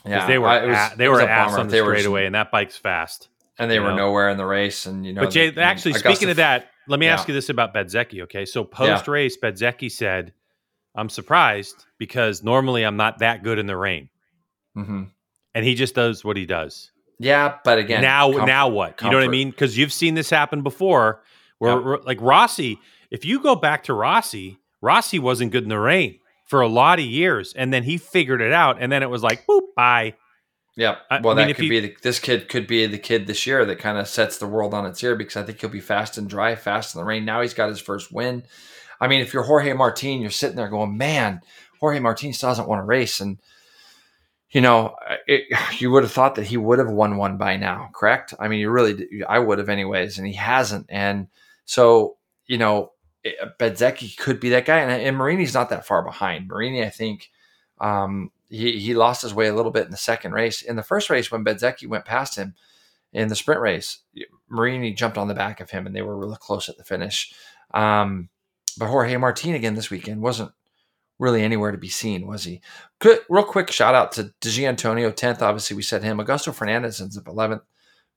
Yeah, 0.05 0.25
they 0.27 0.37
were 0.37 0.47
I- 0.47 0.65
was- 0.65 0.93
a- 0.93 0.95
they 0.95 1.09
were 1.09 1.19
ass 1.21 1.55
on 1.57 1.67
the 1.67 1.71
They 1.71 1.81
were 1.81 1.93
straightaway, 1.95 2.25
and 2.25 2.35
that 2.35 2.51
bike's 2.51 2.77
fast. 2.77 3.27
and 3.59 3.69
they 3.69 3.79
were 3.79 3.89
know? 3.89 3.97
nowhere 4.07 4.29
in 4.29 4.37
the 4.37 4.45
race. 4.45 4.85
And 4.85 5.05
you 5.05 5.11
know, 5.13 5.23
But 5.23 5.31
Jay, 5.31 5.49
they- 5.49 5.61
actually, 5.61 5.91
Augusta- 5.91 6.09
speaking 6.15 6.29
of 6.29 6.37
that, 6.37 6.69
let 6.87 6.99
me 6.99 7.07
Yeah. 7.07 7.13
ask 7.15 7.27
you 7.27 7.33
this 7.33 7.49
about 7.49 7.73
Bezzecchi. 7.73 8.21
Okay, 8.23 8.45
so 8.45 8.63
post 8.63 9.07
race, 9.09 9.35
Bezzecchi 9.37 9.91
said, 9.91 10.33
"I'm 10.95 11.09
surprised 11.09 11.85
because 11.97 12.43
normally 12.43 12.83
I'm 12.83 12.95
not 12.95 13.17
that 13.19 13.43
good 13.43 13.57
in 13.59 13.65
the 13.65 13.75
rain, 13.75 14.09
Mhm. 14.77 15.09
and 15.55 15.65
he 15.65 15.73
just 15.75 15.95
does 15.95 16.23
what 16.23 16.37
he 16.37 16.45
does." 16.45 16.91
Yeah, 17.19 17.55
but 17.63 17.77
again, 17.79 18.01
now, 18.01 18.31
comfort- 18.31 18.45
now 18.45 18.67
what? 18.69 19.01
You 19.01 19.09
know 19.09 19.17
what 19.17 19.23
I 19.23 19.27
mean? 19.29 19.49
Because 19.49 19.77
you've 19.77 19.93
seen 19.93 20.13
this 20.13 20.29
happen 20.29 20.61
before, 20.61 21.21
where 21.57 21.93
Yep. 21.93 22.05
like 22.05 22.19
Rossi. 22.21 22.79
If 23.09 23.25
you 23.25 23.39
go 23.41 23.55
back 23.55 23.83
to 23.85 23.93
Rossi, 23.93 24.57
Rossi 24.81 25.17
wasn't 25.17 25.51
good 25.51 25.63
in 25.63 25.69
the 25.69 25.79
rain 25.79 26.19
for 26.45 26.61
a 26.61 26.67
lot 26.67 26.99
of 26.99 27.05
years, 27.05 27.53
and 27.55 27.73
then 27.73 27.83
he 27.83 27.97
figured 27.97 28.41
it 28.41 28.53
out, 28.53 28.77
and 28.79 28.91
then 28.91 29.01
it 29.01 29.09
was 29.09 29.23
like, 29.23 29.45
boop, 29.47 29.61
bye. 29.75 30.13
Yeah. 30.75 30.97
Well, 31.23 31.31
I 31.31 31.41
that 31.41 31.49
if 31.49 31.55
could 31.55 31.65
you- 31.65 31.69
be 31.71 31.79
the, 31.79 31.95
this 32.03 32.19
kid 32.19 32.49
could 32.49 32.67
be 32.67 32.85
the 32.85 32.99
kid 32.99 33.25
this 33.25 33.47
year 33.47 33.65
that 33.65 33.79
kind 33.79 33.97
of 33.97 34.07
sets 34.07 34.37
the 34.37 34.45
world 34.45 34.75
on 34.75 34.85
its 34.85 35.03
ear 35.03 35.15
because 35.15 35.35
I 35.37 35.43
think 35.43 35.59
he'll 35.59 35.71
be 35.71 35.79
fast 35.79 36.17
and 36.19 36.29
dry, 36.29 36.55
fast 36.55 36.93
in 36.93 36.99
the 37.01 37.05
rain. 37.05 37.25
Now 37.25 37.41
he's 37.41 37.55
got 37.55 37.69
his 37.69 37.79
first 37.79 38.11
win. 38.11 38.43
I 39.01 39.07
mean, 39.07 39.21
if 39.21 39.33
you're 39.33 39.43
Jorge 39.43 39.73
Martin, 39.73 40.21
you're 40.21 40.29
sitting 40.29 40.55
there 40.55 40.67
going, 40.69 40.95
"Man, 40.97 41.41
Jorge 41.79 41.99
Martin 41.99 42.31
still 42.33 42.49
doesn't 42.49 42.67
want 42.67 42.79
to 42.79 42.83
race," 42.85 43.19
and 43.19 43.39
you 44.51 44.61
know, 44.61 44.95
it, 45.27 45.43
you 45.81 45.91
would 45.91 46.03
have 46.03 46.11
thought 46.11 46.35
that 46.35 46.47
he 46.47 46.57
would 46.57 46.79
have 46.79 46.89
won 46.89 47.17
one 47.17 47.37
by 47.37 47.57
now, 47.57 47.89
correct? 47.93 48.33
I 48.39 48.47
mean, 48.47 48.59
you 48.59 48.69
really, 48.69 49.23
I 49.27 49.39
would 49.39 49.59
have 49.59 49.69
anyways, 49.69 50.17
and 50.17 50.27
he 50.27 50.33
hasn't. 50.33 50.87
And 50.89 51.27
so, 51.65 52.17
you 52.45 52.57
know, 52.57 52.91
it- 53.23 53.37
Bezzecchi 53.59 54.17
could 54.17 54.39
be 54.39 54.49
that 54.49 54.65
guy, 54.65 54.79
and, 54.79 54.91
and 54.91 55.17
Marini's 55.17 55.53
not 55.53 55.69
that 55.69 55.85
far 55.85 56.03
behind. 56.03 56.47
Marini, 56.47 56.83
I 56.83 56.89
think, 56.89 57.29
um, 57.79 58.31
he 58.49 58.79
he 58.79 58.93
lost 58.93 59.21
his 59.21 59.33
way 59.33 59.47
a 59.47 59.53
little 59.53 59.71
bit 59.71 59.85
in 59.85 59.91
the 59.91 59.97
second 59.97 60.31
race. 60.31 60.61
In 60.61 60.77
the 60.77 60.83
first 60.83 61.09
race, 61.09 61.29
when 61.29 61.43
Bezzecchi 61.43 61.87
went 61.87 62.05
past 62.05 62.37
him 62.37 62.55
in 63.11 63.27
the 63.27 63.35
sprint 63.35 63.59
race, 63.59 63.99
Marini 64.49 64.93
jumped 64.93 65.17
on 65.17 65.27
the 65.27 65.33
back 65.33 65.59
of 65.59 65.69
him, 65.69 65.85
and 65.85 65.93
they 65.93 66.01
were 66.01 66.17
really 66.17 66.37
close 66.39 66.69
at 66.69 66.77
the 66.77 66.85
finish. 66.85 67.33
Um, 67.73 68.29
but 68.77 68.87
Jorge 68.87 69.17
Martin 69.17 69.53
again 69.53 69.75
this 69.75 69.89
weekend 69.89 70.21
wasn't 70.21 70.51
really 71.19 71.43
anywhere 71.43 71.71
to 71.71 71.77
be 71.77 71.89
seen, 71.89 72.27
was 72.27 72.43
he? 72.43 72.61
Good, 72.99 73.19
real 73.29 73.43
quick 73.43 73.71
shout 73.71 73.95
out 73.95 74.11
to 74.13 74.33
Di 74.41 74.49
Giannantonio, 74.49 75.11
10th. 75.11 75.41
Obviously, 75.41 75.75
we 75.75 75.81
said 75.81 76.03
him. 76.03 76.17
Augusto 76.19 76.53
Fernandez 76.53 77.01
ends 77.01 77.17
up 77.17 77.25
11th. 77.25 77.61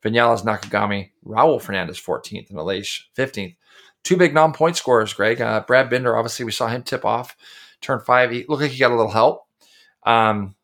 Vinales 0.03 0.45
Nakagami, 0.45 1.11
Raul 1.27 1.61
Fernandez 1.61 2.01
14th, 2.01 2.49
and 2.49 2.59
Aleix 2.59 3.03
15th. 3.17 3.57
Two 4.03 4.17
big 4.17 4.33
non 4.33 4.53
point 4.55 4.77
scorers, 4.77 5.13
Greg. 5.13 5.41
Uh, 5.43 5.61
Brad 5.61 5.91
Binder, 5.91 6.17
obviously, 6.17 6.45
we 6.47 6.53
saw 6.53 6.69
him 6.69 6.83
tip 6.83 7.05
off 7.05 7.37
turn 7.81 8.01
five. 8.01 8.31
He 8.31 8.45
looked 8.49 8.63
like 8.63 8.71
he 8.71 8.79
got 8.79 8.93
a 8.93 8.97
little 8.97 9.11
help. 9.11 9.47
Um, 10.05 10.55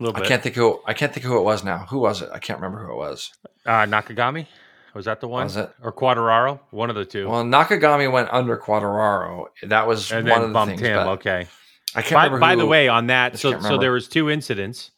A 0.00 0.04
little 0.04 0.22
I 0.22 0.26
can't 0.26 0.42
think 0.42 0.54
who 0.54 0.80
I 0.86 0.94
can't 0.94 1.12
think 1.12 1.24
who 1.24 1.38
it 1.38 1.42
was 1.42 1.64
now. 1.64 1.86
Who 1.90 1.98
was 1.98 2.22
it? 2.22 2.30
I 2.32 2.38
can't 2.38 2.60
remember 2.60 2.84
who 2.84 2.92
it 2.92 2.96
was. 2.96 3.32
Uh, 3.64 3.86
Nakagami 3.86 4.46
was 4.94 5.06
that 5.06 5.20
the 5.20 5.28
one? 5.28 5.44
Was 5.44 5.56
it? 5.56 5.70
or 5.82 5.92
Quartararo? 5.92 6.60
One 6.70 6.88
of 6.90 6.96
the 6.96 7.04
two. 7.04 7.28
Well, 7.28 7.44
Nakagami 7.44 8.10
went 8.10 8.28
under 8.32 8.56
Quartararo. 8.56 9.46
That 9.64 9.86
was 9.86 10.12
and 10.12 10.28
one 10.28 10.40
then 10.40 10.42
of 10.42 10.48
the 10.48 10.52
bumped 10.52 10.78
things. 10.78 10.88
him. 10.88 11.08
Okay. 11.08 11.46
I 11.94 12.02
can't 12.02 12.14
By, 12.14 12.24
remember. 12.24 12.40
by 12.40 12.52
who- 12.54 12.60
the 12.60 12.66
way, 12.66 12.88
on 12.88 13.06
that, 13.08 13.38
so 13.38 13.60
so 13.60 13.78
there 13.78 13.92
was 13.92 14.08
two 14.08 14.30
incidents, 14.30 14.90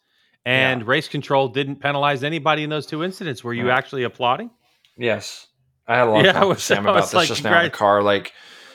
and 0.44 0.80
Yeah. 0.82 0.86
race 0.88 1.08
control 1.08 1.48
didn't 1.48 1.76
penalize 1.76 2.24
anybody 2.24 2.62
in 2.64 2.70
those 2.70 2.86
two 2.86 3.04
incidents. 3.04 3.42
Were 3.44 3.54
you 3.54 3.68
Yeah. 3.68 3.76
actually 3.76 4.02
applauding? 4.04 4.50
yes, 4.96 5.46
I 5.86 5.96
had 5.98 6.08
a 6.08 6.10
long 6.10 6.24
Yeah, 6.24 6.32
time 6.32 6.48
with 6.48 6.60
Sam 6.62 6.86
about 6.86 7.02
this 7.02 7.14
like, 7.14 7.28
just 7.28 7.44
now 7.44 7.58
in 7.58 7.64
the 7.64 7.70
car. 7.70 8.02
Like 8.02 8.32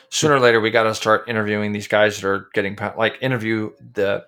sooner 0.10 0.36
or 0.36 0.40
later, 0.48 0.62
we 0.62 0.70
got 0.72 0.84
to 0.84 0.94
start 0.96 1.26
interviewing 1.28 1.72
these 1.72 1.88
guys 1.88 2.20
that 2.22 2.28
are 2.28 2.48
getting 2.54 2.78
like 2.98 3.18
interview 3.22 3.72
the 3.94 4.26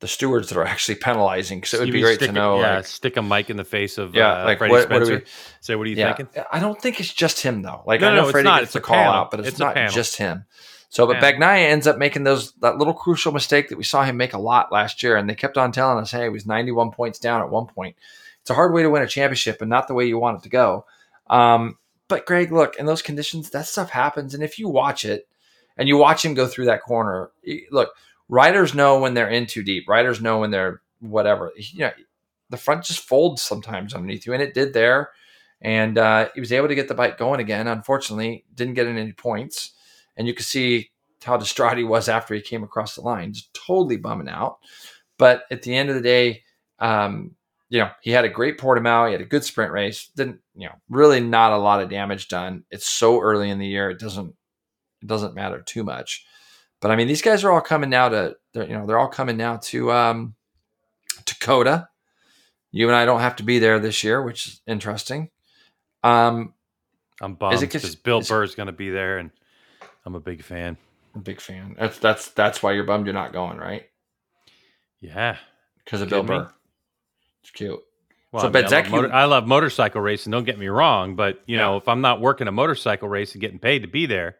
the 0.00 0.08
stewards 0.08 0.48
that 0.48 0.58
are 0.58 0.64
actually 0.64 0.96
penalizing 0.96 1.60
because 1.60 1.74
it 1.74 1.78
would 1.78 1.86
You 1.88 1.92
be 1.92 2.00
great 2.00 2.18
to 2.18 2.28
a- 2.28 2.32
know. 2.32 2.58
yeah, 2.60 2.76
like, 2.76 2.86
stick 2.86 3.16
a 3.16 3.22
mic 3.22 3.50
in 3.50 3.56
the 3.56 3.64
face 3.64 3.98
of 3.98 4.14
yeah, 4.16 4.42
uh, 4.42 4.44
like 4.46 4.58
Freddie 4.58 4.72
what, 4.72 4.90
what 4.90 5.06
Spencer. 5.06 5.18
we? 5.24 5.30
Say, 5.60 5.74
what 5.76 5.86
are 5.86 5.90
you 5.90 5.96
Yeah, 5.96 6.12
thinking? 6.14 6.42
I 6.52 6.58
don't 6.58 6.80
think 6.80 6.98
it's 6.98 7.12
just 7.12 7.40
him 7.40 7.62
though. 7.62 7.82
Like 7.86 8.00
No, 8.00 8.08
I 8.08 8.10
know 8.10 8.16
no, 8.16 8.22
it's 8.24 8.30
Freddie 8.32 8.44
not. 8.48 8.60
gets 8.60 8.64
It's 8.68 8.72
the 8.72 8.78
a 8.80 8.82
call 8.82 8.96
panel. 8.96 9.12
out, 9.12 9.30
but 9.30 9.38
it's, 9.40 9.48
It's 9.50 9.58
not 9.60 9.76
just 9.90 10.16
him. 10.16 10.44
So, 10.92 11.06
but 11.06 11.22
Yeah. 11.22 11.32
Bagnaia 11.32 11.70
ends 11.70 11.86
up 11.86 11.96
making 11.96 12.24
those 12.24 12.52
that 12.60 12.76
little 12.76 12.92
crucial 12.92 13.32
mistake 13.32 13.70
that 13.70 13.78
we 13.78 13.82
saw 13.82 14.02
him 14.04 14.18
make 14.18 14.34
a 14.34 14.38
lot 14.38 14.70
last 14.70 15.02
year, 15.02 15.16
and 15.16 15.28
they 15.28 15.34
kept 15.34 15.56
on 15.56 15.72
telling 15.72 15.96
us, 15.96 16.10
"Hey, 16.10 16.24
he 16.24 16.28
was 16.28 16.44
91 16.44 16.90
points 16.90 17.18
down 17.18 17.40
at 17.40 17.48
one 17.48 17.64
point." 17.64 17.96
It's 18.42 18.50
a 18.50 18.54
hard 18.54 18.74
way 18.74 18.82
to 18.82 18.90
win 18.90 19.00
a 19.00 19.06
championship, 19.06 19.62
and 19.62 19.70
not 19.70 19.88
the 19.88 19.94
way 19.94 20.04
you 20.04 20.18
want 20.18 20.36
it 20.36 20.42
to 20.42 20.50
go. 20.50 20.84
Um, 21.30 21.78
but 22.08 22.26
Greg, 22.26 22.52
look, 22.52 22.76
in 22.76 22.84
those 22.84 23.00
conditions, 23.00 23.48
that 23.50 23.66
stuff 23.66 23.88
happens, 23.88 24.34
and 24.34 24.42
if 24.42 24.58
you 24.58 24.68
watch 24.68 25.06
it 25.06 25.26
and 25.78 25.88
you 25.88 25.96
watch 25.96 26.22
him 26.22 26.34
go 26.34 26.46
through 26.46 26.66
that 26.66 26.82
corner, 26.82 27.30
look, 27.70 27.94
riders 28.28 28.74
know 28.74 29.00
when 29.00 29.14
they're 29.14 29.30
in 29.30 29.46
too 29.46 29.62
deep. 29.62 29.88
Riders 29.88 30.20
know 30.20 30.40
when 30.40 30.50
they're 30.50 30.82
whatever. 31.00 31.52
You 31.56 31.86
know, 31.86 31.92
the 32.50 32.58
front 32.58 32.84
just 32.84 33.00
folds 33.00 33.40
sometimes 33.40 33.94
underneath 33.94 34.26
you, 34.26 34.34
and 34.34 34.42
it 34.42 34.52
did 34.52 34.74
there. 34.74 35.08
And 35.62 35.96
uh, 35.96 36.28
he 36.34 36.40
was 36.40 36.52
able 36.52 36.68
to 36.68 36.74
get 36.74 36.88
the 36.88 36.94
bike 36.94 37.16
going 37.16 37.40
again. 37.40 37.66
Unfortunately, 37.66 38.44
didn't 38.54 38.74
get 38.74 38.88
in 38.88 38.98
any 38.98 39.12
points 39.12 39.72
and 40.16 40.26
you 40.26 40.34
could 40.34 40.46
see 40.46 40.90
how 41.24 41.36
distraught 41.36 41.78
he 41.78 41.84
was 41.84 42.08
after 42.08 42.34
he 42.34 42.40
came 42.40 42.62
across 42.64 42.94
the 42.94 43.00
line, 43.00 43.32
just 43.32 43.52
totally 43.54 43.96
bumming 43.96 44.28
out. 44.28 44.58
But 45.18 45.44
at 45.50 45.62
the 45.62 45.74
end 45.74 45.88
of 45.88 45.94
the 45.94 46.00
day, 46.02 46.42
um, 46.78 47.36
you 47.68 47.78
know, 47.78 47.90
he 48.02 48.10
had 48.10 48.24
a 48.24 48.28
great 48.28 48.58
Portimao. 48.58 49.06
He 49.06 49.12
had 49.12 49.20
a 49.22 49.26
good 49.26 49.44
sprint 49.44 49.72
race. 49.72 50.10
Didn't, 50.16 50.40
you 50.54 50.66
know, 50.68 50.74
really 50.90 51.20
not 51.20 51.52
a 51.52 51.58
lot 51.58 51.80
of 51.80 51.88
damage 51.88 52.28
done. 52.28 52.64
It's 52.70 52.86
so 52.86 53.20
early 53.20 53.48
in 53.50 53.58
the 53.58 53.66
year; 53.66 53.88
it 53.90 53.98
doesn't 53.98 54.34
it 55.00 55.06
doesn't 55.06 55.34
matter 55.34 55.62
too 55.62 55.82
much. 55.84 56.26
But 56.80 56.90
I 56.90 56.96
mean, 56.96 57.06
these 57.08 57.22
guys 57.22 57.44
are 57.44 57.52
all 57.52 57.60
coming 57.60 57.90
now 57.90 58.08
to, 58.08 58.36
they're, 58.52 58.66
you 58.66 58.72
know, 58.76 58.86
they're 58.86 58.98
all 58.98 59.08
coming 59.08 59.36
now 59.36 59.56
to 59.58 59.92
um, 59.92 60.34
COTA. 61.40 61.88
You 62.72 62.88
and 62.88 62.96
I 62.96 63.04
don't 63.04 63.20
have 63.20 63.36
to 63.36 63.42
be 63.42 63.58
there 63.58 63.78
this 63.78 64.02
year, 64.02 64.22
which 64.22 64.46
is 64.48 64.60
interesting. 64.66 65.30
Um, 66.02 66.54
I'm 67.20 67.34
bummed 67.34 67.54
Is 67.54 67.62
it 67.62 67.68
'cause- 67.68 67.82
because 67.82 67.96
Bill 67.96 68.18
is- 68.18 68.28
Burr's 68.28 68.54
going 68.54 68.66
to 68.66 68.72
be 68.72 68.90
there, 68.90 69.18
and 69.18 69.30
I'm 70.04 70.14
a 70.14 70.20
big 70.20 70.42
fan. 70.42 70.76
A 71.14 71.18
big 71.18 71.40
fan. 71.40 71.76
That's 71.78 71.98
that's 71.98 72.28
that's 72.30 72.62
why 72.62 72.72
you're 72.72 72.84
bummed 72.84 73.06
you're 73.06 73.14
not 73.14 73.32
going, 73.32 73.58
right? 73.58 73.84
Yeah. 75.00 75.36
Because 75.84 76.00
of 76.00 76.08
Bill 76.08 76.22
Burr. 76.22 76.50
It's 77.42 77.50
cute. 77.50 77.80
Well, 78.30 78.42
So 78.42 78.48
I, 78.48 78.50
mean, 78.52 78.64
I, 78.64 78.68
love 78.80 78.90
motor- 78.90 79.12
I 79.12 79.24
love 79.24 79.46
motorcycle 79.46 80.00
racing. 80.00 80.30
Don't 80.30 80.44
get 80.44 80.58
me 80.58 80.68
wrong, 80.68 81.16
but 81.16 81.42
you 81.46 81.56
Yeah. 81.56 81.64
know, 81.64 81.76
if 81.76 81.88
I'm 81.88 82.00
not 82.00 82.20
working 82.20 82.48
a 82.48 82.52
motorcycle 82.52 83.08
race 83.08 83.32
and 83.32 83.40
getting 83.40 83.58
paid 83.58 83.80
to 83.82 83.88
be 83.88 84.06
there, 84.06 84.36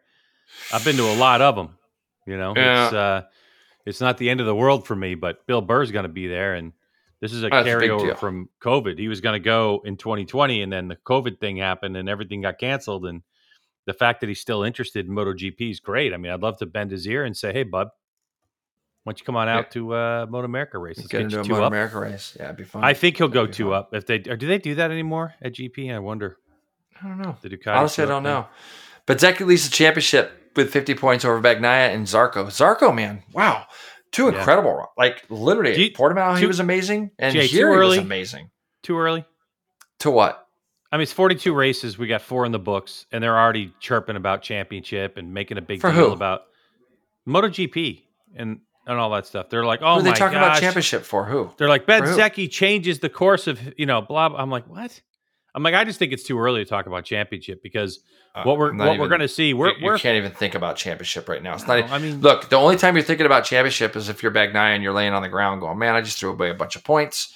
I've 0.71 0.83
been 0.83 0.95
to 0.97 1.03
a 1.11 1.15
lot 1.15 1.41
of 1.41 1.55
them. 1.55 1.77
You 2.25 2.37
know, 2.37 2.53
Yeah. 2.55 2.85
it's 2.85 2.93
uh, 2.93 3.21
it's 3.85 4.01
not 4.01 4.17
the 4.17 4.29
end 4.29 4.39
of 4.39 4.45
the 4.45 4.55
world 4.55 4.87
for 4.87 4.95
me. 4.95 5.15
But 5.15 5.45
Bill 5.45 5.61
Burr's 5.61 5.91
going 5.91 6.03
to 6.03 6.09
be 6.09 6.27
there, 6.27 6.55
and 6.55 6.71
this 7.19 7.33
is 7.33 7.43
a 7.43 7.49
That's 7.49 7.67
a 7.67 7.69
carryover 7.71 8.17
from 8.17 8.49
COVID. 8.61 8.97
He 8.97 9.09
was 9.09 9.21
going 9.21 9.33
to 9.33 9.43
go 9.43 9.81
in 9.85 9.97
2020, 9.97 10.61
and 10.61 10.71
then 10.71 10.87
the 10.87 10.95
COVID 10.95 11.39
thing 11.39 11.57
happened, 11.57 11.97
and 11.97 12.07
everything 12.09 12.41
got 12.41 12.57
canceled. 12.57 13.05
And 13.05 13.21
the 13.85 13.93
fact 13.93 14.21
that 14.21 14.27
he's 14.27 14.39
still 14.39 14.63
interested 14.63 15.05
in 15.07 15.11
MotoGP 15.13 15.71
is 15.71 15.79
great. 15.79 16.13
I 16.13 16.17
mean, 16.17 16.31
I'd 16.31 16.41
love 16.41 16.57
to 16.59 16.65
bend 16.65 16.91
his 16.91 17.05
ear 17.07 17.23
and 17.25 17.35
say, 17.35 17.51
"Hey, 17.53 17.63
bud, 17.63 17.87
why 19.03 19.11
don't 19.11 19.19
you 19.19 19.25
come 19.25 19.35
on 19.35 19.49
out 19.49 19.71
to 19.71 19.93
uh, 19.93 20.25
Moto 20.29 20.45
America 20.45 20.77
race? 20.77 20.97
Let's 20.97 21.09
Get 21.09 21.21
into 21.21 21.41
a 21.41 21.43
Moto. 21.43 21.65
America 21.65 21.99
race. 21.99 22.35
Yeah, 22.39 22.45
it'd 22.45 22.57
be 22.57 22.63
fun. 22.63 22.83
I 22.83 22.93
think 22.93 23.17
he'll 23.17 23.27
go 23.27 23.41
That'd 23.41 23.51
be 23.51 23.57
two 23.57 23.65
fun. 23.69 23.73
up 23.73 23.89
if 23.93 24.05
they 24.05 24.15
or 24.29 24.37
do 24.37 24.47
they 24.47 24.57
do 24.59 24.75
that 24.75 24.91
anymore 24.91 25.33
at 25.41 25.53
GP? 25.53 25.93
I 25.93 25.99
wonder. 25.99 26.37
I 27.01 27.07
don't 27.07 27.17
know. 27.21 27.35
The 27.41 27.49
Ducati 27.49 27.75
Honestly, 27.75 28.03
I 28.05 28.07
don't 28.07 28.23
know. 28.23 28.47
But 29.05 29.17
Zeki 29.17 29.45
leads 29.45 29.67
the 29.69 29.75
championship 29.75 30.31
with 30.55 30.71
50 30.71 30.93
points 30.95 31.25
over 31.25 31.41
Bagnaia 31.41 31.93
and 31.93 32.05
Zarco. 32.05 32.45
Zarco, 32.45 32.95
man, 32.95 33.23
wow, 33.33 33.65
two 34.13 34.25
Yeah. 34.29 34.37
incredible. 34.37 34.85
Like 34.97 35.25
literally, 35.29 35.77
you- 35.87 35.91
Portimao, 35.91 36.39
he 36.39 36.45
was 36.45 36.61
amazing, 36.61 37.11
and 37.19 37.33
Jay, 37.33 37.47
too 37.47 37.57
here 37.57 37.73
he 37.73 37.87
was 37.89 37.97
amazing. 37.97 38.49
Too 38.83 38.97
early. 38.97 39.25
To 39.99 40.11
what? 40.11 40.42
I 40.93 40.97
mean, 40.97 41.01
it's 41.03 41.11
42 41.11 41.53
races. 41.55 41.97
We 41.97 42.05
got 42.05 42.21
four 42.21 42.45
in 42.45 42.51
the 42.51 42.59
books, 42.59 43.07
and 43.11 43.23
they're 43.23 43.37
already 43.37 43.73
chirping 43.79 44.15
about 44.15 44.43
championship 44.43 45.17
and 45.17 45.33
making 45.33 45.57
a 45.57 45.61
big 45.61 45.81
For 45.81 45.91
deal 45.91 46.09
who? 46.09 46.11
about 46.13 46.43
MotoGP 47.27 48.03
and 48.35 48.59
and 48.85 48.99
all 48.99 49.09
that 49.11 49.25
stuff. 49.25 49.49
They're 49.49 49.65
like, 49.65 49.79
Who 49.79 49.85
oh 49.85 49.89
are 49.89 50.01
they 50.01 50.09
my 50.11 50.15
talking 50.15 50.37
gosh. 50.39 50.57
about 50.57 50.59
championship 50.61 51.03
for? 51.03 51.25
Who? 51.25 51.51
They're 51.57 51.69
like 51.69 51.85
Ben 51.85 52.03
For 52.03 52.09
who? 52.09 52.17
Zecchi 52.17 52.49
changes 52.51 52.99
the 52.99 53.09
course 53.09 53.47
of 53.47 53.59
you 53.77 53.85
know 53.85 54.01
blah. 54.01 54.29
blah. 54.29 54.39
I'm 54.39 54.49
like, 54.49 54.67
what? 54.67 55.01
I'm 55.55 55.61
like, 55.63 55.75
I 55.75 55.83
just 55.83 55.99
think 55.99 56.11
it's 56.13 56.23
too 56.23 56.39
early 56.39 56.63
to 56.63 56.69
talk 56.69 56.85
about 56.87 57.05
championship 57.05 57.61
because 57.63 57.99
Uh, 58.35 58.43
what 58.43 58.57
we're 58.57 58.71
I'm 58.71 58.77
what 58.77 58.85
not 58.85 58.89
we're 58.91 59.05
even- 59.05 59.09
going 59.09 59.21
to 59.21 59.27
see, 59.27 59.53
we're 59.53 59.69
you, 59.69 59.75
you 59.79 59.85
we're 59.85 59.99
can't 59.99 60.17
even 60.17 60.31
think 60.31 60.55
about 60.55 60.75
championship 60.77 61.29
right 61.29 61.41
now. 61.43 61.53
It's 61.53 61.67
No, 61.67 61.79
not. 61.79 61.91
I 61.91 61.99
mean, 61.99 62.21
Look, 62.21 62.49
the 62.49 62.55
only 62.57 62.75
time 62.75 62.95
you're 62.95 63.03
thinking 63.05 63.25
about 63.27 63.45
championship 63.45 63.95
is 63.95 64.09
if 64.09 64.23
you're 64.23 64.31
Bagnaia 64.31 64.73
and 64.73 64.81
you're 64.83 64.93
laying 64.93 65.13
on 65.13 65.21
the 65.21 65.29
ground 65.29 65.61
going, 65.61 65.77
"Man, 65.77 65.93
I 65.95 66.01
just 66.01 66.19
threw 66.19 66.31
away 66.31 66.49
a 66.49 66.55
bunch 66.55 66.75
of 66.75 66.83
points." 66.83 67.33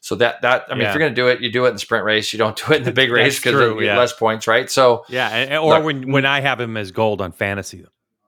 So 0.00 0.14
that 0.16 0.42
that 0.42 0.66
I 0.68 0.74
mean, 0.74 0.82
Yeah. 0.82 0.88
if 0.88 0.94
you're 0.94 1.00
going 1.00 1.14
to 1.14 1.20
do 1.20 1.28
it, 1.28 1.40
you 1.40 1.50
do 1.50 1.64
it 1.64 1.68
in 1.68 1.74
the 1.74 1.80
sprint 1.80 2.04
race. 2.04 2.32
You 2.32 2.38
don't 2.38 2.56
do 2.56 2.72
it 2.72 2.76
in 2.78 2.82
the 2.84 2.92
big 3.02 3.10
race 3.10 3.38
because 3.38 3.60
you 3.60 3.74
get 3.74 3.84
yeah. 3.84 3.98
less 3.98 4.12
points, 4.12 4.46
right? 4.46 4.70
So 4.70 5.04
yeah, 5.08 5.28
and, 5.28 5.54
or 5.58 5.74
Look, 5.74 5.84
when 5.84 6.12
when 6.12 6.24
I 6.26 6.40
have 6.40 6.60
him 6.60 6.76
as 6.76 6.92
gold 6.92 7.20
on 7.20 7.32
fantasy, 7.32 7.84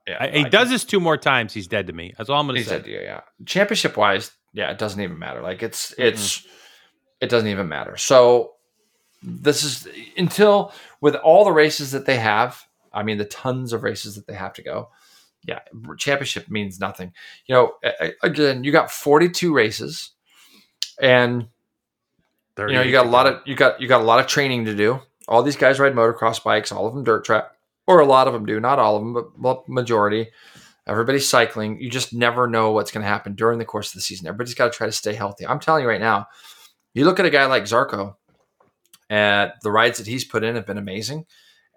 yeah, 0.06 0.16
I, 0.20 0.28
he 0.28 0.44
I- 0.44 0.48
does 0.48 0.68
this 0.68 0.84
two 0.84 1.00
more 1.00 1.16
times. 1.16 1.54
He's 1.54 1.68
dead 1.68 1.86
to 1.86 1.92
me. 1.92 2.12
That's 2.18 2.28
all 2.28 2.40
I'm 2.40 2.46
going 2.46 2.58
to 2.58 2.64
say. 2.64 2.70
said, 2.70 2.86
yeah, 2.86 3.00
yeah. 3.00 3.20
Championship 3.46 3.96
wise, 3.96 4.32
yeah, 4.52 4.70
it 4.70 4.78
doesn't 4.78 5.00
even 5.00 5.18
matter. 5.18 5.40
Like 5.42 5.62
it's 5.62 5.94
it's 5.96 6.46
it 7.20 7.28
doesn't 7.28 7.48
even 7.48 7.68
matter. 7.68 7.96
So 7.96 8.54
this 9.22 9.62
is 9.62 9.86
until 10.16 10.72
with 11.00 11.14
all 11.14 11.44
the 11.44 11.52
races 11.52 11.92
that 11.92 12.06
they 12.06 12.16
have. 12.16 12.62
I 12.92 13.04
mean, 13.04 13.18
the 13.18 13.24
tons 13.24 13.72
of 13.72 13.84
races 13.84 14.16
that 14.16 14.26
they 14.26 14.34
have 14.34 14.54
to 14.54 14.62
go. 14.62 14.88
Yeah, 15.46 15.60
championship 15.96 16.50
means 16.50 16.80
nothing. 16.80 17.12
You 17.46 17.54
know, 17.54 17.72
again, 18.22 18.64
you 18.64 18.72
got 18.72 18.90
42 18.90 19.54
races, 19.54 20.10
and 21.00 21.46
you 22.58 22.74
know 22.74 22.82
you 22.82 22.92
got 22.92 23.06
a 23.06 23.10
lot 23.10 23.26
of 23.26 23.40
you 23.46 23.54
got 23.54 23.80
you 23.80 23.88
got 23.88 24.00
a 24.00 24.04
lot 24.04 24.20
of 24.20 24.26
training 24.26 24.64
to 24.66 24.74
do. 24.74 25.00
All 25.28 25.42
these 25.42 25.56
guys 25.56 25.78
ride 25.78 25.94
motocross 25.94 26.42
bikes, 26.42 26.72
all 26.72 26.86
of 26.86 26.94
them 26.94 27.04
dirt 27.04 27.24
track, 27.24 27.44
or 27.86 28.00
a 28.00 28.06
lot 28.06 28.26
of 28.26 28.32
them 28.32 28.46
do. 28.46 28.58
Not 28.60 28.78
all 28.78 28.96
of 28.96 29.02
them, 29.02 29.32
but 29.38 29.68
majority. 29.68 30.28
Everybody's 30.86 31.28
cycling. 31.28 31.80
You 31.80 31.88
just 31.88 32.12
never 32.12 32.48
know 32.48 32.72
what's 32.72 32.90
going 32.90 33.02
to 33.02 33.08
happen 33.08 33.34
during 33.34 33.58
the 33.58 33.64
course 33.64 33.88
of 33.88 33.94
the 33.94 34.00
season. 34.00 34.26
Everybody's 34.26 34.54
got 34.54 34.72
to 34.72 34.76
try 34.76 34.86
to 34.86 34.92
stay 34.92 35.14
healthy. 35.14 35.46
I'm 35.46 35.60
telling 35.60 35.82
you 35.82 35.88
right 35.88 36.00
now. 36.00 36.26
You 36.94 37.04
look 37.04 37.20
at 37.20 37.26
a 37.26 37.30
guy 37.30 37.46
like 37.46 37.64
Zarco, 37.64 38.16
and 39.08 39.52
the 39.62 39.70
rides 39.70 39.98
that 39.98 40.08
he's 40.08 40.24
put 40.24 40.42
in 40.42 40.56
have 40.56 40.66
been 40.66 40.78
amazing. 40.78 41.26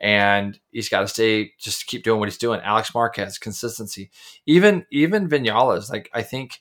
And 0.02 0.60
he's 0.72 0.90
got 0.90 1.02
to 1.02 1.08
stay, 1.08 1.52
just 1.60 1.86
keep 1.86 2.04
doing 2.04 2.20
what 2.20 2.28
he's 2.28 2.38
doing. 2.38 2.60
Alex 2.62 2.94
Marquez, 2.94 3.38
consistency. 3.38 4.10
Even 4.46 4.86
even 4.92 5.30
Vinales, 5.30 5.90
like 5.92 6.10
I 6.14 6.24
think 6.24 6.60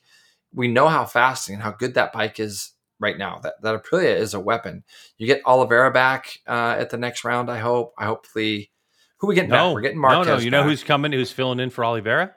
we 0.53 0.67
know 0.67 0.87
how 0.87 1.05
fast 1.05 1.49
and 1.49 1.61
how 1.61 1.71
good 1.71 1.95
that 1.95 2.13
bike 2.13 2.39
is 2.39 2.71
right 2.99 3.17
now. 3.17 3.39
That 3.43 3.61
that 3.61 3.81
Aprilia 3.83 4.15
is 4.15 4.33
a 4.33 4.39
weapon. 4.39 4.83
You 5.17 5.27
get 5.27 5.41
Oliveira 5.45 5.91
back 5.91 6.39
uh, 6.47 6.75
at 6.79 6.89
the 6.89 6.97
next 6.97 7.23
round. 7.23 7.49
I 7.49 7.59
hope. 7.59 7.93
I 7.97 8.05
hopefully. 8.05 8.71
Who 9.17 9.27
we 9.27 9.35
getting 9.35 9.49
no, 9.51 9.69
back? 9.69 9.73
We're 9.75 9.81
getting 9.81 9.99
Marquez. 9.99 10.27
no, 10.27 10.35
no. 10.35 10.41
You 10.41 10.51
know 10.51 10.63
who's 10.63 10.83
coming? 10.83 11.11
Who's 11.11 11.31
filling 11.31 11.59
in 11.59 11.69
for 11.69 11.85
Oliveira? 11.85 12.35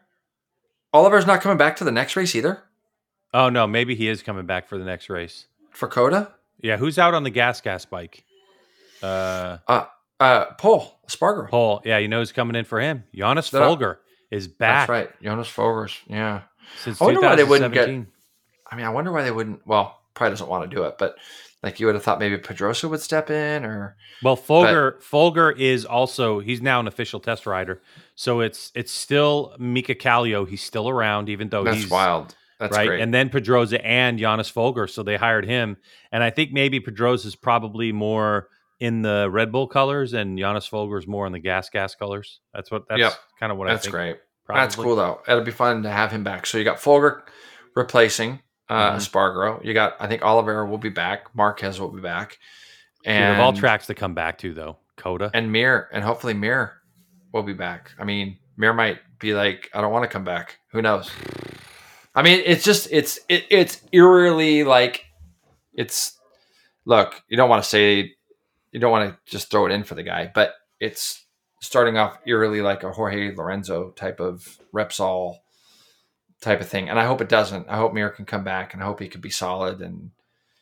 Oliver's 0.93 1.27
not 1.27 1.41
coming 1.41 1.59
back 1.59 1.77
to 1.77 1.85
the 1.85 1.91
next 1.93 2.17
race 2.17 2.35
either 2.35 2.63
Oh 3.35 3.49
no, 3.51 3.67
maybe 3.67 3.95
he 3.95 4.09
is 4.09 4.23
coming 4.23 4.47
back 4.47 4.67
for 4.67 4.79
the 4.79 4.85
next 4.85 5.11
race. 5.11 5.47
for 5.71 5.89
COTA. 5.89 6.33
Yeah, 6.63 6.79
who's 6.79 6.99
out 6.99 7.13
on 7.13 7.23
the 7.23 7.31
gas 7.31 7.61
gas 7.61 7.85
bike? 7.85 8.25
Uh, 9.03 9.59
Uh, 9.69 9.85
uh 10.21 10.45
Paul 10.55 10.99
Sparger. 11.09 11.51
Paul. 11.51 11.83
Yeah, 11.85 11.99
you 11.99 12.09
know 12.09 12.21
who's 12.21 12.33
coming 12.33 12.57
in 12.57 12.65
for 12.65 12.81
him? 12.81 13.05
Jonas 13.15 13.51
That- 13.51 13.59
Folger 13.59 14.01
is 14.31 14.49
back 14.49 14.89
That's 14.89 14.89
right, 14.89 15.23
Jonas 15.23 15.49
Folger. 15.49 15.89
Yeah. 16.07 16.43
since 16.83 17.01
I 17.01 17.05
wonder 17.05 17.21
why 17.21 17.37
they 17.37 17.45
wouldn't 17.45 17.75
get- 17.75 17.89
I 17.89 18.75
mean, 18.75 18.87
I 18.87 18.89
wonder 18.89 19.13
why 19.13 19.23
they 19.23 19.31
wouldn't. 19.31 19.67
Well, 19.67 19.96
probably 20.17 20.33
doesn't 20.33 20.49
want 20.49 20.69
to 20.69 20.75
do 20.75 20.83
it, 20.83 20.97
but 20.99 21.15
like 21.63 21.79
you 21.79 21.87
would 21.87 21.95
have 21.95 22.03
thought 22.05 22.19
maybe 22.19 22.37
Pedrosa 22.39 22.89
would 22.89 23.01
step 23.01 23.31
in, 23.31 23.65
or 23.65 23.97
Well, 24.23 24.37
Folger 24.37 24.99
Folger 25.01 25.51
is 25.53 25.85
also 25.85 26.41
he's 26.41 26.61
now 26.61 26.81
an 26.81 26.89
official 26.89 27.21
test 27.21 27.47
rider, 27.47 27.81
so 28.15 28.41
it's 28.41 28.73
it's 28.75 28.93
still 28.93 29.55
Mika 29.59 29.95
Kallio. 29.95 30.49
He's 30.49 30.63
still 30.63 30.89
around, 30.89 31.29
even 31.29 31.49
though 31.49 31.63
that's 31.65 31.77
he's 31.79 31.91
wild. 31.91 32.35
That's 32.59 32.75
right. 32.75 32.87
great. 32.89 33.01
And 33.03 33.13
then 33.13 33.29
Pedrosa 33.29 33.85
and 33.85 34.19
Jonas 34.19 34.49
Folger, 34.49 34.87
so 34.87 35.03
they 35.03 35.17
hired 35.17 35.45
him. 35.45 35.77
And 36.11 36.23
I 36.23 36.31
think 36.31 36.53
maybe 36.53 36.81
Pedrosa 36.81 37.29
is 37.29 37.37
probably 37.37 37.93
more 37.93 38.49
in 38.81 39.03
the 39.03 39.29
Red 39.31 39.53
Bull 39.53 39.67
colors, 39.67 40.15
and 40.15 40.39
Jonas 40.39 40.67
Folger 40.67 40.97
is 40.99 41.07
more 41.07 41.27
in 41.27 41.33
the 41.33 41.39
gas 41.39 41.69
gas 41.69 41.95
colors. 41.95 42.41
That's 42.55 42.71
what 42.71 42.89
that's 42.89 43.01
Yep. 43.01 43.13
kind 43.41 43.53
of 43.53 43.59
what 43.59 43.69
I 43.69 43.73
think. 43.73 43.83
that's 43.83 43.91
great. 43.91 44.17
probably. 44.45 44.63
That's 44.63 44.77
cool 44.77 44.97
though. 44.97 45.21
It'll 45.29 45.45
be 45.45 45.51
fun 45.51 45.83
to 45.83 45.91
have 45.91 46.13
him 46.13 46.25
back. 46.25 46.47
So 46.47 46.57
you 46.59 46.65
got 46.65 46.81
Folger 46.81 47.25
replacing 47.75 48.41
uh, 48.69 48.93
Mhm. 48.93 48.97
Espargaro. 48.97 49.65
You 49.65 49.75
got 49.75 49.97
I 50.01 50.07
think 50.09 50.23
Oliveira 50.23 50.67
will 50.67 50.79
be 50.79 50.89
back. 50.89 51.35
Marquez 51.35 51.79
will 51.81 51.91
be 51.91 52.01
back, 52.01 52.39
Dude, 53.05 53.13
and 53.13 53.35
of 53.35 53.41
all 53.41 53.53
tracks 53.53 53.87
to 53.87 53.95
come 53.95 54.15
back 54.15 54.39
to 54.39 54.53
though, 54.55 54.79
COTA. 54.97 55.31
and 55.35 55.53
Mir 55.53 55.89
and 55.93 56.03
hopefully 56.05 56.35
Mir 56.35 56.75
will 57.33 57.43
be 57.45 57.53
back. 57.53 57.93
I 57.99 58.05
mean, 58.05 58.39
Mir 58.57 58.73
might 58.73 58.99
be 59.19 59.35
like, 59.35 59.71
I 59.75 59.81
don't 59.81 59.93
want 59.93 60.03
to 60.05 60.09
come 60.09 60.25
back. 60.25 60.59
Who 60.73 60.83
knows? 60.83 61.11
I 62.15 62.23
mean, 62.23 62.43
it's 62.45 62.65
just 62.65 62.89
it's 62.91 63.19
it, 63.29 63.45
it's 63.51 63.81
eerily 63.93 64.65
like 64.65 65.05
it's 65.75 66.19
look. 66.85 67.23
You 67.29 67.37
don't 67.37 67.49
want 67.51 67.63
to 67.63 67.69
say 67.69 68.15
you 68.73 68.81
don't 68.81 68.91
want 68.91 69.11
to 69.11 69.19
just 69.31 69.51
throw 69.51 69.67
it 69.67 69.73
in 69.73 69.85
for 69.85 69.95
the 69.95 70.03
guy, 70.03 70.31
but 70.35 70.55
it's 70.81 71.25
starting 71.63 71.97
off 71.99 72.19
eerily 72.27 72.61
like 72.63 72.83
a 72.83 72.91
Jorge 72.93 73.35
Lorenzo 73.35 73.91
type 73.91 74.21
of 74.21 74.59
Repsol 74.75 75.39
type 76.41 76.61
of 76.61 76.69
thing. 76.69 76.89
And 76.89 76.99
I 76.99 77.05
hope 77.07 77.21
it 77.21 77.29
doesn't. 77.29 77.69
I 77.69 77.77
hope 77.77 77.93
Mir 77.95 78.11
can 78.11 78.25
come 78.25 78.45
back, 78.45 78.75
and 78.75 78.83
I 78.83 78.87
hope 78.87 79.01
he 79.01 79.09
could 79.09 79.21
be 79.23 79.31
solid 79.31 79.81
and 79.81 80.11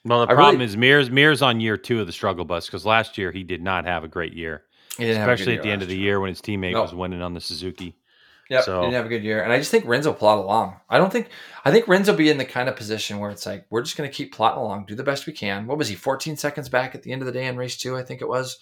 Well, 0.04 0.20
the 0.26 0.32
I 0.32 0.34
problem 0.34 0.56
really- 0.56 0.66
is 0.66 0.76
Mir's 0.76 1.10
Mir's 1.10 1.42
on 1.42 1.60
year 1.60 1.76
two 1.76 2.00
of 2.00 2.06
the 2.06 2.12
struggle 2.12 2.44
bus 2.44 2.66
because 2.66 2.84
last 2.86 3.16
year 3.18 3.32
he 3.32 3.42
did 3.42 3.62
not 3.62 3.84
have 3.86 4.04
a 4.04 4.08
great 4.08 4.34
year, 4.34 4.64
he 4.98 5.04
didn't 5.04 5.18
have 5.18 5.28
a 5.28 5.32
good 5.32 5.34
especially 5.40 5.52
year 5.54 5.60
at 5.60 5.64
the 5.64 5.70
end 5.70 5.82
of 5.82 5.88
the 5.88 5.96
year 5.96 6.20
when 6.20 6.28
his 6.28 6.40
teammate 6.40 6.72
No. 6.72 6.82
was 6.82 6.94
winning 6.94 7.22
on 7.22 7.34
the 7.34 7.40
Suzuki. 7.40 7.96
Yeah, 8.50 8.60
So- 8.60 8.82
didn't 8.82 8.92
have 8.94 9.06
a 9.06 9.08
good 9.08 9.24
year, 9.24 9.42
and 9.42 9.50
I 9.52 9.58
just 9.58 9.70
think 9.70 9.86
will 9.86 10.12
plot 10.12 10.36
along. 10.38 10.76
I 10.90 10.98
don't 10.98 11.10
think 11.10 11.28
I 11.64 11.70
think 11.70 11.88
will 11.88 12.14
be 12.14 12.28
in 12.28 12.36
the 12.36 12.44
kind 12.44 12.68
of 12.68 12.76
position 12.76 13.18
where 13.18 13.30
it's 13.30 13.46
like 13.46 13.64
we're 13.70 13.80
just 13.82 13.96
going 13.96 14.08
to 14.08 14.14
keep 14.14 14.34
plotting 14.34 14.60
along, 14.60 14.84
do 14.84 14.94
the 14.94 15.02
best 15.02 15.26
we 15.26 15.32
can. 15.32 15.66
What 15.66 15.78
was 15.78 15.88
he? 15.88 15.94
14 15.94 16.36
seconds 16.36 16.68
back 16.68 16.94
at 16.94 17.02
the 17.02 17.10
end 17.12 17.22
of 17.22 17.26
the 17.26 17.32
day 17.32 17.46
in 17.46 17.56
race 17.56 17.76
two, 17.78 17.96
I 17.96 18.02
think 18.02 18.20
it 18.20 18.28
was, 18.28 18.58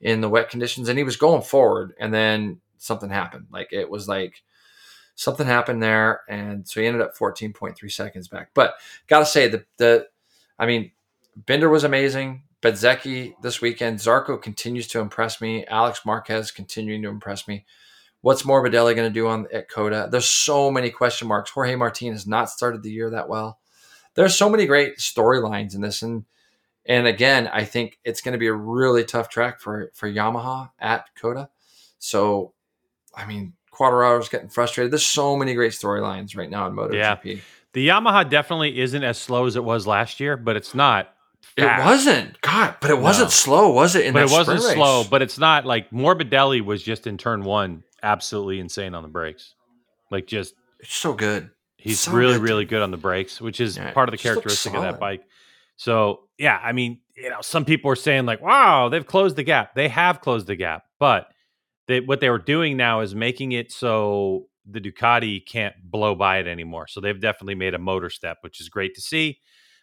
in 0.00 0.20
the 0.20 0.28
wet 0.28 0.48
conditions, 0.50 0.88
and 0.88 0.96
he 0.96 1.02
was 1.04 1.16
going 1.16 1.42
forward, 1.42 1.94
and 1.98 2.14
then 2.14 2.60
something 2.78 3.10
happened. 3.10 3.46
Like 3.50 3.72
it 3.72 3.90
was 3.90 4.06
like 4.06 4.42
something 5.16 5.46
happened 5.46 5.82
there, 5.82 6.20
and 6.28 6.68
so 6.68 6.80
he 6.80 6.86
ended 6.86 7.02
up 7.02 7.16
14.3 7.16 7.90
seconds 7.90 8.28
back. 8.28 8.50
But 8.54 8.74
gotta 9.08 9.26
say 9.26 9.48
the 9.48 9.64
the, 9.78 10.06
I 10.58 10.66
mean, 10.66 10.92
Binder 11.46 11.68
was 11.68 11.84
amazing. 11.84 12.44
Bezzecchi 12.62 13.34
this 13.42 13.60
weekend. 13.60 13.98
Zarco 13.98 14.40
continues 14.40 14.86
to 14.88 15.00
impress 15.00 15.40
me. 15.40 15.66
Alex 15.66 16.06
Marquez 16.06 16.50
continuing 16.50 17.02
to 17.02 17.08
impress 17.08 17.46
me. 17.46 17.64
What's 18.22 18.42
Morbidelli 18.42 18.96
going 18.96 19.08
to 19.08 19.10
do 19.10 19.28
on 19.28 19.46
at 19.52 19.68
COTA? 19.68 20.08
There's 20.10 20.28
so 20.28 20.70
many 20.70 20.90
question 20.90 21.28
marks. 21.28 21.50
Jorge 21.50 21.76
Martin 21.76 22.12
has 22.12 22.26
not 22.26 22.50
started 22.50 22.82
the 22.82 22.90
year 22.90 23.10
that 23.10 23.28
well. 23.28 23.60
There's 24.14 24.34
so 24.34 24.48
many 24.48 24.66
great 24.66 24.98
storylines 24.98 25.74
in 25.74 25.80
this, 25.80 26.02
and 26.02 26.24
and 26.86 27.06
again, 27.06 27.48
I 27.52 27.64
think 27.64 27.98
it's 28.04 28.20
going 28.20 28.32
to 28.32 28.38
be 28.38 28.46
a 28.46 28.54
really 28.54 29.04
tough 29.04 29.28
track 29.28 29.60
for 29.60 29.92
for 29.94 30.10
Yamaha 30.10 30.70
at 30.78 31.14
COTA. 31.14 31.50
So, 31.98 32.52
I 33.14 33.26
mean, 33.26 33.52
Quartararo's 33.76 34.28
getting 34.28 34.48
frustrated. 34.48 34.90
There's 34.92 35.04
so 35.04 35.36
many 35.36 35.54
great 35.54 35.72
storylines 35.72 36.36
right 36.36 36.48
now 36.50 36.66
in 36.66 36.74
MotoGP. 36.74 36.94
Yeah. 37.24 37.36
The 37.74 37.88
Yamaha 37.88 38.28
definitely 38.28 38.80
isn't 38.80 39.04
as 39.04 39.18
slow 39.18 39.44
as 39.46 39.54
it 39.56 39.62
was 39.64 39.86
last 39.86 40.18
year, 40.18 40.36
but 40.36 40.56
it's 40.56 40.74
not. 40.74 41.12
It 41.58 41.64
wasn't 41.84 42.40
God, 42.40 42.76
but 42.80 42.90
it 42.90 42.98
wasn't 42.98 43.26
No. 43.26 43.30
slow, 43.30 43.70
was 43.70 43.94
it? 43.94 44.06
In 44.06 44.14
but 44.14 44.22
it 44.24 44.30
wasn't 44.30 44.62
slow. 44.62 45.04
But 45.08 45.22
it's 45.22 45.38
not 45.38 45.64
like 45.66 45.90
Morbidelli 45.90 46.62
was 46.64 46.82
just 46.82 47.06
in 47.06 47.18
turn 47.18 47.44
one, 47.44 47.82
absolutely 48.02 48.60
insane 48.60 48.94
on 48.94 49.02
the 49.02 49.08
brakes. 49.08 49.54
Like 50.10 50.26
just 50.26 50.54
it's 50.80 50.94
so 50.94 51.12
good. 51.12 51.50
he's 51.76 52.00
So 52.00 52.12
really 52.12 52.34
good. 52.34 52.42
really 52.42 52.64
good 52.64 52.82
on 52.82 52.90
the 52.90 52.96
brakes, 52.96 53.40
which 53.40 53.60
is 53.60 53.76
Yeah, 53.76 53.92
part 53.92 54.08
of 54.08 54.12
the 54.12 54.18
characteristic 54.18 54.74
of 54.74 54.82
that 54.82 54.98
bike. 54.98 55.22
So 55.76 56.20
yeah, 56.38 56.58
I 56.62 56.72
mean, 56.72 57.00
you 57.16 57.28
know, 57.30 57.40
some 57.42 57.64
people 57.64 57.90
are 57.90 57.96
saying 57.96 58.24
like, 58.26 58.40
"Wow, 58.42 58.88
they've 58.88 59.06
closed 59.06 59.36
the 59.36 59.42
gap." 59.42 59.74
They 59.74 59.88
have 59.88 60.20
closed 60.20 60.46
the 60.46 60.56
gap, 60.56 60.84
but 60.98 61.28
they, 61.88 62.00
what 62.00 62.20
they 62.20 62.30
were 62.30 62.38
doing 62.38 62.76
now 62.76 63.00
is 63.00 63.14
making 63.14 63.52
it 63.52 63.70
so 63.72 64.46
the 64.68 64.80
Ducati 64.80 65.44
can't 65.46 65.74
blow 65.84 66.14
by 66.14 66.38
it 66.38 66.46
anymore. 66.46 66.88
So 66.88 67.00
they've 67.00 67.20
definitely 67.20 67.54
made 67.54 67.74
a 67.74 67.78
motor 67.78 68.10
step, 68.10 68.38
which 68.40 68.60
is 68.60 68.68
great 68.68 68.94
to 68.96 69.00
see. 69.00 69.38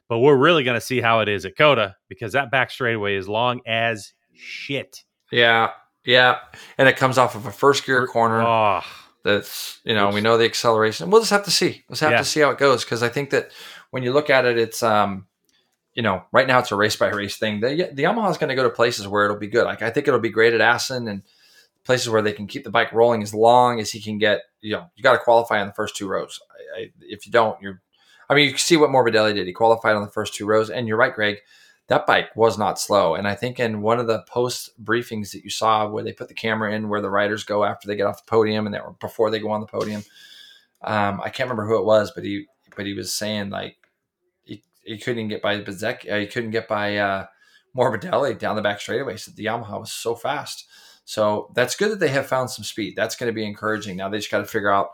But 0.09 0.19
we're 0.19 0.35
really 0.35 0.63
going 0.65 0.75
to 0.79 0.85
see 0.85 0.99
how 0.99 1.21
it 1.21 1.29
is 1.29 1.45
at 1.45 1.55
COTA 1.55 1.95
because 2.09 2.33
that 2.33 2.51
back 2.51 2.69
straightaway 2.71 3.15
is 3.15 3.27
long 3.29 3.61
as 3.65 4.13
shit. 4.33 5.03
Yeah, 5.31 5.71
yeah, 6.05 6.39
and 6.77 6.89
it 6.89 6.97
comes 6.97 7.17
off 7.17 7.35
of 7.35 7.45
a 7.45 7.51
first 7.51 7.85
gear 7.85 8.05
corner. 8.05 8.41
Oh, 8.41 8.81
That's 9.23 9.79
you 9.85 9.95
know 9.95 10.09
we 10.09 10.19
know 10.19 10.37
the 10.37 10.43
acceleration. 10.45 11.09
We'll 11.09 11.21
just 11.21 11.31
have 11.31 11.45
to 11.45 11.51
see. 11.51 11.85
Let's 11.87 12.01
have 12.01 12.11
Yeah. 12.11 12.17
to 12.17 12.25
see 12.25 12.41
how 12.41 12.49
it 12.51 12.57
goes 12.57 12.83
because 12.83 13.01
I 13.01 13.07
think 13.09 13.29
that 13.29 13.51
when 13.91 14.03
you 14.03 14.11
look 14.11 14.29
at 14.29 14.43
it, 14.45 14.57
it's 14.57 14.83
um, 14.83 15.27
you 15.93 16.03
know, 16.03 16.23
right 16.33 16.45
now 16.45 16.59
it's 16.59 16.71
a 16.73 16.75
race 16.75 16.97
by 16.97 17.07
race 17.09 17.37
thing. 17.37 17.61
The 17.61 17.89
the 17.93 18.03
Yamaha 18.03 18.29
is 18.29 18.37
going 18.37 18.49
to 18.49 18.55
go 18.55 18.63
to 18.63 18.69
places 18.69 19.07
where 19.07 19.23
it'll 19.23 19.37
be 19.37 19.47
good. 19.47 19.63
Like 19.63 19.81
I 19.81 19.89
think 19.89 20.07
it'll 20.09 20.19
be 20.19 20.29
great 20.29 20.53
at 20.53 20.59
Assen 20.61 21.07
and 21.07 21.23
places 21.85 22.09
where 22.09 22.21
they 22.21 22.33
can 22.33 22.47
keep 22.47 22.63
the 22.63 22.71
bike 22.71 22.91
rolling 22.93 23.21
as 23.21 23.33
long 23.33 23.79
as 23.79 23.91
he 23.91 24.01
can 24.01 24.17
get. 24.17 24.41
You 24.61 24.73
know, 24.73 24.85
you 24.95 25.03
got 25.03 25.13
to 25.13 25.19
qualify 25.19 25.59
on 25.59 25.67
the 25.67 25.73
first 25.73 25.95
two 25.95 26.07
rows. 26.07 26.39
I, 26.75 26.81
I, 26.81 26.91
if 27.01 27.25
you 27.25 27.31
don't, 27.31 27.61
you're. 27.61 27.81
I 28.29 28.35
mean, 28.35 28.49
you 28.49 28.57
see 28.57 28.77
what 28.77 28.89
Morbidelli 28.89 29.33
did. 29.35 29.47
He 29.47 29.53
qualified 29.53 29.95
on 29.95 30.01
the 30.01 30.09
first 30.11 30.33
two 30.33 30.45
rows, 30.45 30.69
and 30.69 30.87
you're 30.87 30.97
right, 30.97 31.13
Greg. 31.13 31.37
That 31.87 32.07
bike 32.07 32.33
was 32.35 32.57
not 32.57 32.79
slow. 32.79 33.15
And 33.15 33.27
I 33.27 33.35
think 33.35 33.59
in 33.59 33.81
one 33.81 33.99
of 33.99 34.07
the 34.07 34.23
post 34.29 34.71
briefings 34.81 35.31
that 35.33 35.43
you 35.43 35.49
saw 35.49 35.87
where 35.87 36.03
they 36.03 36.13
put 36.13 36.29
the 36.29 36.33
camera 36.33 36.73
in 36.73 36.87
where 36.87 37.01
the 37.01 37.09
riders 37.09 37.43
go 37.43 37.65
after 37.65 37.87
they 37.87 37.97
get 37.97 38.07
off 38.07 38.25
the 38.25 38.29
podium 38.29 38.65
and 38.65 38.73
that 38.73 38.85
were 38.85 38.93
before 38.93 39.29
they 39.29 39.39
go 39.39 39.51
on 39.51 39.59
the 39.59 39.67
podium. 39.67 40.03
Um, 40.81 41.19
I 41.21 41.29
can't 41.29 41.49
remember 41.49 41.67
who 41.67 41.77
it 41.77 41.85
was, 41.85 42.11
but 42.15 42.23
he 42.23 42.45
but 42.75 42.85
he 42.85 42.93
was 42.93 43.13
saying 43.13 43.49
like 43.49 43.77
he, 44.43 44.63
he 44.83 44.97
couldn't 44.97 45.27
get 45.27 45.41
by 45.41 45.59
Bezek, 45.59 46.11
uh, 46.11 46.19
he 46.19 46.27
couldn't 46.27 46.51
get 46.51 46.67
by 46.67 46.97
uh, 46.97 47.25
Morbidelli 47.75 48.37
down 48.37 48.55
the 48.55 48.61
back 48.61 48.79
straightaway. 48.79 49.17
So 49.17 49.31
the 49.35 49.45
Yamaha 49.45 49.79
was 49.79 49.91
so 49.91 50.15
fast. 50.15 50.65
So 51.05 51.51
that's 51.53 51.75
good 51.75 51.91
that 51.91 51.99
they 51.99 52.09
have 52.09 52.27
found 52.27 52.49
some 52.49 52.63
speed. 52.63 52.95
That's 52.95 53.15
going 53.15 53.27
to 53.27 53.35
be 53.35 53.45
encouraging. 53.45 53.97
Now 53.97 54.09
they 54.09 54.17
just 54.17 54.31
got 54.31 54.39
to 54.39 54.45
figure 54.45 54.71
out 54.71 54.91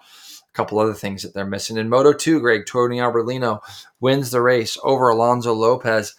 a 0.50 0.54
couple 0.54 0.80
other 0.80 0.94
things 0.94 1.22
that 1.24 1.34
they're 1.34 1.46
missing. 1.46 1.78
In 1.78 1.90
Moto 1.90 2.14
2, 2.14 2.40
Greg, 2.40 2.66
Tony 2.66 2.98
Arbolino 2.98 3.62
wins 4.00 4.32
the 4.32 4.42
race 4.42 4.78
over 4.84 5.10
Alonso 5.10 5.54
Lopez, 5.54 6.16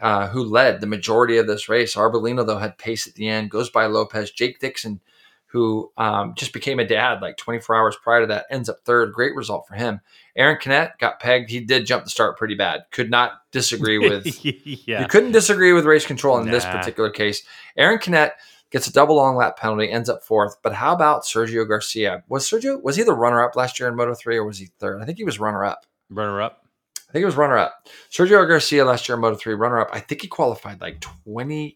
uh, 0.00 0.28
who 0.28 0.44
led 0.44 0.80
the 0.80 0.86
majority 0.86 1.38
of 1.38 1.46
this 1.46 1.68
race. 1.68 1.94
Arbolino, 1.94 2.46
though, 2.46 2.58
had 2.58 2.78
pace 2.78 3.06
at 3.06 3.14
the 3.14 3.28
end, 3.28 3.50
goes 3.50 3.70
by 3.70 3.86
Lopez. 3.86 4.30
Jake 4.30 4.58
Dixon, 4.58 5.00
who 5.46 5.90
um, 5.96 6.34
just 6.36 6.52
became 6.52 6.78
a 6.78 6.86
dad 6.86 7.20
like 7.22 7.36
24 7.36 7.76
hours 7.76 7.96
prior 8.02 8.20
to 8.20 8.26
that, 8.26 8.46
ends 8.50 8.68
up 8.68 8.80
third. 8.84 9.12
Great 9.12 9.34
result 9.34 9.66
for 9.66 9.74
him. 9.74 10.00
Aaron 10.36 10.58
Canet 10.60 10.92
got 10.98 11.18
pegged. 11.18 11.50
He 11.50 11.60
did 11.60 11.86
jump 11.86 12.04
the 12.04 12.10
start 12.10 12.38
pretty 12.38 12.54
bad. 12.54 12.84
Could 12.92 13.10
not 13.10 13.32
disagree 13.50 13.98
with. 13.98 14.26
yeah. 14.44 15.00
You 15.00 15.08
couldn't 15.08 15.32
disagree 15.32 15.72
with 15.72 15.86
race 15.86 16.06
control 16.06 16.38
in 16.38 16.50
this 16.50 16.64
particular 16.64 17.10
case. 17.10 17.42
Aaron 17.76 17.98
Canet 17.98 18.32
gets 18.70 18.86
a 18.86 18.92
double 18.92 19.16
long 19.16 19.36
lap 19.36 19.56
penalty, 19.58 19.90
ends 19.90 20.08
up 20.08 20.22
fourth. 20.22 20.56
But 20.62 20.74
how 20.74 20.94
about 20.94 21.24
Sergio 21.24 21.66
Garcia? 21.68 22.22
Was 22.28 22.48
Sergio 22.48 22.82
was 22.82 22.96
he 22.96 23.02
the 23.02 23.12
runner 23.12 23.42
up 23.44 23.56
last 23.56 23.78
year 23.78 23.88
in 23.88 23.96
Moto 23.96 24.14
3 24.14 24.36
or 24.36 24.44
was 24.44 24.58
he 24.58 24.66
third? 24.78 25.02
I 25.02 25.04
think 25.04 25.18
he 25.18 25.24
was 25.24 25.40
runner 25.40 25.64
up. 25.64 25.86
Runner 26.08 26.40
up. 26.40 26.64
I 27.08 27.12
think 27.12 27.22
it 27.22 27.26
was 27.26 27.36
runner 27.36 27.58
up. 27.58 27.88
Sergio 28.10 28.46
Garcia 28.46 28.84
last 28.84 29.08
year 29.08 29.16
in 29.16 29.20
Moto 29.20 29.36
3, 29.36 29.54
runner 29.54 29.80
up. 29.80 29.90
I 29.92 29.98
think 29.98 30.22
he 30.22 30.28
qualified 30.28 30.80
like 30.80 31.00
28th. 31.00 31.74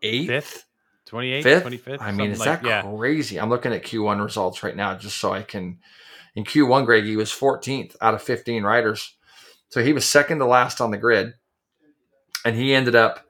Fifth? 0.00 0.66
28th, 1.10 1.42
Fifth? 1.42 1.64
25th? 1.64 2.00
I 2.00 2.12
mean, 2.12 2.30
is 2.30 2.38
like- 2.38 2.62
that 2.62 2.68
yeah. 2.68 2.82
crazy? 2.82 3.40
I'm 3.40 3.50
looking 3.50 3.72
at 3.72 3.82
Q1 3.82 4.22
results 4.22 4.62
right 4.62 4.76
now 4.76 4.94
just 4.94 5.16
so 5.18 5.32
I 5.32 5.42
can. 5.42 5.78
In 6.36 6.44
Q1, 6.44 6.86
Greg, 6.86 7.02
he 7.04 7.16
was 7.16 7.32
14th 7.32 7.96
out 8.00 8.14
of 8.14 8.22
15 8.22 8.62
riders. 8.62 9.16
So 9.68 9.82
he 9.82 9.92
was 9.92 10.04
second 10.04 10.38
to 10.38 10.46
last 10.46 10.80
on 10.80 10.92
the 10.92 10.96
grid. 10.96 11.34
And 12.44 12.54
he 12.54 12.72
ended 12.72 12.94
up. 12.94 13.26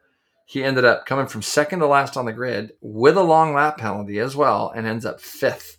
He 0.50 0.64
ended 0.64 0.84
up 0.84 1.06
coming 1.06 1.28
from 1.28 1.42
second 1.42 1.78
to 1.78 1.86
last 1.86 2.16
on 2.16 2.24
the 2.24 2.32
grid 2.32 2.72
with 2.80 3.16
a 3.16 3.22
long 3.22 3.54
lap 3.54 3.78
penalty 3.78 4.18
as 4.18 4.34
well, 4.34 4.72
and 4.74 4.84
ends 4.84 5.06
up 5.06 5.20
fifth, 5.20 5.76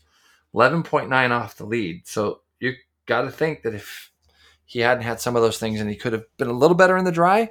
eleven 0.54 0.82
point 0.82 1.10
nine 1.10 1.34
off 1.34 1.58
the 1.58 1.66
lead. 1.66 2.08
So 2.08 2.40
you 2.62 2.76
got 3.06 3.24
to 3.24 3.32
think 3.32 3.64
that 3.64 3.74
if 3.76 4.12
he 4.64 4.80
hadn't 4.80 5.04
had 5.04 5.20
some 5.20 5.36
of 5.36 5.42
those 5.42 5.58
things, 5.58 5.82
and 5.82 5.90
he 5.90 5.98
could 5.98 6.14
have 6.14 6.24
been 6.38 6.48
a 6.48 6.54
little 6.54 6.78
better 6.78 6.96
in 6.96 7.04
the 7.04 7.12
dry, 7.12 7.50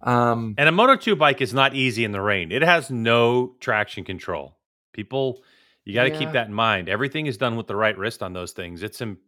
um, 0.00 0.54
And 0.56 0.66
a 0.66 0.72
Moto 0.72 0.96
2 0.96 1.16
bike 1.16 1.42
is 1.42 1.52
not 1.52 1.74
easy 1.74 2.02
in 2.02 2.12
the 2.12 2.20
rain. 2.22 2.50
It 2.50 2.62
has 2.62 2.88
no 2.90 3.56
traction 3.60 4.04
control. 4.04 4.56
People, 4.94 5.42
you 5.84 5.92
got 5.92 6.04
to 6.04 6.10
Yeah. 6.12 6.18
keep 6.18 6.32
that 6.32 6.46
in 6.46 6.54
mind. 6.54 6.88
Everything 6.88 7.26
is 7.26 7.36
done 7.36 7.56
with 7.56 7.66
the 7.66 7.76
right 7.76 7.96
wrist 7.98 8.22
on 8.22 8.32
those 8.32 8.52
things. 8.52 8.82
It's 8.82 9.02
im- 9.02 9.18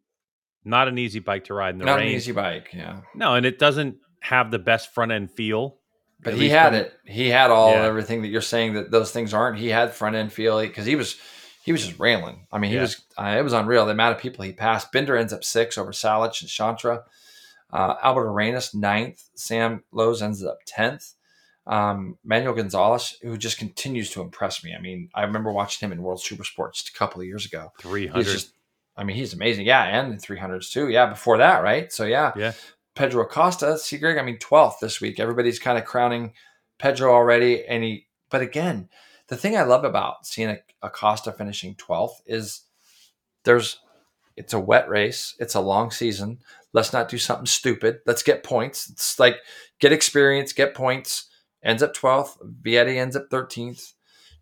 not 0.64 0.88
an 0.88 0.96
easy 0.96 1.18
bike 1.18 1.44
to 1.44 1.54
ride 1.54 1.74
in 1.74 1.78
the 1.80 1.84
not 1.84 1.96
rain. 1.96 2.04
Not 2.06 2.10
an 2.12 2.16
easy 2.16 2.32
bike, 2.32 2.70
yeah. 2.72 3.00
No, 3.14 3.34
and 3.34 3.44
it 3.44 3.58
doesn't 3.58 3.96
have 4.20 4.50
the 4.50 4.58
best 4.58 4.94
front 4.94 5.12
end 5.12 5.30
feel. 5.30 5.78
But 6.20 6.34
he 6.34 6.48
had 6.48 6.68
from- 6.70 6.74
it. 6.76 6.94
He 7.04 7.28
had 7.28 7.50
all 7.50 7.72
Yeah. 7.72 7.82
everything 7.84 8.22
that 8.22 8.28
you're 8.28 8.40
saying 8.40 8.74
that 8.74 8.90
those 8.90 9.12
things 9.12 9.34
aren't. 9.34 9.58
He 9.58 9.68
had 9.68 9.92
front 9.94 10.16
end 10.16 10.32
feel 10.32 10.60
because 10.60 10.86
he 10.86 10.96
was 10.96 11.16
he 11.62 11.72
was 11.72 11.84
just 11.84 11.98
railing. 11.98 12.46
I 12.52 12.58
mean, 12.58 12.70
he 12.70 12.76
Yeah. 12.76 12.82
was 12.82 13.02
uh, 13.18 13.36
it 13.38 13.42
was 13.42 13.52
unreal. 13.52 13.84
The 13.86 13.92
amount 13.92 14.14
of 14.16 14.22
people 14.22 14.44
he 14.44 14.52
passed. 14.52 14.92
Binder 14.92 15.16
ends 15.16 15.32
up 15.32 15.44
six 15.44 15.76
over 15.76 15.92
Salac 15.92 16.40
and 16.40 16.48
Chantra. 16.50 17.02
Uh, 17.72 17.96
Albert 18.02 18.28
Arenas 18.28 18.72
ninth. 18.74 19.24
Sam 19.34 19.82
Lowes 19.92 20.22
ends 20.22 20.44
up 20.44 20.58
tenth. 20.66 21.14
Um, 21.66 22.16
Manuel 22.24 22.54
Gonzalez, 22.54 23.16
who 23.22 23.36
just 23.36 23.58
continues 23.58 24.10
to 24.12 24.20
impress 24.22 24.62
me. 24.62 24.72
I 24.72 24.80
mean, 24.80 25.10
I 25.14 25.22
remember 25.24 25.50
watching 25.50 25.84
him 25.86 25.92
in 25.92 26.00
World 26.02 26.22
Super 26.22 26.44
Sports 26.44 26.80
just 26.82 26.94
a 26.94 26.98
couple 26.98 27.20
of 27.20 27.26
years 27.26 27.44
ago. 27.44 27.72
300. 27.80 28.44
I 28.96 29.02
mean, 29.02 29.16
he's 29.16 29.34
amazing. 29.34 29.66
Yeah, 29.66 29.82
and 29.82 30.12
in 30.12 30.18
300s 30.20 30.70
too. 30.70 30.88
Yeah, 30.88 31.06
before 31.06 31.38
that, 31.38 31.64
right? 31.64 31.92
So 31.92 32.04
yeah, 32.04 32.32
Yeah. 32.36 32.52
Pedro 32.96 33.22
Acosta, 33.22 33.78
see 33.78 33.98
Greg, 33.98 34.18
I 34.18 34.22
mean 34.22 34.38
12th 34.38 34.80
this 34.80 35.00
week. 35.00 35.20
Everybody's 35.20 35.58
kind 35.58 35.78
of 35.78 35.84
crowning 35.84 36.32
Pedro 36.78 37.12
already, 37.12 37.64
and 37.64 37.84
he. 37.84 38.06
But 38.30 38.40
again, 38.40 38.88
the 39.28 39.36
thing 39.36 39.56
I 39.56 39.62
love 39.62 39.84
about 39.84 40.26
seeing 40.26 40.58
Acosta 40.82 41.30
finishing 41.30 41.76
12th 41.76 42.22
is 42.26 42.62
there's 43.44 43.78
it's 44.36 44.52
a 44.52 44.60
wet 44.60 44.88
race, 44.88 45.34
it's 45.38 45.54
a 45.54 45.60
long 45.60 45.90
season. 45.90 46.38
Let's 46.72 46.92
not 46.92 47.08
do 47.08 47.18
something 47.18 47.46
stupid. 47.46 48.00
Let's 48.06 48.22
get 48.22 48.42
points. 48.42 48.90
It's 48.90 49.18
like 49.18 49.36
get 49.78 49.92
experience, 49.92 50.52
get 50.52 50.74
points. 50.74 51.28
Ends 51.62 51.82
up 51.82 51.94
12th. 51.94 52.36
Vietti 52.62 52.96
ends 52.96 53.16
up 53.16 53.28
13th. 53.30 53.92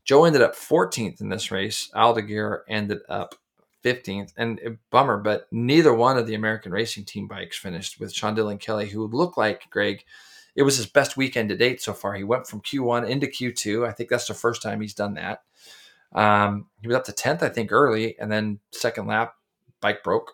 Joe 0.04 0.24
ended 0.24 0.42
up 0.42 0.54
14th 0.54 1.20
in 1.20 1.28
this 1.28 1.50
race. 1.50 1.90
Aldeguer 1.94 2.60
ended 2.68 2.98
up 3.08 3.36
15th. 3.84 4.32
And 4.36 4.60
uh, 4.66 4.70
bummer, 4.90 5.18
but 5.18 5.46
neither 5.50 5.92
one 5.94 6.16
of 6.16 6.26
the 6.26 6.34
American 6.34 6.72
racing 6.72 7.04
team 7.04 7.28
bikes 7.28 7.58
finished 7.58 8.00
with 8.00 8.12
Sean 8.12 8.34
Dylan 8.36 8.60
Kelly, 8.60 8.88
who 8.88 9.06
looked 9.06 9.38
like 9.38 9.68
Greg. 9.70 10.04
It 10.56 10.62
was 10.62 10.76
his 10.76 10.86
best 10.86 11.16
weekend 11.16 11.48
to 11.48 11.56
date 11.56 11.82
so 11.82 11.92
far. 11.92 12.14
He 12.14 12.24
went 12.24 12.46
from 12.46 12.60
Q1 12.60 13.08
into 13.08 13.26
Q2. 13.26 13.86
I 13.86 13.92
think 13.92 14.08
that's 14.08 14.28
the 14.28 14.34
first 14.34 14.62
time 14.62 14.80
he's 14.80 14.94
done 14.94 15.14
that. 15.14 15.42
Um, 16.14 16.66
he 16.80 16.86
was 16.86 16.96
up 16.96 17.04
to 17.04 17.12
10th, 17.12 17.42
I 17.42 17.48
think, 17.48 17.72
early, 17.72 18.16
and 18.20 18.30
then 18.30 18.60
second 18.70 19.08
lap, 19.08 19.34
bike 19.80 20.04
broke, 20.04 20.32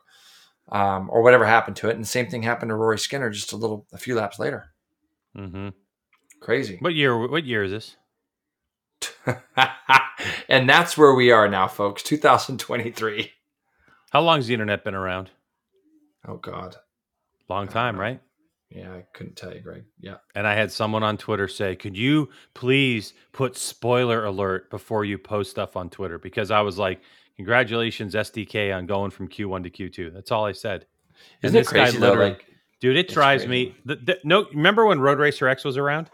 um, 0.70 1.08
or 1.10 1.22
whatever 1.22 1.46
happened 1.46 1.76
to 1.76 1.88
it. 1.88 1.94
And 1.94 2.04
the 2.04 2.08
same 2.08 2.28
thing 2.28 2.42
happened 2.42 2.68
to 2.68 2.74
Rory 2.74 2.98
Skinner 2.98 3.30
just 3.30 3.52
a 3.52 3.56
little, 3.56 3.86
a 3.92 3.98
few 3.98 4.14
laps 4.14 4.38
later. 4.38 4.72
hmm 5.34 5.70
Crazy. 6.40 6.78
What 6.80 6.94
year? 6.94 7.16
What 7.18 7.44
year 7.44 7.64
is 7.64 7.70
this? 7.70 7.96
and 10.48 10.68
that's 10.68 10.96
where 10.96 11.14
we 11.14 11.30
are 11.30 11.48
now, 11.48 11.68
folks. 11.68 12.02
2023. 12.02 13.30
How 14.10 14.20
long's 14.20 14.46
the 14.46 14.54
internet 14.54 14.84
been 14.84 14.94
around? 14.94 15.30
Oh 16.26 16.36
God. 16.36 16.76
Long 17.48 17.66
time, 17.66 17.96
know. 17.96 18.02
right? 18.02 18.20
Yeah, 18.70 18.92
I 18.92 19.04
couldn't 19.14 19.36
tell 19.36 19.52
you, 19.52 19.60
Greg. 19.60 19.84
Yeah. 19.98 20.16
And 20.36 20.46
I 20.46 20.54
had 20.54 20.70
someone 20.70 21.02
on 21.02 21.16
Twitter 21.16 21.48
say, 21.48 21.74
"Could 21.74 21.96
you 21.96 22.28
please 22.54 23.14
put 23.32 23.56
spoiler 23.56 24.24
alert 24.24 24.70
before 24.70 25.04
you 25.04 25.18
post 25.18 25.50
stuff 25.50 25.76
on 25.76 25.90
Twitter?" 25.90 26.18
Because 26.18 26.52
I 26.52 26.60
was 26.60 26.78
like, 26.78 27.00
"Congratulations, 27.36 28.14
SDK, 28.14 28.72
on 28.76 28.86
going 28.86 29.10
from 29.10 29.28
Q1 29.28 29.64
to 29.64 29.70
Q2." 29.70 30.12
That's 30.12 30.30
all 30.30 30.44
I 30.44 30.52
said. 30.52 30.86
Isn't 31.42 31.58
it 31.58 31.66
crazy 31.66 31.98
though? 31.98 32.12
Like 32.12 32.44
Dude, 32.80 32.96
it 32.96 33.08
drives 33.08 33.44
crazy. 33.44 33.66
me. 33.66 33.74
The, 33.84 33.96
the, 33.96 34.18
no, 34.24 34.46
remember 34.54 34.86
when 34.86 35.00
Road 35.00 35.18
Racer 35.18 35.48
X 35.48 35.64
was 35.64 35.76
around? 35.76 36.08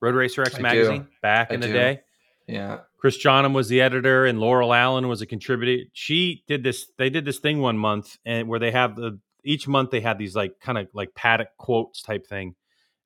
Road 0.00 0.14
Racer 0.14 0.42
X 0.42 0.54
I 0.54 0.58
do. 0.58 0.62
magazine 0.62 1.08
back 1.22 1.48
I 1.50 1.54
in 1.54 1.60
the 1.60 1.66
do. 1.66 1.72
day. 1.72 2.00
Yeah. 2.46 2.80
Chris 2.98 3.18
Jonnum 3.22 3.54
was 3.54 3.68
the 3.68 3.80
editor, 3.80 4.24
and 4.26 4.38
Laurel 4.40 4.72
Allen 4.72 5.08
was 5.08 5.20
a 5.22 5.26
contributor. 5.26 5.84
She 5.92 6.44
did 6.46 6.62
this. 6.62 6.86
They 6.96 7.10
did 7.10 7.24
this 7.24 7.38
thing 7.38 7.60
one 7.60 7.78
month, 7.78 8.18
and 8.24 8.48
where 8.48 8.58
they 8.60 8.70
have 8.70 8.96
the 8.96 9.18
each 9.44 9.68
month 9.68 9.90
they 9.90 10.00
had 10.00 10.18
these 10.18 10.34
like 10.34 10.58
kind 10.60 10.76
of 10.78 10.88
like 10.92 11.14
paddock 11.14 11.48
quotes 11.56 12.02
type 12.02 12.26
thing. 12.26 12.54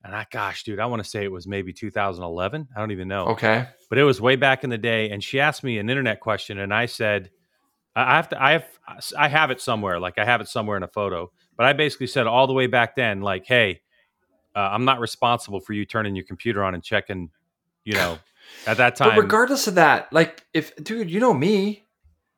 And 0.03 0.15
I, 0.15 0.27
gosh, 0.31 0.63
dude, 0.65 0.81
I 0.81 0.87
want 0.87 1.03
to 1.05 1.09
say 1.09 1.25
it 1.25 1.31
was 1.33 1.47
maybe 1.47 1.75
2011. 1.75 2.69
I 2.75 2.81
don't 2.81 2.91
even 2.91 3.09
know, 3.09 3.27
Okay. 3.29 3.67
but 3.91 3.99
it 3.99 4.05
was 4.05 4.19
way 4.19 4.37
back 4.37 4.65
in 4.65 4.71
the 4.71 4.79
day. 4.79 5.11
And 5.11 5.23
she 5.23 5.41
asked 5.41 5.63
me 5.63 5.77
an 5.77 5.91
internet 5.91 6.21
question, 6.21 6.59
and 6.59 6.73
I 6.73 6.87
said, 6.87 7.31
I 7.95 8.17
have 8.17 8.31
to, 8.31 8.43
I 8.43 8.53
have, 8.53 8.65
I 9.19 9.29
have 9.29 9.51
it 9.51 9.61
somewhere. 9.61 10.01
Like 10.01 10.17
I 10.17 10.25
have 10.25 10.41
it 10.41 10.49
somewhere 10.49 10.79
in 10.79 10.83
a 10.83 10.89
photo. 10.89 11.31
But 11.57 11.67
I 11.67 11.75
basically 11.75 12.07
said 12.07 12.27
all 12.27 12.47
the 12.47 12.55
way 12.55 12.67
back 12.67 12.97
then, 12.97 13.21
like, 13.21 13.45
hey, 13.45 13.83
uh, 14.57 14.61
I'm 14.61 14.87
not 14.87 15.01
responsible 15.01 15.61
for 15.61 15.75
you 15.75 15.85
turning 15.85 16.17
your 16.17 16.25
computer 16.25 16.65
on 16.65 16.73
and 16.75 16.83
checking, 16.83 17.29
you 17.85 17.93
know, 17.93 18.19
at 18.67 18.77
that 18.79 18.97
time. 18.97 19.11
But 19.11 19.19
regardless 19.23 19.67
of 19.67 19.75
that, 19.77 20.13
like 20.13 20.45
if 20.55 20.75
dude, 20.77 21.11
you 21.11 21.21
know 21.21 21.35
me, 21.35 21.85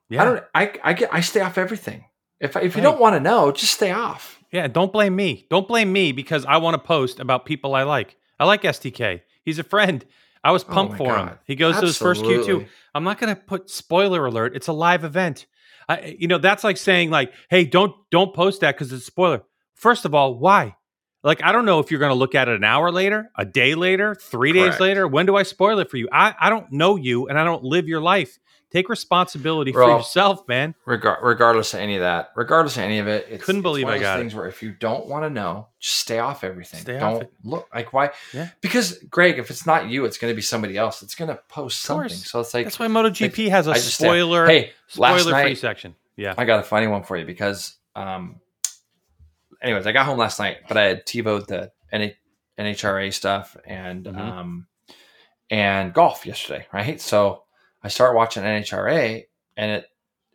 yeah. 0.08 0.22
I 0.22 0.24
don't 0.24 0.44
I 0.54 0.72
I 0.84 0.92
get 0.92 1.12
I 1.12 1.20
stay 1.20 1.40
off 1.40 1.58
everything. 1.58 2.04
If 2.40 2.56
I, 2.56 2.60
if 2.60 2.74
you 2.74 2.82
Hey. 2.82 2.88
don't 2.88 3.00
want 3.00 3.14
to 3.14 3.20
know, 3.20 3.52
just 3.52 3.74
stay 3.74 3.92
off. 3.92 4.38
Yeah, 4.50 4.66
don't 4.68 4.92
blame 4.92 5.14
me. 5.16 5.46
Don't 5.48 5.66
blame 5.68 5.92
me 5.92 6.12
because 6.12 6.44
I 6.44 6.56
want 6.58 6.74
to 6.74 6.78
post 6.78 7.20
about 7.20 7.46
people 7.46 7.74
I 7.74 7.84
like. 7.84 8.16
I 8.38 8.44
like 8.44 8.62
STK. 8.62 9.20
He's 9.44 9.58
a 9.58 9.64
friend. 9.64 10.04
I 10.44 10.50
was 10.50 10.64
Oh 10.64 10.72
pumped 10.72 10.92
my 10.92 10.98
for 10.98 11.16
him. 11.16 11.38
He 11.46 11.54
goes 11.54 11.76
to 11.78 11.86
his 11.86 11.96
first 11.96 12.24
Q2. 12.24 12.66
I'm 12.94 13.04
not 13.04 13.18
going 13.20 13.34
to 13.34 13.40
put 13.40 13.70
spoiler 13.70 14.26
alert. 14.26 14.56
It's 14.56 14.66
a 14.66 14.72
live 14.72 15.04
event. 15.04 15.46
I, 15.88 16.16
you 16.18 16.26
know, 16.26 16.38
that's 16.38 16.64
like 16.64 16.76
saying 16.76 17.10
like, 17.10 17.32
"Hey, 17.48 17.64
don't 17.64 17.94
don't 18.10 18.34
post 18.34 18.60
that 18.60 18.74
because 18.74 18.92
it's 18.92 19.02
a 19.02 19.06
spoiler." 19.06 19.42
First 19.74 20.04
of 20.04 20.14
all, 20.14 20.34
why? 20.38 20.76
Like, 21.22 21.42
I 21.42 21.52
don't 21.52 21.64
know 21.64 21.78
if 21.78 21.90
you're 21.90 22.00
going 22.00 22.10
to 22.10 22.16
look 22.16 22.34
at 22.34 22.48
it 22.48 22.56
an 22.56 22.64
hour 22.64 22.90
later, 22.90 23.30
a 23.36 23.44
day 23.44 23.74
later, 23.74 24.14
three 24.14 24.52
days 24.52 24.80
later. 24.80 25.06
When 25.06 25.24
do 25.26 25.36
I 25.36 25.44
spoil 25.44 25.78
it 25.78 25.88
for 25.90 25.96
you? 25.96 26.08
I 26.10 26.34
I 26.40 26.50
don't 26.50 26.70
know 26.72 26.96
you, 26.96 27.28
and 27.28 27.38
I 27.38 27.44
don't 27.44 27.62
live 27.62 27.86
your 27.88 28.00
life. 28.00 28.38
Take 28.72 28.88
responsibility 28.88 29.70
for 29.70 29.84
yourself, 29.86 30.48
man. 30.48 30.74
Regar- 30.86 31.22
regardless 31.22 31.74
of 31.74 31.80
any 31.80 31.94
of 31.96 32.00
that, 32.00 32.30
regardless 32.34 32.76
of 32.78 32.82
any 32.84 33.00
of 33.00 33.06
it, 33.06 33.26
it's, 33.28 33.44
Couldn't 33.44 33.58
it's 33.58 33.62
believe 33.64 33.84
one 33.84 33.92
I 33.92 33.96
of 33.96 34.00
those 34.00 34.06
got 34.06 34.18
it. 34.18 34.22
things 34.22 34.34
where 34.34 34.46
if 34.48 34.62
you 34.62 34.72
don't 34.72 35.06
want 35.08 35.24
to 35.26 35.30
know, 35.30 35.68
just 35.78 35.96
stay 35.98 36.18
off 36.18 36.42
everything. 36.42 36.80
Stay 36.80 36.98
don't 36.98 37.20
it. 37.24 37.32
look 37.44 37.68
like 37.74 37.92
why? 37.92 38.12
Yeah. 38.32 38.48
Because 38.62 38.98
Greg, 39.10 39.38
if 39.38 39.50
it's 39.50 39.66
not 39.66 39.90
you, 39.90 40.06
it's 40.06 40.16
going 40.16 40.30
to 40.32 40.34
be 40.34 40.40
somebody 40.40 40.78
else. 40.78 41.02
It's 41.02 41.14
going 41.14 41.28
to 41.28 41.38
post 41.50 41.82
something. 41.82 42.08
So 42.08 42.40
it's 42.40 42.54
like 42.54 42.64
That's 42.64 42.78
why 42.78 42.86
MotoGP 42.86 43.50
has 43.50 43.66
a 43.66 43.74
spoiler 43.74 44.46
Hey, 44.46 44.72
spoiler 44.86 45.18
free 45.24 45.32
night 45.32 45.58
section. 45.58 45.94
Yeah. 46.16 46.32
I 46.38 46.46
got 46.46 46.60
a 46.60 46.62
funny 46.62 46.86
one 46.86 47.02
for 47.02 47.18
you 47.18 47.26
because, 47.26 47.74
um, 47.94 48.40
anyways, 49.62 49.86
I 49.86 49.92
got 49.92 50.06
home 50.06 50.18
last 50.18 50.38
night, 50.38 50.58
but 50.68 50.76
I 50.76 50.82
had 50.84 51.06
TiVoed 51.06 51.46
the 51.46 51.70
NH- 51.92 52.16
NHRA 52.58 53.12
stuff 53.12 53.56
and 53.66 54.04
Mhm. 54.06 54.18
um, 54.18 54.66
and 55.50 55.92
golf 55.92 56.26
yesterday, 56.26 56.66
right? 56.72 57.00
So 57.00 57.44
I 57.82 57.88
start 57.88 58.14
watching 58.16 58.42
NHRA, 58.42 59.24
and 59.56 59.70
it 59.70 59.86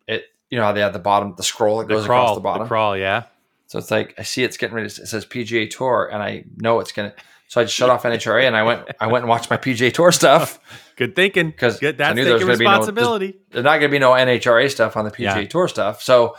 it 0.07 0.23
you 0.49 0.57
know 0.57 0.63
how 0.65 0.71
they 0.71 0.81
have 0.81 0.93
the 0.93 0.99
bottom 0.99 1.33
the 1.37 1.43
scroll 1.43 1.79
that 1.79 1.87
The 1.87 1.95
goes 1.95 2.05
crawl, 2.05 2.23
across 2.25 2.35
the 2.37 2.41
bottom. 2.41 2.67
crawl, 2.67 2.97
yeah. 2.97 3.23
So 3.67 3.79
it's 3.79 3.91
like 3.91 4.13
I 4.17 4.23
see 4.23 4.43
it's 4.43 4.57
getting 4.57 4.75
ready. 4.75 4.89
To, 4.89 5.01
it 5.01 5.07
says 5.07 5.25
PGA 5.25 5.67
Tour, 5.69 6.09
and 6.11 6.21
I 6.23 6.43
know 6.57 6.79
it's 6.79 6.91
gonna. 6.91 7.13
So 7.49 7.61
I 7.61 7.63
just 7.63 7.75
shut 7.75 7.89
off 7.89 8.03
NHRA 8.03 8.45
and 8.45 8.57
I 8.57 8.63
went. 8.63 8.87
I 8.99 9.07
went 9.07 9.23
and 9.23 9.29
watched 9.29 9.49
my 9.49 9.55
PGA 9.57 9.91
Tour 9.93 10.11
stuff 10.11 10.59
Good 10.97 11.15
thinking. 11.15 11.51
'Cause 11.53 11.79
Good. 11.79 11.95
I 11.95 11.97
That's 12.09 12.15
knew 12.15 12.25
there 12.25 12.33
was 12.33 12.43
gonna 12.43 12.57
be 12.57 12.65
no- 12.65 12.71
responsibility. 12.71 13.39
there's 13.51 13.63
not 13.63 13.79
going 13.79 13.83
to 13.83 13.95
be 13.95 13.99
no 13.99 14.11
NHRA 14.11 14.69
stuff 14.69 14.97
on 14.97 15.05
the 15.05 15.11
PGA 15.11 15.41
Yeah. 15.43 15.47
Tour 15.47 15.67
stuff. 15.69 16.01
So, 16.01 16.35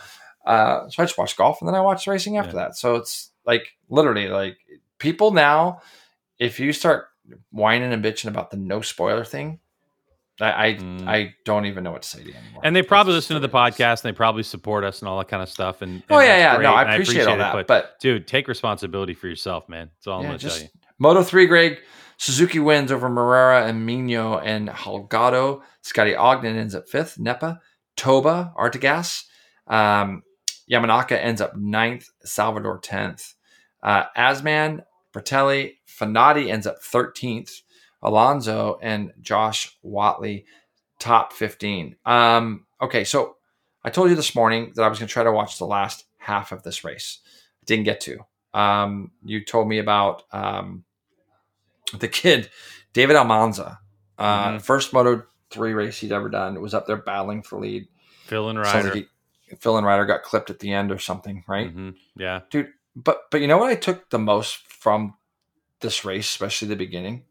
uh, 0.49 0.89
so 0.89 1.03
I 1.03 1.05
just 1.05 1.17
watched 1.17 1.37
golf 1.37 1.61
and 1.61 1.67
then 1.67 1.75
I 1.75 1.81
watched 1.81 2.07
racing 2.07 2.37
after 2.37 2.55
Yeah. 2.57 2.63
that. 2.63 2.75
So 2.77 2.95
it's 2.95 3.31
like 3.45 3.67
literally 3.89 4.27
like 4.27 4.57
people 4.97 5.31
now, 5.31 5.81
if 6.39 6.59
you 6.59 6.73
start 6.73 7.07
whining 7.51 7.93
and 7.93 8.03
bitching 8.03 8.27
about 8.27 8.49
the 8.51 8.57
no 8.57 8.81
spoiler 8.81 9.23
thing, 9.23 9.59
I 10.41 10.51
I, 10.67 10.73
Mm. 10.75 11.07
I 11.07 11.35
don't 11.45 11.65
even 11.65 11.83
know 11.83 11.91
what 11.91 12.01
to 12.03 12.07
say 12.09 12.23
to 12.23 12.29
you 12.29 12.33
anymore. 12.35 12.61
and 12.63 12.73
they 12.75 12.81
probably 12.81 13.13
listen 13.13 13.33
to 13.35 13.39
the 13.41 13.47
just 13.47 13.77
podcast 13.77 14.03
and 14.05 14.13
they 14.13 14.17
probably 14.17 14.43
support 14.43 14.83
us 14.85 15.01
and 15.01 15.09
all 15.09 15.17
that 15.19 15.27
kind 15.27 15.43
of 15.43 15.49
stuff. 15.49 15.81
And, 15.81 16.01
Oh 16.09 16.19
yeah, 16.19 16.37
yeah. 16.37 16.55
great, 16.55 16.63
No, 16.63 16.73
I 16.73 16.83
and 16.83 16.91
appreciate, 16.93 17.27
all 17.27 17.35
it, 17.35 17.37
that, 17.39 17.53
but, 17.53 17.67
but, 17.67 17.99
dude, 17.99 18.25
take 18.25 18.47
responsibility 18.47 19.13
for 19.13 19.27
yourself, 19.27 19.67
man. 19.69 19.89
That's 19.97 20.07
all 20.07 20.19
I'm 20.21 20.25
going 20.27 20.39
to 20.39 20.47
tell 20.49 20.57
you. 20.59 20.67
Moto 20.97 21.23
three, 21.23 21.45
Greg. 21.45 21.79
Suzuki 22.17 22.59
wins 22.59 22.91
over 22.91 23.07
Moreira 23.09 23.65
and 23.65 23.85
Mino 23.85 24.37
and 24.39 24.67
Holgado. 24.69 25.61
Scotty 25.83 26.15
Ogden 26.15 26.57
ends 26.57 26.75
up 26.75 26.89
fifth. 26.89 27.17
Nepa, 27.19 27.61
Toba, 27.95 28.53
Artigas. 28.57 29.23
Um, 29.67 30.23
Yamanaka 30.69 31.13
ends 31.13 31.41
up 31.41 31.55
ninth. 31.55 32.09
Salvador 32.23 32.79
tenth. 32.79 33.33
Uh, 33.81 34.03
Asman, 34.17 34.83
Bertelli, 35.13 35.75
Fenati 35.87 36.49
ends 36.51 36.67
up 36.67 36.81
thirteenth. 36.83 37.61
Alonso 38.01 38.79
and 38.81 39.11
Josh 39.21 39.77
Whatley 39.83 40.45
top 40.99 41.33
fifteen. 41.33 41.95
Um, 42.05 42.65
okay, 42.81 43.03
so 43.03 43.35
I 43.83 43.89
told 43.89 44.09
you 44.09 44.15
this 44.15 44.35
morning 44.35 44.71
that 44.75 44.83
I 44.83 44.87
was 44.87 44.99
going 44.99 45.07
to 45.07 45.13
try 45.13 45.23
to 45.23 45.31
watch 45.31 45.57
the 45.57 45.65
last 45.65 46.05
half 46.17 46.51
of 46.51 46.63
this 46.63 46.83
race. 46.83 47.19
Didn't 47.65 47.85
get 47.85 47.99
to. 48.01 48.19
Um, 48.53 49.11
you 49.23 49.43
told 49.43 49.67
me 49.67 49.79
about 49.79 50.23
um, 50.31 50.83
the 51.97 52.07
kid, 52.07 52.49
David 52.93 53.15
Almansa. 53.15 53.77
Uh, 54.17 54.51
Mhm. 54.51 54.61
First 54.61 54.91
Moto 54.93 55.23
3 55.51 55.73
race 55.73 55.97
he'd 55.99 56.11
ever 56.11 56.29
done. 56.29 56.55
It 56.55 56.61
was 56.61 56.73
up 56.73 56.85
there 56.87 56.97
battling 56.97 57.41
for 57.43 57.59
lead. 57.59 57.87
Phil 58.25 58.49
and 58.49 58.59
Ryder. 58.59 58.83
like 58.83 58.93
he, 58.93 59.05
Phil 59.59 59.77
and 59.77 59.85
Ryder 59.85 60.05
got 60.05 60.23
clipped 60.23 60.49
at 60.49 60.59
the 60.59 60.71
end 60.71 60.91
or 60.91 60.99
something, 60.99 61.43
right? 61.47 61.75
Mhm. 61.75 61.95
Yeah. 62.15 62.41
Dude, 62.49 62.73
but 62.95 63.29
but 63.31 63.41
you 63.41 63.47
know 63.47 63.57
what 63.57 63.69
I 63.71 63.75
took 63.75 64.09
the 64.09 64.19
most 64.19 64.57
from 64.67 65.15
this 65.79 66.03
race, 66.05 66.27
especially 66.29 66.67
the 66.67 66.75
beginning? 66.75 67.25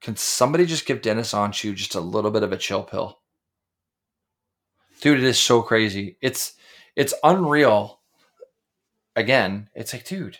Can 0.00 0.16
somebody 0.16 0.66
just 0.66 0.84
give 0.86 1.00
Deniz 1.00 1.32
Oncu 1.32 1.74
just 1.74 1.94
a 1.94 2.00
little 2.00 2.30
bit 2.30 2.42
of 2.42 2.52
a 2.52 2.58
chill 2.58 2.82
pill? 2.82 3.20
Dude, 5.00 5.18
it 5.18 5.24
is 5.24 5.38
so 5.38 5.62
crazy. 5.62 6.16
It's 6.20 6.54
it's 6.96 7.14
unreal. 7.22 8.00
Again, 9.16 9.70
it's 9.74 9.92
like, 9.92 10.04
dude, 10.04 10.38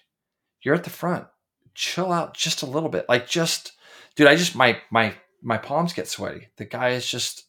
you're 0.63 0.75
at 0.75 0.85
the 0.85 0.91
front. 0.91 1.27
Chill 1.75 2.13
out 2.13 2.35
just 2.35 2.63
a 2.63 2.67
little 2.67 2.89
bit. 2.89 3.07
Like 3.09 3.27
just 3.27 3.73
dude, 4.17 4.27
I 4.27 4.37
just 4.37 4.55
my 4.55 4.81
my 4.91 5.15
my 5.43 5.59
palms 5.59 5.93
get 5.93 6.09
sweaty. 6.09 6.49
The 6.57 6.65
guy 6.65 6.91
is 6.91 7.07
just, 7.07 7.45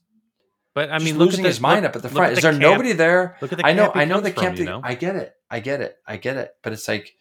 But 0.75 0.91
I 0.91 0.97
just 0.97 1.05
mean, 1.05 1.17
look 1.17 1.27
losing 1.27 1.39
at 1.39 1.43
the, 1.43 1.49
his 1.49 1.59
mind 1.61 1.81
look- 1.83 1.89
up 1.91 1.95
at 1.95 2.01
the 2.03 2.09
front. 2.09 2.25
at 2.27 2.31
Is 2.33 2.37
the 2.37 2.41
there 2.43 2.51
camp- 2.51 2.61
nobody 2.61 2.91
there? 2.93 3.37
Look 3.41 3.51
at 3.53 3.57
the 3.57 3.65
I 3.65 3.73
know, 3.73 3.91
I 3.95 4.05
know 4.05 4.19
the 4.19 4.29
from, 4.31 4.43
camp. 4.43 4.57
you 4.59 4.65
know? 4.65 4.81
I 4.83 4.93
get 4.93 5.15
it. 5.15 5.33
I 5.49 5.59
get 5.61 5.81
it. 5.81 5.97
I 6.05 6.17
get 6.17 6.37
it. 6.37 6.55
But 6.61 6.73
it's 6.73 6.87
like, 6.87 7.15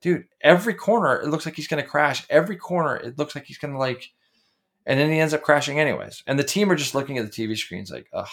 dude, 0.00 0.24
every 0.40 0.74
corner 0.74 1.20
it 1.20 1.28
looks 1.28 1.44
like 1.46 1.54
he's 1.54 1.68
going 1.68 1.82
to 1.82 1.88
crash. 1.88 2.26
Every 2.30 2.56
corner 2.56 2.96
it 2.96 3.16
looks 3.18 3.34
like 3.36 3.44
he's 3.44 3.58
going 3.58 3.72
to 3.74 3.78
like, 3.78 4.10
and 4.86 4.98
then 4.98 5.10
he 5.10 5.18
ends 5.20 5.32
up 5.34 5.42
crashing 5.42 5.78
anyways. 5.78 6.22
And 6.26 6.38
the 6.38 6.44
team 6.44 6.70
are 6.72 6.76
just 6.76 6.94
looking 6.94 7.18
at 7.18 7.30
the 7.30 7.30
TV 7.30 7.56
screens 7.56 7.90
like, 7.90 8.06
ugh. 8.12 8.26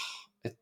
It, 0.44 0.56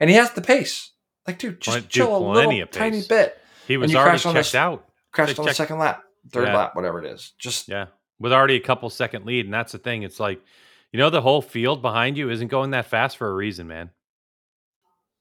and 0.00 0.08
he 0.10 0.16
has 0.16 0.32
the 0.32 0.42
pace. 0.42 0.90
Like, 1.26 1.38
dude, 1.38 1.60
just 1.60 1.76
dude, 1.80 1.88
chill 1.90 2.16
a 2.16 2.18
little 2.18 2.66
tiny 2.66 3.02
bit. 3.02 3.38
He 3.68 3.76
was 3.76 3.94
already 3.94 4.18
checked 4.18 4.34
this- 4.34 4.54
out. 4.54 4.86
Crashed 5.12 5.36
They 5.36 5.40
on 5.42 5.46
the 5.48 5.54
second 5.54 5.78
lap, 5.78 6.02
third 6.30 6.48
Yeah. 6.48 6.56
lap, 6.56 6.76
whatever 6.76 7.04
it 7.04 7.10
is. 7.10 7.32
Just 7.38 7.68
Yeah. 7.68 7.86
With 8.18 8.32
already 8.32 8.54
a 8.56 8.60
couple 8.60 8.88
second 8.90 9.26
lead. 9.26 9.44
And 9.44 9.52
that's 9.52 9.72
the 9.72 9.78
thing. 9.78 10.02
It's 10.02 10.18
like, 10.20 10.40
you 10.92 10.98
know, 10.98 11.10
the 11.10 11.22
whole 11.22 11.42
field 11.42 11.82
behind 11.82 12.16
you 12.16 12.30
isn't 12.30 12.48
going 12.48 12.70
that 12.70 12.86
fast 12.86 13.16
for 13.16 13.28
a 13.28 13.34
reason, 13.34 13.66
man. 13.68 13.90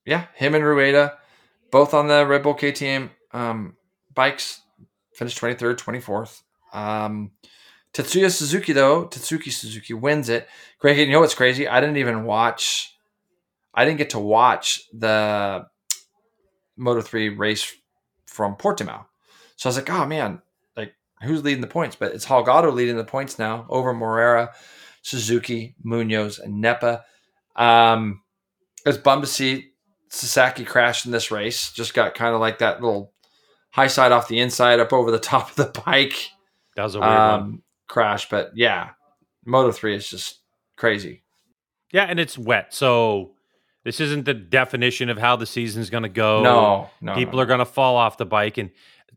yeah, 0.06 0.26
him 0.36 0.56
and 0.56 0.64
Rueda, 0.64 1.18
both 1.72 1.94
on 1.94 2.08
the 2.08 2.26
Red 2.26 2.44
Bull 2.44 2.56
KTM 2.56 3.10
um, 3.32 3.76
bikes, 4.14 4.62
finished 5.14 5.40
23rd, 5.40 5.78
24th. 5.78 6.42
Um, 6.74 7.32
Tetsuya 7.94 8.32
Suzuki, 8.32 8.74
though, 8.74 9.06
Tatsuki 9.06 9.52
Suzuki 9.52 9.94
wins 9.94 10.30
it. 10.30 10.48
Greg, 10.80 10.98
you 10.98 11.12
know 11.12 11.20
what's 11.20 11.36
crazy? 11.36 11.68
I 11.68 11.80
didn't 11.82 11.98
even 11.98 12.24
watch, 12.24 12.96
I 13.74 13.86
didn't 13.86 13.98
get 13.98 14.12
to 14.12 14.20
watch 14.20 14.84
the 14.94 15.66
Moto 16.78 17.02
3 17.02 17.30
race 17.30 17.74
from 18.26 18.56
Portimao. 18.56 19.06
So 19.56 19.68
I 19.68 19.70
was 19.70 19.76
like, 19.76 19.90
oh 19.90 20.06
man, 20.06 20.42
like 20.78 20.94
who's 21.22 21.44
leading 21.44 21.62
the 21.62 21.68
points? 21.68 21.96
But 21.96 22.14
it's 22.14 22.26
Holgado 22.26 22.74
leading 22.74 22.96
the 22.96 23.04
points 23.04 23.38
now 23.38 23.66
over 23.70 23.94
Moreira, 23.94 24.54
Suzuki, 25.10 25.76
Munoz, 25.84 26.40
and 26.40 26.62
Nepa. 26.62 27.04
Um, 27.56 28.22
I 28.86 28.90
was 28.90 28.98
bummed 28.98 29.24
to 29.24 29.28
see 29.30 29.72
Sasaki 30.10 30.64
crashed 30.64 31.06
in 31.06 31.12
this 31.12 31.32
race. 31.32 31.72
Just 31.72 31.94
got 31.94 32.16
kind 32.16 32.34
of 32.34 32.40
like 32.40 32.60
that 32.60 32.82
little 32.82 33.12
high 33.72 33.88
side 33.88 34.12
off 34.12 34.28
the 34.28 34.40
inside 34.40 34.80
up 34.80 34.94
over 34.94 35.12
the 35.12 35.20
top 35.32 35.50
of 35.50 35.56
the 35.56 35.82
bike 35.86 36.30
That 36.76 36.84
was 36.84 36.96
a 36.96 37.00
weird 37.00 37.12
one. 37.12 37.40
um, 37.40 37.64
crash. 37.88 38.30
But 38.30 38.52
yeah, 38.56 38.90
Moto 39.46 39.72
3 39.72 39.96
is 39.96 40.10
just 40.10 40.40
crazy. 40.78 41.24
Yeah, 41.92 42.04
and 42.04 42.20
it's 42.20 42.38
wet. 42.38 42.74
So 42.74 43.32
This 43.84 44.00
isn't 44.00 44.26
the 44.26 44.34
definition 44.36 45.10
of 45.10 45.18
how 45.18 45.36
the 45.36 45.46
season's 45.48 45.90
going 45.90 46.04
to 46.04 46.10
go. 46.10 46.44
no, 46.44 46.90
no, 47.02 47.16
people 47.16 47.38
no, 47.38 47.44
are 47.44 47.46
going 47.48 47.60
to 47.60 47.66
fall 47.66 47.96
off 47.98 48.18
the 48.18 48.26
bike, 48.26 48.58
and 48.58 48.70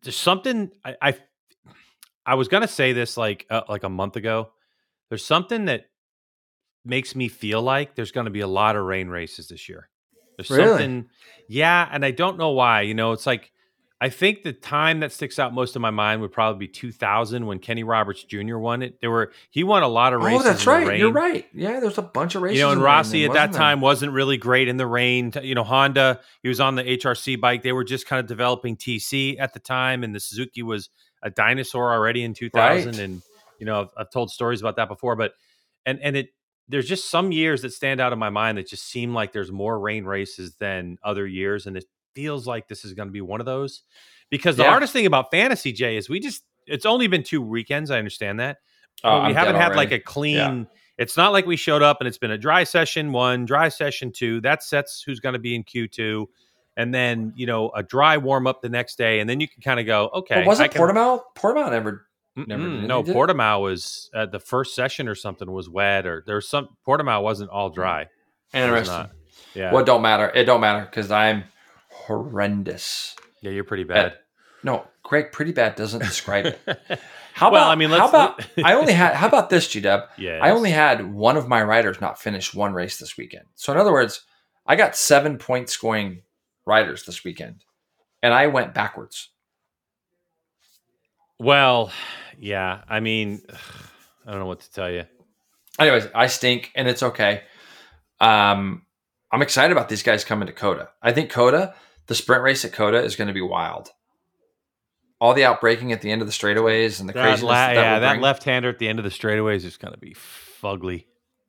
there's 0.03 0.17
something 0.17 0.71
I 0.85 0.97
I, 1.03 1.15
I 2.25 2.35
was 2.35 2.49
going 2.49 2.63
to 2.63 2.69
say 2.69 2.93
this 2.93 3.17
like 3.17 3.47
uh, 3.51 3.63
like 3.69 3.83
a 3.85 3.89
month 3.91 4.17
ago. 4.17 4.51
There's 5.13 5.27
something 5.27 5.67
that 5.67 5.91
makes 6.87 7.15
me 7.15 7.29
feel 7.29 7.61
like 7.61 7.97
there's 7.97 8.13
going 8.13 8.25
to 8.25 8.31
be 8.31 8.41
a 8.41 8.47
lot 8.47 8.77
of 8.77 8.85
rain 8.87 9.09
races 9.09 9.49
this 9.49 9.69
year. 9.69 9.91
There's 10.39 10.49
Really? 10.49 10.69
something, 10.69 11.11
yeah, 11.49 11.87
and 11.93 12.03
I 12.03 12.13
don't 12.13 12.39
know 12.39 12.53
why. 12.53 12.81
You 12.81 12.95
know, 12.95 13.13
it's 13.13 13.27
like 13.27 13.53
I 14.01 14.09
think 14.09 14.43
the 14.43 14.55
time 14.55 15.01
that 15.01 15.13
sticks 15.13 15.39
out 15.39 15.53
most 15.53 15.77
in 15.77 15.83
my 15.83 15.91
mind 15.91 16.23
would 16.23 16.33
probably 16.33 16.67
be 16.67 16.73
2000 16.73 17.45
when 17.45 17.59
Kenny 17.59 17.85
Roberts 17.85 18.25
Jr. 18.25 18.57
won 18.57 18.81
it. 18.81 19.03
There 19.03 19.11
were 19.11 19.33
he 19.51 19.65
won 19.65 19.83
a 19.83 19.89
lot 19.89 20.15
of 20.15 20.23
oh, 20.23 20.25
races. 20.25 20.41
Oh, 20.41 20.49
that's 20.49 20.67
right. 20.67 20.99
You're 20.99 21.13
right. 21.13 21.47
Yeah, 21.53 21.79
there's 21.81 21.99
a 21.99 22.03
bunch 22.03 22.35
of 22.35 22.41
races. 22.41 22.61
You 22.61 22.65
know, 22.65 22.73
and 22.73 22.81
Rossi 22.81 23.27
at 23.27 23.35
that 23.35 23.53
there? 23.53 23.61
time 23.61 23.83
wasn't 23.83 24.13
really 24.13 24.39
great 24.39 24.69
in 24.69 24.79
the 24.79 24.87
rain. 24.87 25.31
You 25.43 25.55
know, 25.55 25.63
Honda, 25.63 26.21
he 26.43 26.49
was 26.49 26.59
on 26.59 26.77
the 26.77 26.85
HRC 26.85 27.39
bike. 27.39 27.63
They 27.63 27.73
were 27.73 27.85
just 27.85 28.07
kind 28.07 28.19
of 28.19 28.27
developing 28.27 28.79
TC 28.79 29.39
at 29.39 29.53
the 29.53 29.61
time, 29.61 30.05
and 30.05 30.15
the 30.15 30.21
Suzuki 30.21 30.63
was 30.63 30.89
a 31.23 31.29
dinosaur 31.29 31.93
already 31.93 32.25
in 32.25 32.33
2000. 32.33 32.87
Right. 32.87 32.99
And 32.99 33.21
you 33.63 33.67
know, 33.67 33.83
I've, 33.83 33.89
I've 33.97 34.11
told 34.11 34.33
stories 34.33 34.61
about 34.61 34.75
that 34.75 34.89
before, 34.89 35.15
but 35.15 35.35
and 35.87 36.01
and 36.03 36.17
it 36.17 36.31
there's 36.69 36.89
just 36.89 37.09
some 37.09 37.31
years 37.31 37.63
that 37.63 37.73
stand 37.73 38.01
out 38.01 38.13
in 38.13 38.19
my 38.19 38.31
mind 38.31 38.59
that 38.59 38.67
just 38.67 38.83
seem 38.89 39.15
like 39.15 39.33
there's 39.33 39.53
more 39.53 39.79
rain 39.79 40.05
races 40.05 40.57
than 40.59 40.99
other 41.05 41.25
years, 41.29 41.67
and 41.69 41.77
it 41.77 41.85
feels 42.17 42.45
like 42.45 42.67
this 42.67 42.85
is 42.85 42.93
going 42.93 43.07
to 43.07 43.13
be 43.13 43.21
one 43.21 43.39
of 43.39 43.47
those. 43.47 43.83
Because 44.31 44.57
the 44.57 44.65
Yeah. 44.65 44.71
hardest 44.71 44.93
thing 44.93 45.07
about 45.07 45.31
fantasy, 45.31 45.73
Jay, 45.73 45.97
is 45.97 46.09
we 46.09 46.19
just 46.19 46.43
it's 46.67 46.85
only 46.87 47.07
been 47.07 47.23
two 47.23 47.41
weekends. 47.41 47.91
I 47.93 47.99
understand 47.99 48.41
that 48.41 48.59
Oh, 49.05 49.21
we 49.21 49.29
I'm 49.29 49.35
haven't 49.35 49.55
had 49.57 49.77
like 49.77 49.93
a 49.93 50.01
clean 50.01 50.67
it's 50.99 51.17
not 51.17 51.33
like 51.33 51.47
we 51.47 51.57
showed 51.57 51.83
up 51.83 52.01
and 52.01 52.09
it's 52.09 52.19
been 52.19 52.31
a 52.33 52.39
dry 52.39 52.65
session 52.65 53.13
one 53.13 53.45
dry 53.47 53.69
session 53.69 54.11
two 54.13 54.41
that 54.43 54.63
sets 54.65 55.03
who's 55.07 55.21
going 55.21 55.33
to 55.35 55.39
be 55.39 55.55
in 55.55 55.65
q2 55.65 56.27
and 56.77 56.93
then 56.95 57.33
you 57.35 57.47
know 57.47 57.71
a 57.75 57.83
dry 57.83 58.17
warm 58.19 58.47
up 58.47 58.61
the 58.63 58.69
next 58.69 58.97
day 58.99 59.19
and 59.21 59.29
then 59.29 59.41
you 59.41 59.49
can 59.49 59.63
kind 59.63 59.81
of 59.81 59.87
go 59.87 60.11
okay 60.15 60.37
But 60.37 60.47
wasn't 60.47 60.71
can- 60.73 60.83
Portimao? 60.83 61.21
Portimao 61.37 61.71
never. 61.71 62.07
Never 62.35 62.63
did 62.69 62.89
no 62.89 63.01
it, 63.01 63.07
did 63.07 63.15
portimao 63.15 63.61
was 63.63 64.11
uh, 64.15 64.27
the 64.27 64.39
first 64.41 64.75
session 64.75 65.07
or 65.09 65.15
something 65.15 65.51
was 65.51 65.69
wet 65.69 66.07
or 66.07 66.23
there 66.27 66.37
was 66.37 66.49
some 66.49 66.69
portimao 66.87 67.23
wasn't 67.23 67.51
all 67.51 67.69
dry 67.71 68.07
Interesting. 68.55 68.95
not. 68.97 69.11
yeah 69.55 69.71
Well, 69.73 69.83
it 69.83 69.87
don't 69.87 70.03
matter. 70.03 70.31
It 70.35 70.45
don't 70.45 70.61
matter 70.61 70.85
because 70.85 71.11
I'm 71.11 71.45
horrendous. 71.91 73.15
yeah 73.43 73.51
you're 73.51 73.65
pretty 73.65 73.85
bad 73.85 74.15
No, 74.63 74.87
Greg, 75.03 75.33
pretty 75.33 75.53
bad 75.53 75.75
doesn't 75.75 76.01
describe 76.01 76.47
it. 76.47 76.61
How 77.35 77.49
about? 77.49 77.71
I 77.71 77.75
mean, 77.77 77.89
how 77.91 77.97
let's- 77.97 78.11
about? 78.11 78.47
I 78.65 78.75
only 78.75 78.93
had. 78.93 79.15
How 79.15 79.27
about 79.27 79.49
this, 79.51 79.67
G 79.67 79.81
Dub? 79.81 80.03
yeah 80.19 80.39
I 80.43 80.51
only 80.51 80.71
had 80.71 81.13
one 81.15 81.37
of 81.39 81.49
my 81.49 81.63
riders 81.63 81.99
not 82.01 82.21
finish 82.21 82.53
one 82.55 82.73
race 82.75 82.99
this 82.99 83.17
weekend. 83.17 83.47
So 83.55 83.73
in 83.73 83.79
other 83.79 83.91
words, 83.93 84.23
I 84.67 84.77
got 84.77 84.95
seven 84.97 85.39
point 85.39 85.71
scoring 85.71 86.23
riders 86.67 87.05
this 87.05 87.25
weekend, 87.25 87.65
and 88.23 88.35
I 88.35 88.47
went 88.49 88.75
backwards. 88.75 89.31
well 91.39 91.91
yeah 92.43 92.83
i 92.89 93.01
mean 93.01 93.41
i 94.27 94.31
don't 94.31 94.41
know 94.41 94.47
what 94.47 94.61
to 94.61 94.71
tell 94.73 94.91
you 94.91 95.05
Anyways, 95.79 96.07
I 96.15 96.27
stink, 96.27 96.71
and 96.75 96.87
it's 96.87 97.03
okay. 97.03 97.45
Um, 98.21 98.83
I'm 99.33 99.41
excited 99.41 99.73
about 99.73 99.89
these 99.89 100.03
guys 100.03 100.23
coming 100.23 100.47
to 100.47 100.53
COTA. 100.53 100.91
I 101.01 101.13
think 101.13 101.31
COTA, 101.31 101.75
the 102.09 102.15
sprint 102.15 102.43
race 102.43 102.63
at 102.67 102.75
COTA, 102.75 103.03
is 103.03 103.17
going 103.17 103.29
to 103.29 103.35
be 103.35 103.41
wild. 103.41 103.89
All 105.19 105.33
the 105.33 105.45
outbreaking 105.45 105.93
at 105.93 106.03
the 106.03 106.11
end 106.11 106.21
of 106.21 106.29
the 106.29 106.33
straightaways 106.33 107.01
and 107.01 107.09
the 107.09 107.15
that 107.15 107.23
craziness 107.23 107.43
la- 107.49 107.55
that, 107.55 107.75
yeah 107.75 107.99
that 108.01 108.21
left-hander 108.21 108.69
at 108.69 108.79
the 108.79 108.89
end 108.89 108.99
of 108.99 109.05
the 109.05 109.11
straightaways 109.11 109.65
is 109.65 109.79
going 109.79 109.95
to 109.95 109.99
be 110.01 110.15
fugly 110.15 111.07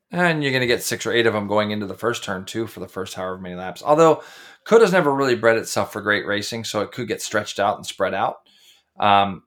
And 0.10 0.42
you're 0.42 0.54
going 0.54 0.62
to 0.62 0.68
get 0.68 0.84
six 0.84 1.06
or 1.06 1.12
eight 1.12 1.26
of 1.28 1.34
them 1.34 1.48
going 1.48 1.72
into 1.72 1.86
the 1.86 1.96
first 1.96 2.24
turn 2.24 2.46
too 2.46 2.66
for 2.66 2.80
the 2.80 2.88
first 2.88 3.16
however 3.16 3.40
many 3.40 3.56
laps. 3.56 3.84
Although 3.84 4.24
COTA's 4.64 4.94
never 4.94 5.14
really 5.14 5.36
bred 5.36 5.58
itself 5.58 5.92
for 5.92 6.02
great 6.02 6.26
racing, 6.26 6.64
so 6.64 6.80
it 6.82 6.94
could 6.94 7.10
get 7.10 7.22
stretched 7.22 7.60
out 7.60 7.76
and 7.76 7.86
spread 7.86 8.14
out. 8.14 8.38
Um, 9.00 9.44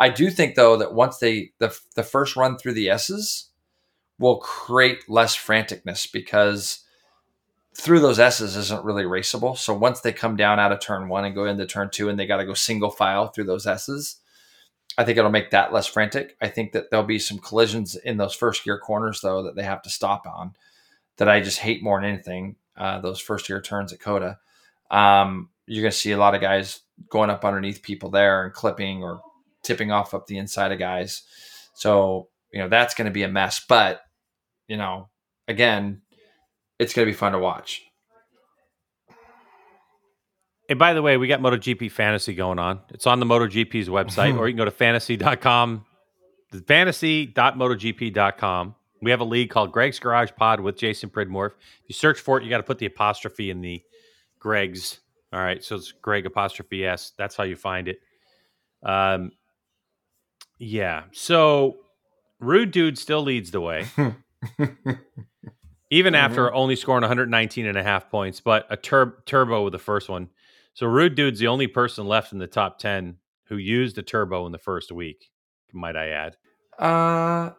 I 0.00 0.08
do 0.08 0.30
think 0.30 0.54
though 0.54 0.76
that 0.78 0.94
once 0.94 1.18
they 1.18 1.52
the 1.58 1.78
the 1.94 2.02
first 2.02 2.34
run 2.34 2.56
through 2.56 2.72
the 2.72 2.88
S's 2.88 3.50
will 4.18 4.38
create 4.38 5.08
less 5.08 5.36
franticness 5.36 6.10
because 6.10 6.84
through 7.74 8.00
those 8.00 8.18
S's 8.18 8.56
isn't 8.56 8.84
really 8.84 9.04
raceable. 9.04 9.56
So 9.56 9.74
once 9.74 10.00
they 10.00 10.12
come 10.12 10.36
down 10.36 10.58
out 10.58 10.72
of 10.72 10.80
turn 10.80 11.08
one 11.08 11.24
and 11.24 11.34
go 11.34 11.44
into 11.44 11.66
turn 11.66 11.90
two, 11.90 12.08
and 12.08 12.18
they 12.18 12.26
got 12.26 12.38
to 12.38 12.46
go 12.46 12.54
single 12.54 12.90
file 12.90 13.28
through 13.28 13.44
those 13.44 13.66
S's, 13.66 14.16
I 14.98 15.04
think 15.04 15.18
it'll 15.18 15.30
make 15.30 15.50
that 15.50 15.72
less 15.72 15.86
frantic. 15.86 16.36
I 16.40 16.48
think 16.48 16.72
that 16.72 16.90
there'll 16.90 17.06
be 17.06 17.18
some 17.18 17.38
collisions 17.38 17.94
in 17.94 18.16
those 18.16 18.34
first 18.34 18.64
gear 18.64 18.78
corners 18.78 19.20
though 19.20 19.42
that 19.42 19.54
they 19.54 19.62
have 19.62 19.82
to 19.82 19.90
stop 19.90 20.26
on. 20.26 20.54
That 21.18 21.28
I 21.28 21.40
just 21.40 21.58
hate 21.58 21.82
more 21.82 22.00
than 22.00 22.10
anything. 22.10 22.56
Uh, 22.74 23.00
those 23.00 23.20
first 23.20 23.46
gear 23.46 23.60
turns 23.60 23.92
at 23.92 24.00
COTA, 24.00 24.38
um, 24.90 25.50
you're 25.66 25.82
going 25.82 25.92
to 25.92 25.96
see 25.96 26.12
a 26.12 26.18
lot 26.18 26.34
of 26.34 26.40
guys 26.40 26.80
going 27.10 27.28
up 27.28 27.44
underneath 27.44 27.82
people 27.82 28.10
there 28.10 28.44
and 28.44 28.54
clipping 28.54 29.02
or 29.02 29.20
tipping 29.62 29.92
off 29.92 30.14
up 30.14 30.26
the 30.26 30.38
inside 30.38 30.72
of 30.72 30.78
guys. 30.78 31.22
So 31.74 32.28
you 32.52 32.60
know 32.60 32.68
that's 32.68 32.94
going 32.94 33.06
to 33.06 33.12
be 33.12 33.22
a 33.22 33.28
mess. 33.28 33.64
But 33.68 34.00
you 34.68 34.76
know, 34.76 35.08
again, 35.48 36.02
it's 36.78 36.92
going 36.94 37.06
to 37.06 37.12
be 37.12 37.16
fun 37.16 37.32
to 37.32 37.38
watch. 37.38 37.82
And 40.68 40.78
by 40.78 40.92
the 40.94 41.02
way, 41.02 41.16
we 41.16 41.26
got 41.26 41.40
MotoGP 41.40 41.90
Fantasy 41.90 42.32
going 42.32 42.60
on. 42.60 42.78
It's 42.90 43.08
on 43.08 43.18
the 43.18 43.26
MotoGP's 43.26 43.88
website, 43.88 44.38
or 44.38 44.46
you 44.46 44.54
can 44.54 44.58
go 44.58 44.64
to 44.64 44.70
fantasy.com, 44.70 45.84
fantasy.motogp.com. 46.66 48.74
We 49.02 49.10
have 49.10 49.20
a 49.20 49.24
league 49.24 49.50
called 49.50 49.72
Greg's 49.72 49.98
Garage 49.98 50.30
Pod 50.36 50.60
with 50.60 50.76
Jason 50.76 51.10
Pridmore. 51.10 51.46
If 51.46 51.54
you 51.88 51.94
search 51.94 52.20
for 52.20 52.38
it, 52.38 52.44
you 52.44 52.50
got 52.50 52.58
to 52.58 52.62
put 52.62 52.78
the 52.78 52.86
apostrophe 52.86 53.50
in 53.50 53.62
the 53.62 53.82
Greg's. 54.38 55.00
All 55.32 55.40
right, 55.40 55.64
so 55.64 55.74
it's 55.76 55.90
Greg 55.90 56.26
apostrophe 56.26 56.84
S. 56.84 57.12
That's 57.18 57.34
how 57.34 57.44
you 57.44 57.56
find 57.56 57.88
it. 57.88 57.98
Um, 58.84 59.32
yeah. 60.60 61.04
So 61.12 61.78
Rude 62.38 62.70
Dude 62.70 62.96
still 62.98 63.22
leads 63.22 63.50
the 63.50 63.60
way. 63.60 63.86
even 65.90 66.14
after 66.14 66.52
only 66.54 66.76
scoring 66.76 67.02
119 67.02 67.66
and 67.66 67.76
a 67.76 67.82
half 67.82 68.08
points, 68.10 68.40
but 68.40 68.66
a 68.70 68.76
tur- 68.76 69.18
turbo 69.26 69.64
with 69.64 69.72
the 69.72 69.78
first 69.78 70.08
one. 70.08 70.28
So 70.74 70.86
Rude 70.86 71.16
Dude's 71.16 71.40
the 71.40 71.48
only 71.48 71.66
person 71.66 72.06
left 72.06 72.32
in 72.32 72.38
the 72.38 72.46
top 72.46 72.78
10 72.78 73.16
who 73.48 73.56
used 73.56 73.98
a 73.98 74.02
turbo 74.02 74.46
in 74.46 74.52
the 74.52 74.58
first 74.58 74.92
week, 74.92 75.30
might 75.72 75.96
I 75.96 76.10
add. 76.10 76.36
Uh, 76.78 77.50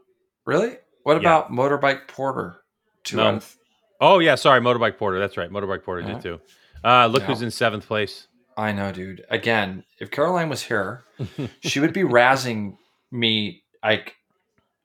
really? 0.45 0.77
What 1.03 1.15
Yeah. 1.15 1.19
about 1.19 1.51
motorbike 1.51 2.07
porter? 2.07 2.61
Two 3.03 3.17
No. 3.17 3.35
of 3.35 3.57
Oh, 4.03 4.17
yeah, 4.17 4.33
sorry, 4.33 4.61
Motorbike 4.61 4.97
Porter. 4.97 5.19
That's 5.19 5.37
right. 5.37 5.51
Motorbike 5.51 5.83
Porter 5.83 6.01
Yeah. 6.01 6.13
did 6.13 6.21
too. 6.23 6.41
Uh, 6.83 7.05
look 7.05 7.21
Yeah. 7.21 7.27
who's 7.27 7.43
in 7.43 7.51
seventh 7.51 7.85
place. 7.85 8.27
I 8.57 8.71
know, 8.71 8.91
dude. 8.91 9.23
Again, 9.29 9.83
if 9.99 10.09
Caroline 10.09 10.49
was 10.49 10.63
here, 10.63 11.03
she 11.61 11.79
would 11.79 11.93
be 11.93 12.01
razzing 12.01 12.77
me 13.11 13.63
like 13.83 14.15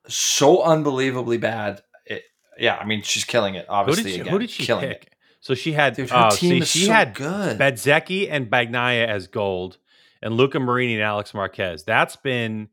so 0.09 0.63
unbelievably 0.63 1.39
bad. 1.39 1.83
It, 2.05 2.23
yeah, 2.59 2.77
I 2.77 2.85
mean, 2.85 3.03
she's 3.03 3.25
killing 3.25 3.55
it. 3.55 3.67
Who 3.67 3.73
Obviously, 3.73 4.05
did 4.05 4.13
she, 4.13 4.21
again, 4.21 4.33
who 4.33 4.39
did 4.39 4.51
she 4.51 4.65
killing 4.65 4.89
pick? 4.89 5.03
it. 5.05 5.15
So 5.41 5.55
she 5.55 5.73
had, 5.73 5.95
Dude, 5.95 6.11
her 6.11 6.29
oh, 6.33 6.37
team 6.37 6.51
see, 6.51 6.59
is 6.59 6.69
she 6.69 6.85
so 6.87 6.93
had 6.93 7.15
good. 7.15 7.59
Bezzecchi 7.59 8.29
and 8.31 8.51
Bagnaia 8.51 9.07
as 9.07 9.29
gold, 9.29 9.79
and 10.23 10.35
Luca 10.35 10.59
Marini 10.59 10.95
and 10.95 11.03
Alex 11.03 11.35
Marquez. 11.35 11.85
That's 11.85 12.17
been 12.17 12.69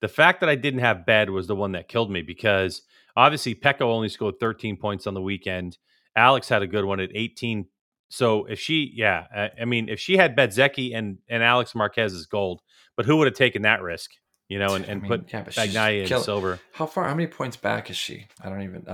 the 0.00 0.08
fact 0.08 0.40
that 0.40 0.48
I 0.48 0.56
didn't 0.56 0.80
have 0.80 1.06
Bed 1.06 1.30
was 1.30 1.46
the 1.46 1.56
one 1.56 1.72
that 1.72 1.88
killed 1.88 2.10
me 2.10 2.22
because 2.22 2.82
obviously 3.16 3.54
Pecco 3.54 3.82
only 3.82 4.08
scored 4.08 4.40
13 4.40 4.76
points 4.76 5.06
on 5.06 5.14
the 5.14 5.22
weekend. 5.22 5.78
Alex 6.16 6.48
had 6.48 6.62
a 6.62 6.66
good 6.66 6.84
one 6.84 7.00
at 7.00 7.10
18. 7.14 7.66
So 8.08 8.44
if 8.46 8.58
she, 8.58 8.92
yeah, 8.94 9.26
I, 9.34 9.62
I 9.62 9.64
mean, 9.64 9.88
if 9.88 9.98
she 10.00 10.16
had 10.16 10.36
Bezzecchi 10.36 10.96
and 10.96 11.18
and 11.28 11.42
Alex 11.42 11.74
Marquez 11.74 12.12
as 12.12 12.26
gold, 12.26 12.62
but 12.96 13.06
who 13.06 13.16
would 13.16 13.26
have 13.26 13.36
taken 13.36 13.62
that 13.62 13.82
risk? 13.82 14.12
You 14.48 14.60
know, 14.60 14.74
and, 14.74 14.84
I 14.84 14.88
and 14.88 15.02
mean, 15.02 15.08
put 15.08 15.32
yeah, 15.32 15.42
Bagnaia 15.44 16.02
in 16.08 16.22
silver. 16.22 16.60
How 16.72 16.86
far? 16.86 17.04
How 17.08 17.14
many 17.14 17.26
points 17.26 17.56
back 17.56 17.90
is 17.90 17.96
she? 17.96 18.26
I 18.40 18.48
don't 18.48 18.62
even. 18.62 18.84
Uh, 18.88 18.92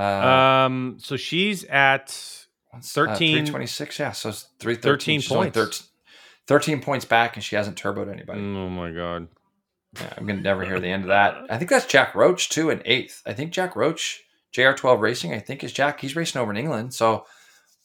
Um, 0.66 0.96
so 0.98 1.16
she's 1.16 1.64
at 1.64 2.07
what's- 2.70 2.92
13 2.92 3.44
three 3.44 3.50
twenty 3.50 3.66
six. 3.66 3.98
Yeah, 3.98 4.12
so 4.12 4.30
it's 4.30 4.48
three 4.59 4.76
13 4.76 5.20
points. 5.22 5.55
13, 5.55 5.86
13 6.46 6.80
points 6.80 7.05
back, 7.05 7.36
and 7.36 7.44
she 7.44 7.55
hasn't 7.57 7.76
turboed 7.80 8.11
anybody. 8.11 8.40
oh 8.40 8.68
my 8.70 8.90
god, 8.92 9.28
Yeah, 10.00 10.12
I'm 10.16 10.26
gonna 10.26 10.40
never 10.40 10.64
hear 10.64 10.80
the 10.80 10.88
end 10.88 11.03
of 11.05 11.09
that. 11.09 11.36
I 11.50 11.59
think 11.59 11.68
that's 11.68 11.84
Jack 11.86 12.14
Roach 12.14 12.48
too 12.48 12.70
in 12.70 12.80
eighth. 12.86 13.20
I 13.26 13.34
think 13.34 13.53
Jack 13.53 13.76
Roach, 13.76 14.22
JR12 14.55 15.00
Racing. 15.00 15.34
I 15.34 15.38
think 15.38 15.62
is 15.62 15.72
Jack. 15.72 16.00
He's 16.00 16.16
racing 16.16 16.40
over 16.40 16.50
in 16.50 16.57
England, 16.57 16.94
so 16.94 17.26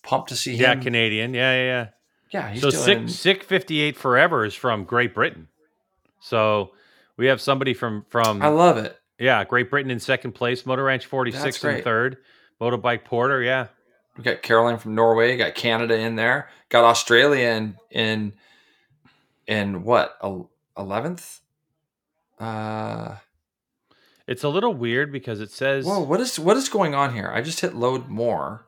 pumped 0.03 0.29
to 0.29 0.37
see 0.37 0.55
him. 0.55 0.61
yeah. 0.61 0.75
Canadian, 0.81 1.33
yeah, 1.33 1.53
yeah, 1.53 1.65
yeah. 1.65 1.87
yeah, 2.31 2.49
he's 2.53 2.61
so 2.61 2.71
doing. 2.71 3.09
sick 3.09 3.39
sick 3.41 3.43
58 3.43 3.97
forever 3.97 4.45
is 4.45 4.53
from 4.55 4.85
great 4.85 5.13
britain 5.13 5.49
so 6.21 6.71
we 7.17 7.25
have 7.27 7.41
somebody 7.41 7.73
from 7.73 8.05
from 8.09 8.41
I 8.41 8.47
love 8.47 8.77
it. 8.77 8.97
yeah 9.19 9.43
great 9.43 9.69
britain 9.69 9.91
in 9.91 9.99
second 9.99 10.31
place 10.33 10.65
motor 10.65 10.83
ranch 10.83 11.05
46 11.05 11.43
That's 11.43 11.63
in 11.63 11.83
third 11.83 12.17
motorbike 12.61 13.03
porter 13.03 13.41
yeah 13.41 13.67
We 14.17 14.23
got 14.23 14.41
Caroline 14.41 14.77
from 14.79 14.95
Norway. 14.95 15.37
Got 15.37 15.53
Canada 15.53 15.95
in 15.95 16.15
there. 16.15 16.49
Got 16.69 16.83
Australia 16.85 17.49
in 17.49 17.75
in 17.91 18.33
in 19.45 19.83
what 19.83 20.17
eleventh? 20.75 21.41
Uh, 22.39 23.15
it's 24.27 24.43
a 24.43 24.49
little 24.49 24.73
weird 24.73 25.11
because 25.11 25.39
it 25.39 25.51
says 25.51 25.85
whoa! 25.85 25.99
What 25.99 26.19
is 26.19 26.39
what 26.39 26.57
is 26.57 26.67
going 26.69 26.95
on 26.95 27.13
here? 27.13 27.29
I 27.31 27.41
just 27.41 27.59
hit 27.61 27.75
load 27.75 28.07
more. 28.07 28.65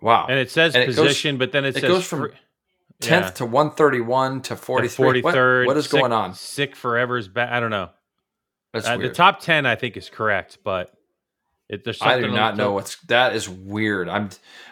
Wow. 0.00 0.26
And 0.28 0.38
it 0.38 0.50
says 0.50 0.74
And 0.74 0.82
it 0.84 0.86
goes- 0.88 0.96
position, 0.96 1.38
but 1.38 1.50
then 1.52 1.64
it, 1.64 1.76
it 1.76 1.80
says 1.80 1.90
goes 1.90 2.04
from 2.04 2.20
fr- 2.30 2.36
10th 3.02 3.10
yeah, 3.10 3.30
to 3.30 3.46
131 3.46 4.42
to 4.42 4.56
43. 4.56 5.22
What- 5.22 5.66
what 5.66 5.76
is 5.76 5.84
sick, 5.84 6.00
going 6.00 6.12
on? 6.12 6.34
Sick 6.34 6.74
forever's 6.74 7.28
back. 7.28 7.50
I 7.50 7.60
don't 7.60 7.70
know. 7.70 7.90
That's 8.72 8.86
Uh, 8.86 8.96
the 8.96 9.10
top 9.10 9.40
10, 9.40 9.66
I 9.66 9.76
think, 9.76 9.96
is 9.96 10.10
correct, 10.10 10.58
but 10.64 10.92
it, 11.68 11.84
there's 11.84 12.00
I 12.02 12.20
do 12.20 12.30
not 12.30 12.56
know 12.56 12.72
what's 12.72 12.96
that 13.02 13.34
is 13.34 13.48
weird. 13.48 14.08
I'm 14.08 14.30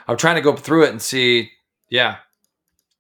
I'm 0.09 0.17
trying 0.17 0.37
to 0.37 0.41
go 0.41 0.57
through 0.57 0.85
it 0.85 0.91
and 0.91 1.01
see. 1.01 1.51
Yeah, 1.89 2.17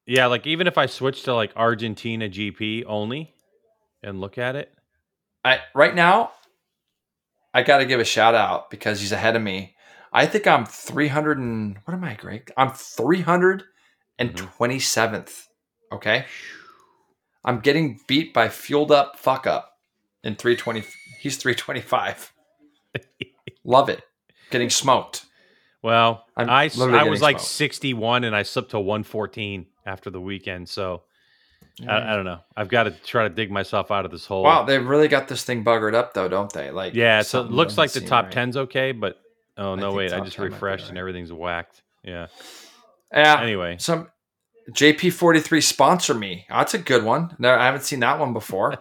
Yeah, 0.06 0.26
like 0.26 0.46
even 0.46 0.66
if 0.66 0.78
I 0.78 0.86
switch 0.86 1.24
to 1.24 1.34
like 1.34 1.52
Argentina 1.56 2.28
GP 2.28 2.84
only 2.86 3.34
and 4.02 4.20
look 4.20 4.38
at 4.38 4.54
it, 4.54 4.72
I 5.44 5.60
right 5.74 5.94
now 5.94 6.32
I 7.52 7.62
got 7.62 7.78
to 7.78 7.86
give 7.86 8.00
a 8.00 8.04
shout 8.04 8.34
out 8.34 8.70
because 8.70 9.00
he's 9.00 9.12
ahead 9.12 9.34
of 9.34 9.42
me. 9.42 9.74
I 10.12 10.26
think 10.26 10.46
I'm 10.46 10.64
300 10.66 11.38
and 11.38 11.78
what 11.84 11.94
am 11.94 12.04
I, 12.04 12.14
Greg? 12.14 12.52
I'm 12.56 12.70
327th. 14.18 15.10
Mm-hmm. 15.10 15.94
Okay, 15.94 16.26
I'm 17.44 17.60
getting 17.60 18.00
beat 18.06 18.34
by 18.34 18.48
fueled 18.48 18.90
up 18.90 19.18
fuck 19.18 19.46
up 19.46 19.78
in 20.24 20.34
320. 20.34 20.84
He's 21.20 21.36
325. 21.36 22.32
Love 23.64 23.88
it. 23.88 24.02
Getting 24.50 24.70
smoked. 24.70 25.24
well, 25.82 26.26
I'm 26.36 26.50
I, 26.50 26.70
I 26.78 27.04
was 27.04 27.22
like 27.22 27.38
smoked. 27.38 27.50
61 27.50 28.24
and 28.24 28.34
I 28.34 28.42
slipped 28.42 28.72
to 28.72 28.80
114 28.80 29.66
after 29.84 30.10
the 30.10 30.20
weekend. 30.20 30.68
So 30.68 31.02
I, 31.86 32.12
I 32.12 32.16
don't 32.16 32.24
know. 32.24 32.40
I've 32.56 32.68
got 32.68 32.84
to 32.84 32.90
try 32.90 33.24
to 33.24 33.28
dig 33.28 33.50
myself 33.50 33.90
out 33.90 34.04
of 34.04 34.10
this 34.10 34.26
hole. 34.26 34.42
Wow, 34.42 34.64
they 34.64 34.78
really 34.78 35.08
got 35.08 35.28
this 35.28 35.44
thing 35.44 35.64
buggered 35.64 35.94
up 35.94 36.14
though, 36.14 36.28
don't 36.28 36.52
they? 36.52 36.70
Like 36.70 36.94
Yeah, 36.94 37.22
so 37.22 37.42
it 37.42 37.50
looks 37.50 37.78
like 37.78 37.92
the 37.92 38.00
top 38.00 38.26
right. 38.26 38.34
10's 38.34 38.56
okay, 38.56 38.92
but 38.92 39.20
oh 39.56 39.74
no, 39.74 39.92
wait, 39.92 40.12
I 40.12 40.20
just 40.20 40.36
10 40.36 40.44
might 40.44 40.48
be 40.48 40.54
refreshed 40.54 40.88
and 40.88 40.98
everything's 40.98 41.32
whacked. 41.32 41.82
Yeah. 42.02 42.26
Yeah. 43.12 43.40
Anyway, 43.40 43.76
Some 43.78 44.08
JP43 44.72 45.62
sponsor 45.62 46.14
me. 46.14 46.44
That's 46.48 46.74
a 46.74 46.78
good 46.78 47.04
one. 47.04 47.34
No, 47.38 47.54
I 47.54 47.64
haven't 47.66 47.84
seen 47.84 48.00
that 48.00 48.18
one 48.18 48.32
before. 48.32 48.78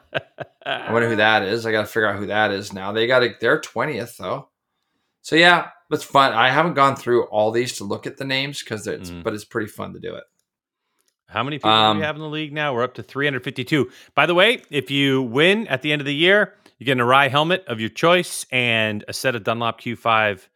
I 0.66 0.92
wonder 0.92 1.08
who 1.10 1.18
that 1.18 1.44
is. 1.44 1.66
I 1.66 1.72
got 1.72 1.82
to 1.82 1.88
figure 1.88 2.08
out 2.08 2.18
who 2.18 2.26
that 2.28 2.52
is 2.52 2.74
now. 2.74 2.92
They 2.92 3.06
got 3.08 3.22
it. 3.24 3.40
They're 3.40 3.60
twentieth 3.62 4.18
though. 4.18 4.50
So 5.22 5.36
yeah, 5.36 5.70
that's 5.90 6.04
fun. 6.04 6.34
I 6.34 6.50
haven't 6.50 6.74
gone 6.74 6.96
through 6.96 7.26
all 7.26 7.52
these 7.52 7.78
to 7.78 7.84
look 7.84 8.08
at 8.08 8.18
the 8.18 8.26
names 8.26 8.62
because 8.64 8.88
it's, 8.88 9.10
Mhm. 9.12 9.24
but 9.24 9.34
it's 9.34 9.46
pretty 9.46 9.68
fun 9.68 9.94
to 9.94 10.00
do 10.00 10.16
it. 10.16 10.24
How 11.28 11.44
many 11.44 11.58
people 11.58 11.72
do 11.72 11.76
Um, 11.76 11.98
we 11.98 12.04
have 12.04 12.16
in 12.16 12.22
the 12.22 12.30
league 12.30 12.54
now? 12.54 12.74
We're 12.74 12.84
up 12.84 12.94
to 12.96 13.04
352. 13.04 13.90
By 14.14 14.26
the 14.26 14.36
way, 14.36 14.62
if 14.70 14.90
you 14.92 15.22
win 15.24 15.68
at 15.68 15.82
the 15.82 15.92
end 15.92 16.02
of 16.02 16.06
the 16.06 16.14
year, 16.16 16.54
you 16.78 16.86
get 16.86 16.94
an 16.94 17.00
Arai 17.00 17.30
helmet 17.30 17.64
of 17.68 17.80
your 17.80 17.90
choice 17.90 18.46
and 18.52 19.04
a 19.08 19.14
set 19.14 19.36
of 19.36 19.44
Dunlop 19.44 19.82
Q5 19.82 20.48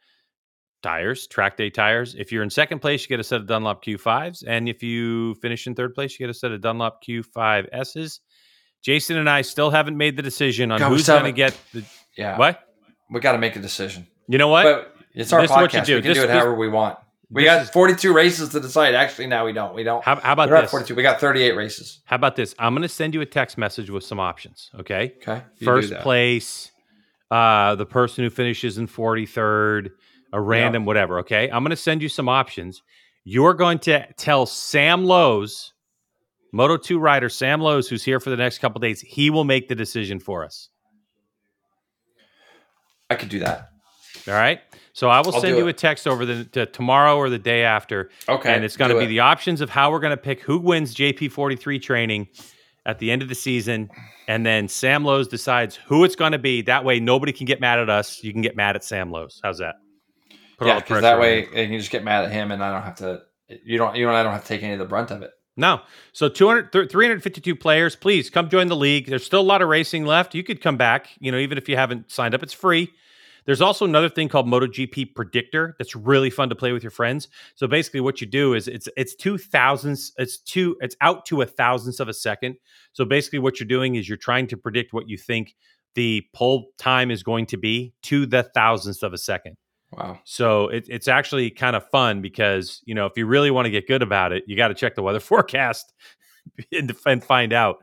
tires, 0.82 1.26
track 1.26 1.56
day 1.56 1.70
tires. 1.70 2.14
If 2.14 2.32
you're 2.32 2.42
in 2.42 2.50
second 2.50 2.80
place, 2.80 3.02
you 3.02 3.08
get 3.08 3.20
a 3.20 3.24
set 3.24 3.40
of 3.40 3.46
Dunlop 3.46 3.84
Q5s. 3.84 4.44
And 4.46 4.68
if 4.68 4.82
you 4.82 5.34
finish 5.36 5.66
in 5.66 5.74
third 5.74 5.94
place, 5.94 6.12
you 6.12 6.18
get 6.26 6.30
a 6.30 6.34
set 6.34 6.50
of 6.52 6.60
Dunlop 6.60 7.02
Q5Ss. 7.04 8.20
Jason 8.82 9.18
and 9.18 9.28
I 9.28 9.42
still 9.42 9.70
haven't 9.70 9.96
made 9.96 10.16
the 10.16 10.22
decision 10.22 10.72
on 10.72 10.78
God, 10.78 10.88
who's 10.88 11.06
going 11.06 11.24
to 11.24 11.32
get 11.32 11.56
the. 11.74 11.84
Yeah. 12.16 12.38
What? 12.38 12.60
We 13.10 13.20
got 13.20 13.32
to 13.32 13.38
make 13.38 13.56
a 13.56 13.60
decision. 13.60 14.06
You 14.28 14.38
know 14.38 14.48
what? 14.48 14.62
But 14.64 14.96
it's 15.14 15.32
our 15.32 15.42
This 15.42 15.50
is 15.50 15.56
what 15.56 15.72
you 15.72 15.80
podcast. 15.80 15.84
do. 15.86 15.94
We 15.96 16.02
can 16.02 16.08
This- 16.10 16.18
do 16.18 16.24
it 16.24 16.26
this- 16.28 16.34
however 16.36 16.54
we 16.54 16.68
want. 16.68 16.98
We 17.32 17.44
got 17.44 17.62
is- 17.62 17.70
42 17.70 18.12
races 18.12 18.48
to 18.50 18.60
decide. 18.60 18.94
Actually, 18.94 19.28
now 19.28 19.44
we 19.46 19.52
don't. 19.52 19.72
We 19.74 19.84
don't. 19.84 20.02
how, 20.04 20.16
how 20.16 20.32
about 20.32 20.50
at 20.52 20.62
this? 20.62 20.70
42. 20.72 20.94
We 20.96 21.02
got 21.04 21.20
38 21.20 21.52
races. 21.56 22.00
How 22.06 22.16
about 22.16 22.34
this? 22.34 22.54
I'm 22.58 22.72
going 22.74 22.82
to 22.82 22.88
send 22.88 23.14
you 23.14 23.20
a 23.20 23.26
text 23.26 23.56
message 23.56 23.88
with 23.90 24.02
some 24.02 24.18
options. 24.18 24.70
Okay. 24.80 25.14
Okay. 25.22 25.42
First 25.62 25.92
place, 25.96 26.72
uh, 27.30 27.76
the 27.76 27.86
person 27.86 28.24
who 28.24 28.30
finishes 28.30 28.78
in 28.78 28.88
43rd, 28.88 29.90
a 30.32 30.40
random 30.40 30.84
whatever. 30.84 31.18
Okay. 31.20 31.50
I'm 31.50 31.62
going 31.62 31.70
to 31.70 31.76
send 31.76 32.02
you 32.02 32.08
some 32.08 32.28
options. 32.28 32.82
You're 33.24 33.54
going 33.54 33.78
to 33.80 34.06
tell 34.16 34.46
Sam 34.46 35.04
Lowes, 35.04 35.72
Moto 36.52 36.76
2 36.76 36.98
rider 36.98 37.28
Sam 37.28 37.60
Lowes, 37.60 37.88
who's 37.88 38.02
here 38.02 38.20
for 38.20 38.30
the 38.30 38.36
next 38.36 38.58
couple 38.58 38.80
days, 38.80 39.00
he 39.00 39.30
will 39.30 39.44
make 39.44 39.68
the 39.68 39.74
decision 39.74 40.20
for 40.20 40.44
us. 40.44 40.68
I 43.08 43.16
could 43.16 43.28
do 43.28 43.40
that. 43.40 43.70
All 44.28 44.34
right. 44.34 44.60
So 44.92 45.08
I 45.08 45.20
will 45.20 45.34
I'll 45.34 45.40
send 45.40 45.56
you 45.56 45.66
it. 45.66 45.70
a 45.70 45.72
text 45.72 46.06
over 46.06 46.26
the 46.26 46.44
to 46.46 46.66
tomorrow 46.66 47.16
or 47.16 47.30
the 47.30 47.38
day 47.38 47.62
after. 47.62 48.10
Okay. 48.28 48.52
and 48.52 48.64
it's 48.64 48.76
going 48.76 48.90
to 48.90 48.98
be 48.98 49.04
it. 49.04 49.08
the 49.08 49.20
options 49.20 49.60
of 49.60 49.70
how 49.70 49.90
we're 49.90 50.00
going 50.00 50.10
to 50.10 50.16
pick 50.16 50.40
who 50.40 50.58
wins 50.58 50.94
JP43 50.94 51.80
training 51.80 52.28
at 52.86 52.98
the 52.98 53.10
end 53.10 53.22
of 53.22 53.28
the 53.28 53.34
season. 53.34 53.88
And 54.28 54.44
then 54.44 54.68
Sam 54.68 55.04
Lowes 55.04 55.28
decides 55.28 55.76
who 55.76 56.04
it's 56.04 56.16
going 56.16 56.32
to 56.32 56.38
be. 56.38 56.62
That 56.62 56.84
way, 56.84 57.00
nobody 57.00 57.32
can 57.32 57.46
get 57.46 57.60
mad 57.60 57.78
at 57.78 57.90
us. 57.90 58.22
You 58.22 58.32
can 58.32 58.42
get 58.42 58.56
mad 58.56 58.76
at 58.76 58.84
Sam 58.84 59.10
Lowes. 59.10 59.40
How's 59.42 59.58
that? 59.58 59.76
Yeah, 60.60 60.80
because 60.80 61.02
that 61.02 61.18
way 61.18 61.40
you 61.40 61.46
can 61.46 61.78
just 61.78 61.90
get 61.90 62.04
mad 62.04 62.24
at 62.24 62.32
him, 62.32 62.50
and 62.50 62.62
I 62.62 62.72
don't 62.72 62.82
have 62.82 62.96
to. 62.96 63.22
You 63.64 63.78
don't. 63.78 63.96
You 63.96 64.08
and 64.08 64.16
I 64.16 64.22
don't 64.22 64.32
have 64.32 64.42
to 64.42 64.48
take 64.48 64.62
any 64.62 64.74
of 64.74 64.78
the 64.78 64.84
brunt 64.84 65.10
of 65.10 65.22
it. 65.22 65.32
No. 65.56 65.80
So 66.12 66.28
200, 66.28 66.72
th- 66.72 66.90
352 66.90 67.56
players. 67.56 67.96
Please 67.96 68.30
come 68.30 68.48
join 68.48 68.68
the 68.68 68.76
league. 68.76 69.06
There's 69.06 69.24
still 69.24 69.40
a 69.40 69.42
lot 69.42 69.62
of 69.62 69.68
racing 69.68 70.06
left. 70.06 70.34
You 70.34 70.42
could 70.42 70.60
come 70.60 70.76
back, 70.76 71.08
you 71.18 71.30
know, 71.30 71.38
even 71.38 71.58
if 71.58 71.68
you 71.68 71.76
haven't 71.76 72.10
signed 72.10 72.34
up, 72.34 72.42
it's 72.42 72.52
free. 72.52 72.90
There's 73.46 73.60
also 73.60 73.84
another 73.84 74.08
thing 74.08 74.28
called 74.28 74.46
MotoGP 74.46 75.14
Predictor 75.14 75.74
that's 75.78 75.96
really 75.96 76.30
fun 76.30 76.50
to 76.50 76.54
play 76.54 76.72
with 76.72 76.82
your 76.82 76.90
friends. 76.90 77.28
So 77.56 77.66
basically, 77.66 78.00
what 78.00 78.20
you 78.20 78.26
do 78.26 78.54
is 78.54 78.68
it's 78.68 78.88
it's 78.96 79.14
two 79.14 79.38
thousandths, 79.38 80.12
it's 80.18 80.38
two, 80.38 80.76
it's 80.80 80.96
out 81.00 81.24
to 81.26 81.42
a 81.42 81.46
thousandths 81.46 82.00
of 82.00 82.08
a 82.08 82.14
second. 82.14 82.56
So 82.92 83.04
basically, 83.04 83.38
what 83.38 83.58
you're 83.58 83.66
doing 83.66 83.96
is 83.96 84.08
you're 84.08 84.18
trying 84.18 84.46
to 84.48 84.56
predict 84.56 84.92
what 84.92 85.08
you 85.08 85.16
think 85.16 85.54
the 85.94 86.22
pole 86.34 86.68
time 86.78 87.10
is 87.10 87.22
going 87.22 87.46
to 87.46 87.56
be 87.56 87.92
to 88.04 88.26
the 88.26 88.42
thousandths 88.42 89.02
of 89.02 89.12
a 89.12 89.18
second. 89.18 89.56
Wow. 89.92 90.20
So 90.24 90.68
it, 90.68 90.86
it's 90.88 91.08
actually 91.08 91.50
kind 91.50 91.74
of 91.74 91.88
fun 91.90 92.20
because 92.20 92.80
you 92.84 92.94
know 92.94 93.06
if 93.06 93.12
you 93.16 93.26
really 93.26 93.50
want 93.50 93.66
to 93.66 93.70
get 93.70 93.88
good 93.88 94.02
about 94.02 94.32
it, 94.32 94.44
you 94.46 94.56
got 94.56 94.68
to 94.68 94.74
check 94.74 94.94
the 94.94 95.02
weather 95.02 95.20
forecast 95.30 95.92
and, 96.72 96.94
and 97.06 97.24
find 97.24 97.52
out. 97.52 97.78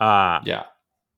Uh, 0.00 0.40
Yeah. 0.44 0.64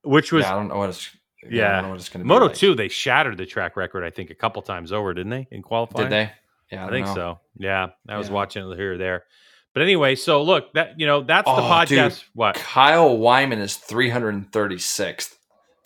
which 0.03 0.31
was 0.31 0.43
yeah. 0.43 0.51
I 0.53 0.55
don't 0.55 0.67
know 0.69 0.77
what 0.77 0.89
it's. 0.89 1.09
I 1.43 1.47
Yeah. 1.51 1.73
don't 1.73 1.83
know 1.83 1.89
what 1.89 1.99
it's 1.99 2.09
going 2.09 2.19
to 2.21 2.23
be. 2.23 2.27
Moto 2.29 2.45
like. 2.47 2.55
Two. 2.55 2.75
They 2.75 2.87
shattered 2.87 3.37
the 3.37 3.45
track 3.45 3.75
record, 3.75 4.03
I 4.03 4.09
think, 4.09 4.29
a 4.29 4.35
couple 4.35 4.61
times 4.61 4.91
over, 4.91 5.13
didn't 5.13 5.31
they? 5.31 5.47
In 5.51 5.61
qualifying, 5.61 6.05
Did 6.09 6.11
they? 6.11 6.31
Yeah. 6.71 6.79
I, 6.79 6.83
don't 6.85 6.91
think 6.93 7.07
know. 7.07 7.15
so. 7.15 7.39
Yeah, 7.57 7.87
I 8.07 8.17
was 8.17 8.27
Yeah. 8.29 8.33
watching 8.33 8.71
it 8.71 8.75
here 8.77 8.93
or 8.93 8.97
there. 8.97 9.25
But 9.73 9.83
anyway, 9.83 10.15
so 10.15 10.41
look 10.43 10.73
that 10.73 10.99
you 10.99 11.05
know 11.05 11.21
that's 11.21 11.45
the 11.45 11.51
Oh, 11.51 11.61
podcast. 11.61 11.87
dude. 12.19 12.23
What? 12.33 12.55
Kyle 12.55 13.17
Wyman 13.17 13.59
is 13.59 13.77
336th. 13.77 15.35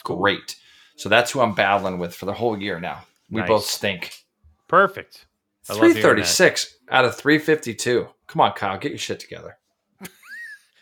Great. 0.04 0.56
So 0.98 1.10
that's 1.10 1.32
who 1.32 1.42
I'm 1.42 1.54
battling 1.54 2.00
with 2.00 2.16
for 2.16 2.26
the 2.26 2.34
whole 2.34 2.58
year 2.60 2.80
now. 2.80 3.04
We 3.30 3.42
Nice. 3.42 3.48
both 3.50 3.66
stink. 3.66 4.14
Perfect. 4.68 5.26
I 5.70 5.74
love 5.74 5.82
336 5.82 6.78
out 6.90 7.06
of 7.06 7.16
352. 7.16 8.08
Come 8.28 8.42
on, 8.42 8.52
Kyle, 8.54 8.78
get 8.78 8.92
your 8.92 8.98
shit 9.00 9.20
together. 9.20 9.58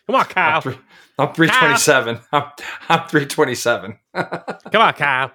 Come 0.07 0.15
on, 0.15 0.21
I'm, 0.21 0.27
Kyle. 0.27 0.61
three, 0.61 0.77
I'm 1.17 1.34
327. 1.34 2.19
I'm, 2.31 2.43
I'm 2.89 3.07
327. 3.07 3.99
Come 4.13 4.81
on, 4.81 4.93
Kyle. 4.93 5.31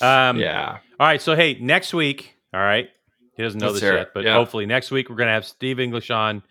Um, 0.00 0.38
yeah. 0.38 0.78
All 1.00 1.06
right. 1.06 1.20
So 1.20 1.34
hey, 1.34 1.58
next 1.60 1.92
week. 1.92 2.34
All 2.54 2.60
right. 2.60 2.88
He 3.36 3.42
doesn't 3.42 3.60
know 3.60 3.68
Let's 3.68 3.80
this 3.80 3.92
yet, 3.92 4.08
but 4.14 4.24
Yeah. 4.24 4.34
hopefully 4.34 4.66
next 4.66 4.90
week 4.90 5.08
we're 5.10 5.16
gonna 5.16 5.32
have 5.32 5.44
Steve 5.44 5.78
English 5.80 6.10
on, 6.10 6.42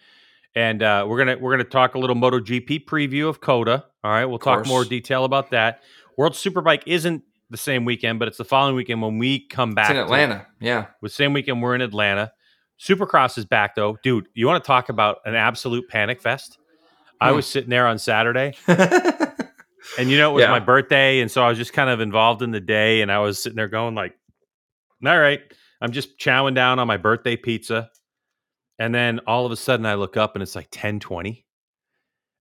and 0.55 0.81
uh, 0.83 1.05
we're 1.07 1.17
gonna 1.17 1.37
we're 1.37 1.51
gonna 1.51 1.63
talk 1.63 1.95
a 1.95 1.99
little 1.99 2.15
MotoGP 2.15 2.85
preview 2.85 3.27
of 3.29 3.41
COTA. 3.41 3.85
All 4.03 4.11
right. 4.11 4.25
We'll 4.25 4.39
talk 4.39 4.65
more 4.67 4.85
detail 4.85 5.25
about 5.25 5.51
that. 5.51 5.81
World 6.17 6.33
Superbike 6.33 6.83
isn't 6.85 7.23
the 7.49 7.57
same 7.57 7.85
weekend, 7.85 8.19
but 8.19 8.27
it's 8.27 8.37
the 8.37 8.45
following 8.45 8.75
weekend 8.75 9.01
when 9.01 9.17
we 9.17 9.47
come 9.47 9.73
back. 9.73 9.89
It's 9.89 9.91
in 9.91 9.95
to- 9.97 10.03
Atlanta. 10.03 10.47
Yeah. 10.59 10.87
with 11.01 11.11
the 11.11 11.15
same 11.15 11.33
weekend 11.33 11.61
we're 11.61 11.75
in 11.75 11.81
Atlanta. 11.81 12.31
Supercross 12.79 13.37
is 13.37 13.45
back 13.45 13.73
though, 13.75 13.97
dude. 14.03 14.27
You 14.33 14.45
want 14.47 14.63
to 14.63 14.67
talk 14.67 14.89
about 14.89 15.17
an 15.25 15.33
absolute 15.35 15.87
panic 15.89 16.21
fest? 16.21 16.57
I 17.19 17.29
Hmm. 17.29 17.37
was 17.37 17.47
sitting 17.47 17.69
there 17.71 17.87
on 17.87 17.97
Saturday, 17.97 18.53
and 18.67 20.09
you 20.11 20.17
know 20.17 20.31
it 20.31 20.33
was 20.35 20.41
Yeah. 20.43 20.51
my 20.51 20.59
birthday, 20.59 21.19
and 21.21 21.31
so 21.31 21.43
I 21.43 21.49
was 21.49 21.57
just 21.57 21.73
kind 21.73 21.89
of 21.89 21.99
involved 21.99 22.41
in 22.41 22.51
the 22.51 22.59
day, 22.59 23.01
and 23.01 23.11
I 23.11 23.19
was 23.19 23.41
sitting 23.41 23.55
there 23.55 23.67
going 23.67 23.95
like, 23.95 24.13
"All 25.05 25.17
right, 25.17 25.41
I'm 25.81 25.91
just 25.91 26.19
chowing 26.19 26.53
down 26.53 26.77
on 26.79 26.85
my 26.87 26.97
birthday 26.97 27.35
pizza," 27.35 27.89
and 28.77 28.93
then 28.93 29.19
all 29.25 29.45
of 29.45 29.51
a 29.51 29.55
sudden 29.55 29.85
I 29.85 29.95
look 29.95 30.17
up 30.17 30.35
and 30.35 30.43
it's 30.43 30.55
like 30.55 30.69
10:20, 30.69 31.45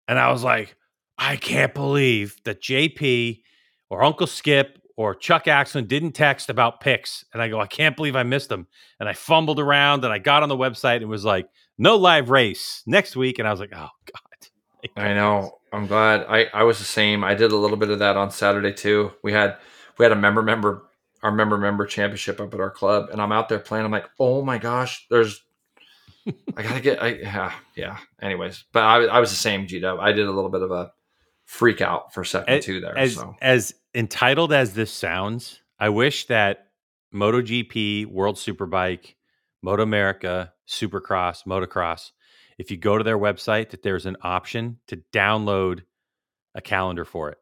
and 0.08 0.18
I 0.18 0.30
was 0.30 0.44
like, 0.44 0.76
"I 1.16 1.36
can't 1.36 1.72
believe 1.72 2.36
that 2.44 2.60
JP 2.60 3.42
or 3.88 4.02
Uncle 4.04 4.26
Skip." 4.26 4.78
Or 4.96 5.14
Chuck 5.14 5.44
Axlin 5.44 5.86
didn't 5.86 6.12
text 6.12 6.48
about 6.48 6.80
picks, 6.80 7.24
and 7.32 7.42
I 7.42 7.48
go, 7.48 7.60
I 7.60 7.66
can't 7.66 7.96
believe 7.96 8.16
I 8.16 8.22
missed 8.22 8.48
them. 8.48 8.66
And 8.98 9.08
I 9.08 9.12
fumbled 9.12 9.60
around, 9.60 10.04
and 10.04 10.12
I 10.12 10.18
got 10.18 10.42
on 10.42 10.48
the 10.48 10.56
website, 10.56 10.96
and 10.96 11.02
it 11.02 11.08
was 11.08 11.24
like, 11.24 11.48
no 11.78 11.96
live 11.96 12.30
race 12.30 12.82
next 12.86 13.14
week, 13.16 13.38
and 13.38 13.46
I 13.46 13.50
was 13.50 13.60
like, 13.60 13.72
oh 13.74 13.88
god, 14.12 15.02
I 15.02 15.14
know. 15.14 15.58
I'm 15.72 15.86
glad. 15.86 16.24
I, 16.28 16.46
I 16.54 16.62
was 16.62 16.78
the 16.78 16.84
same. 16.84 17.24
I 17.24 17.34
did 17.34 17.52
a 17.52 17.56
little 17.56 17.76
bit 17.76 17.90
of 17.90 17.98
that 17.98 18.16
on 18.16 18.30
Saturday 18.30 18.72
too. 18.72 19.12
We 19.22 19.32
had 19.32 19.56
we 19.98 20.04
had 20.04 20.12
a 20.12 20.16
member 20.16 20.42
member 20.42 20.84
our 21.22 21.32
member 21.32 21.58
member 21.58 21.86
championship 21.86 22.40
up 22.40 22.54
at 22.54 22.60
our 22.60 22.70
club, 22.70 23.08
and 23.10 23.20
I'm 23.20 23.32
out 23.32 23.48
there 23.48 23.58
playing. 23.58 23.84
I'm 23.84 23.90
like, 23.90 24.08
oh 24.18 24.42
my 24.42 24.58
gosh, 24.58 25.06
there's. 25.10 25.42
I 26.56 26.62
gotta 26.62 26.80
get. 26.80 27.02
I 27.02 27.08
yeah 27.14 27.52
yeah. 27.76 27.98
Anyways, 28.20 28.64
but 28.72 28.82
I 28.82 29.04
I 29.04 29.20
was 29.20 29.30
the 29.30 29.36
same. 29.36 29.66
G 29.66 29.80
Dub. 29.80 29.98
I 30.00 30.12
did 30.12 30.26
a 30.26 30.32
little 30.32 30.50
bit 30.50 30.62
of 30.62 30.70
a 30.70 30.92
freak 31.44 31.80
out 31.80 32.12
for 32.14 32.24
second 32.24 32.54
As- 32.54 32.64
two 32.64 32.80
there. 32.80 32.96
as 32.96 33.14
so 33.14 33.36
as 33.40 33.74
entitled 33.96 34.52
as 34.52 34.74
this 34.74 34.92
sounds, 34.92 35.60
I 35.80 35.88
wish 35.88 36.26
that 36.26 36.68
MotoGP, 37.14 38.06
World 38.06 38.36
Superbike, 38.36 39.14
Moto 39.62 39.82
America, 39.82 40.52
Supercross, 40.68 41.44
Motocross, 41.46 42.12
if 42.58 42.70
you 42.70 42.76
go 42.76 42.98
to 42.98 43.04
their 43.04 43.18
website, 43.18 43.70
that 43.70 43.82
there's 43.82 44.06
an 44.06 44.16
option 44.22 44.78
to 44.88 45.02
download 45.12 45.82
a 46.54 46.60
calendar 46.60 47.04
for 47.04 47.30
it. 47.30 47.38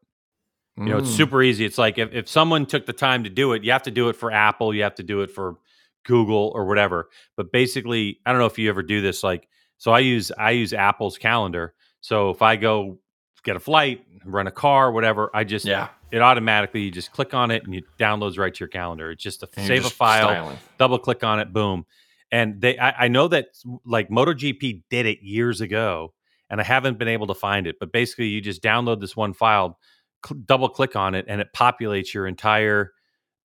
You 0.77 0.85
know, 0.85 0.97
it's 0.97 1.09
Mm. 1.09 1.17
super 1.17 1.41
easy. 1.41 1.63
It's 1.65 1.77
like 1.77 1.97
if, 1.97 2.13
if 2.13 2.27
someone 2.27 2.65
took 2.65 2.85
the 2.85 2.91
time 2.93 3.23
to 3.23 3.29
do 3.29 3.53
it, 3.53 3.63
you 3.63 3.71
have 3.71 3.83
to 3.83 3.91
do 3.91 4.09
it 4.09 4.15
for 4.17 4.29
Apple, 4.31 4.73
you 4.73 4.83
have 4.83 4.95
to 4.95 5.03
do 5.03 5.21
it 5.21 5.31
for 5.31 5.55
Google 6.03 6.51
or 6.53 6.65
whatever. 6.65 7.09
But 7.37 7.51
basically, 7.53 8.19
I 8.25 8.31
don't 8.31 8.39
know 8.39 8.45
if 8.45 8.59
you 8.59 8.69
ever 8.69 8.83
do 8.83 9.01
this. 9.01 9.23
Like, 9.23 9.47
so 9.77 9.91
I 9.91 9.99
use 9.99 10.31
I 10.37 10.51
use 10.51 10.73
Apple's 10.73 11.17
calendar. 11.17 11.73
So 12.01 12.29
if 12.29 12.41
I 12.41 12.57
go 12.57 12.99
get 13.43 13.55
a 13.55 13.59
flight, 13.59 14.05
rent 14.25 14.49
a 14.49 14.51
car, 14.51 14.91
whatever, 14.91 15.31
I 15.33 15.45
just 15.45 15.65
Yeah. 15.65 15.87
It 16.11 16.21
automatically 16.21 16.81
you 16.81 16.91
just 16.91 17.11
click 17.11 17.33
on 17.33 17.51
it 17.51 17.63
and 17.65 17.75
it 17.75 17.83
downloads 17.99 18.37
right 18.37 18.53
to 18.53 18.59
your 18.59 18.67
calendar. 18.69 19.11
It's 19.11 19.23
just 19.23 19.43
a 19.43 19.49
And 19.57 19.67
save 19.67 19.85
a 19.85 19.89
file, 19.89 20.29
styling. 20.29 20.59
double 20.77 20.99
click 20.99 21.23
on 21.23 21.39
it, 21.39 21.51
boom. 21.51 21.85
And 22.31 22.61
they, 22.61 22.77
I, 22.77 23.05
I 23.05 23.07
know 23.07 23.27
that 23.29 23.47
like 23.85 24.09
MotoGP 24.09 24.83
did 24.89 25.05
it 25.05 25.19
years 25.21 25.61
ago, 25.61 26.13
and 26.49 26.59
I 26.59 26.63
haven't 26.63 26.97
been 26.99 27.07
able 27.07 27.27
to 27.27 27.33
find 27.35 27.67
it. 27.67 27.75
But 27.79 27.91
basically, 27.91 28.27
you 28.27 28.41
just 28.41 28.61
download 28.63 28.99
this 28.99 29.15
one 29.15 29.33
file, 29.33 29.79
cl- 30.25 30.41
double 30.45 30.69
click 30.69 30.95
on 30.95 31.15
it, 31.15 31.25
and 31.27 31.39
it 31.41 31.47
populates 31.55 32.13
your 32.13 32.27
entire 32.27 32.91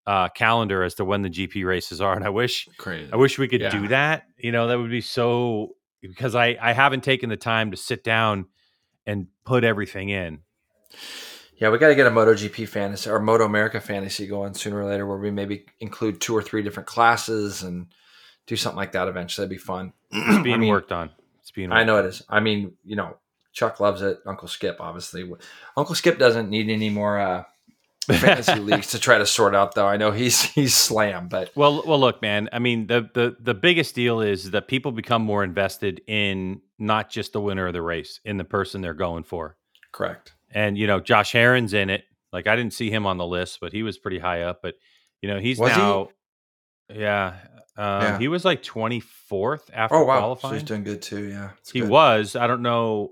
uh, 0.06 0.28
calendar 0.30 0.82
as 0.82 0.94
to 0.94 1.04
when 1.04 1.22
the 1.22 1.28
GP 1.30 1.64
races 1.64 2.00
are. 2.00 2.14
And 2.14 2.24
I 2.24 2.30
wish, 2.30 2.68
Crazy. 2.78 3.12
I 3.12 3.16
wish 3.16 3.38
we 3.38 3.48
could 3.48 3.60
Yeah. 3.60 3.70
do 3.70 3.88
that. 3.88 4.24
You 4.38 4.50
know, 4.52 4.66
that 4.68 4.78
would 4.78 4.90
be 4.90 5.02
so 5.02 5.76
because 6.02 6.34
I, 6.34 6.56
I 6.60 6.72
haven't 6.72 7.04
taken 7.04 7.28
the 7.28 7.36
time 7.36 7.70
to 7.72 7.76
sit 7.76 8.02
down 8.02 8.46
and 9.06 9.26
put 9.44 9.62
everything 9.64 10.08
in. 10.08 10.40
Yeah, 11.60 11.68
we 11.68 11.76
got 11.78 11.88
to 11.88 11.94
get 11.94 12.06
a 12.06 12.10
MotoGP 12.10 12.66
fantasy 12.68 13.10
or 13.10 13.20
Moto 13.20 13.44
America 13.44 13.80
fantasy 13.82 14.26
going 14.26 14.54
sooner 14.54 14.78
or 14.80 14.86
later, 14.86 15.06
where 15.06 15.18
we 15.18 15.30
maybe 15.30 15.66
include 15.78 16.18
two 16.20 16.34
or 16.34 16.42
three 16.42 16.62
different 16.62 16.86
classes 16.86 17.62
and 17.62 17.88
do 18.46 18.56
something 18.56 18.78
like 18.78 18.92
that 18.92 19.08
eventually. 19.08 19.46
That'd 19.46 19.58
be 19.58 19.62
fun. 19.62 19.92
It's 20.12 20.42
being 20.42 20.54
I 20.54 20.58
mean, 20.58 20.70
worked 20.70 20.90
on. 20.90 21.10
It's 21.40 21.50
being. 21.50 21.70
I 21.70 21.84
know 21.84 21.98
on. 21.98 22.04
it 22.06 22.08
is. 22.08 22.22
I 22.28 22.40
mean, 22.40 22.72
you 22.84 22.96
know, 22.96 23.16
Chuck 23.52 23.78
loves 23.78 24.00
it. 24.00 24.20
Uncle 24.26 24.48
Skip, 24.48 24.78
obviously. 24.80 25.30
Uncle 25.76 25.94
Skip 25.94 26.18
doesn't 26.18 26.48
need 26.48 26.70
any 26.70 26.88
more 26.88 27.20
uh, 27.20 27.44
fantasy 28.06 28.58
leagues 28.58 28.88
to 28.92 28.98
try 28.98 29.18
to 29.18 29.26
sort 29.26 29.54
out, 29.54 29.74
though. 29.74 29.86
I 29.86 29.98
know 29.98 30.12
he's 30.12 30.40
he's 30.54 30.74
slam, 30.74 31.28
but 31.28 31.50
Well, 31.54 31.82
well, 31.86 32.00
look, 32.00 32.22
man. 32.22 32.48
I 32.52 32.58
mean, 32.58 32.86
the 32.86 33.08
the 33.12 33.36
the 33.38 33.54
biggest 33.54 33.94
deal 33.94 34.20
is 34.22 34.52
that 34.52 34.66
people 34.66 34.92
become 34.92 35.22
more 35.22 35.44
invested 35.44 36.00
in 36.06 36.62
not 36.78 37.10
just 37.10 37.34
the 37.34 37.40
winner 37.40 37.66
of 37.66 37.74
the 37.74 37.82
race, 37.82 38.18
in 38.24 38.38
the 38.38 38.44
person 38.44 38.80
they're 38.80 38.94
going 38.94 39.24
for. 39.24 39.56
correct. 39.92 40.32
And 40.52 40.76
you 40.76 40.86
know, 40.86 41.00
Josh 41.00 41.32
Heron's 41.32 41.72
in 41.74 41.90
it. 41.90 42.04
Like 42.32 42.46
I 42.46 42.56
didn't 42.56 42.72
see 42.74 42.90
him 42.90 43.06
on 43.06 43.18
the 43.18 43.26
list, 43.26 43.58
but 43.60 43.72
he 43.72 43.82
was 43.82 43.98
pretty 43.98 44.18
high 44.18 44.42
up. 44.42 44.60
But 44.62 44.74
you 45.22 45.28
know, 45.28 45.38
he's 45.38 45.58
Was 45.58 45.72
he? 45.72 45.78
now, 45.78 46.08
yeah, 46.92 47.34
um, 47.76 48.02
Yeah. 48.02 48.18
he 48.18 48.28
was 48.28 48.44
like 48.44 48.62
twenty 48.62 49.00
fourth 49.00 49.70
after 49.72 49.96
Oh 49.96 50.04
wow, 50.04 50.14
so 50.14 50.20
qualifying. 50.20 50.54
he's 50.54 50.62
doing 50.62 50.84
good 50.84 51.02
too. 51.02 51.24
Yeah, 51.28 51.50
it's 51.60 51.70
he 51.72 51.80
good. 51.80 51.88
was. 51.88 52.36
I 52.36 52.46
don't 52.46 52.62
know. 52.62 53.10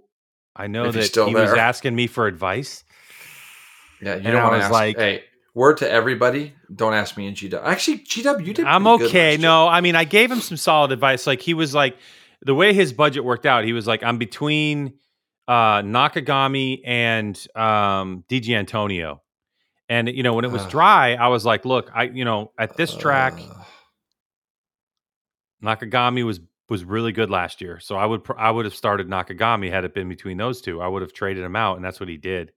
I 0.57 0.67
know 0.67 0.87
If 0.87 0.95
that 0.95 1.27
he 1.29 1.35
was 1.35 1.53
asking 1.53 1.95
me 1.95 2.07
for 2.09 2.27
advice. 2.27 2.83
Yeah, 4.01 4.11
you 4.15 4.23
and 4.25 4.25
don't 4.33 4.43
want 4.51 4.63
to 4.63 4.69
like- 4.71 4.97
hey, 4.97 5.25
word 5.55 5.79
to 5.79 5.91
everybody: 5.91 6.55
don't 6.75 6.95
ask 6.95 7.17
me 7.17 7.27
in 7.27 7.35
GW. 7.35 7.63
Actually, 7.65 7.99
GW, 7.99 8.47
you 8.47 8.55
did. 8.55 8.65
I'm 8.67 8.87
okay. 8.87 9.37
No, 9.37 9.67
I 9.69 9.81
mean, 9.81 9.97
I 9.97 10.05
gave 10.05 10.31
him 10.31 10.41
some 10.41 10.57
solid 10.57 10.93
advice. 10.93 11.27
Like 11.27 11.41
he 11.41 11.55
was 11.55 11.75
like, 11.75 11.97
the 12.43 12.55
way 12.55 12.73
his 12.73 12.93
budget 12.93 13.25
worked 13.25 13.47
out, 13.47 13.65
he 13.65 13.73
was 13.73 13.87
like, 13.87 14.03
I'm 14.03 14.19
between 14.19 14.95
uh, 15.49 15.83
Nakagami 15.83 16.83
and 16.85 17.35
um, 17.57 18.23
Di 18.29 18.41
Giannantonio. 18.41 19.21
And 19.89 20.07
you 20.09 20.23
know, 20.23 20.35
when 20.35 20.45
it 20.45 20.51
was 20.51 20.67
dry, 20.67 21.15
I 21.15 21.29
was 21.29 21.47
like, 21.47 21.65
look, 21.65 21.91
I 21.95 22.05
you 22.05 22.25
know, 22.27 22.53
at 22.59 22.77
this 22.77 22.95
track, 22.95 23.41
Nakagami 25.65 26.25
was 26.25 26.41
was 26.69 26.85
really 26.85 27.13
good 27.13 27.31
last 27.31 27.63
year. 27.63 27.81
So 27.81 27.97
I 27.97 28.05
would 28.05 28.23
pr- 28.25 28.39
I 28.39 28.51
would 28.51 28.67
have 28.67 28.75
started 28.75 29.09
Nakagami 29.09 29.71
had 29.71 29.85
it 29.85 29.95
been 29.95 30.09
between 30.09 30.37
those 30.37 30.61
two. 30.61 30.81
I 30.83 30.87
would 30.89 31.01
have 31.03 31.13
traded 31.15 31.43
him 31.43 31.57
out, 31.57 31.77
and 31.77 31.85
that's 31.85 31.99
what 31.99 32.09
he 32.11 32.19
did. 32.19 32.53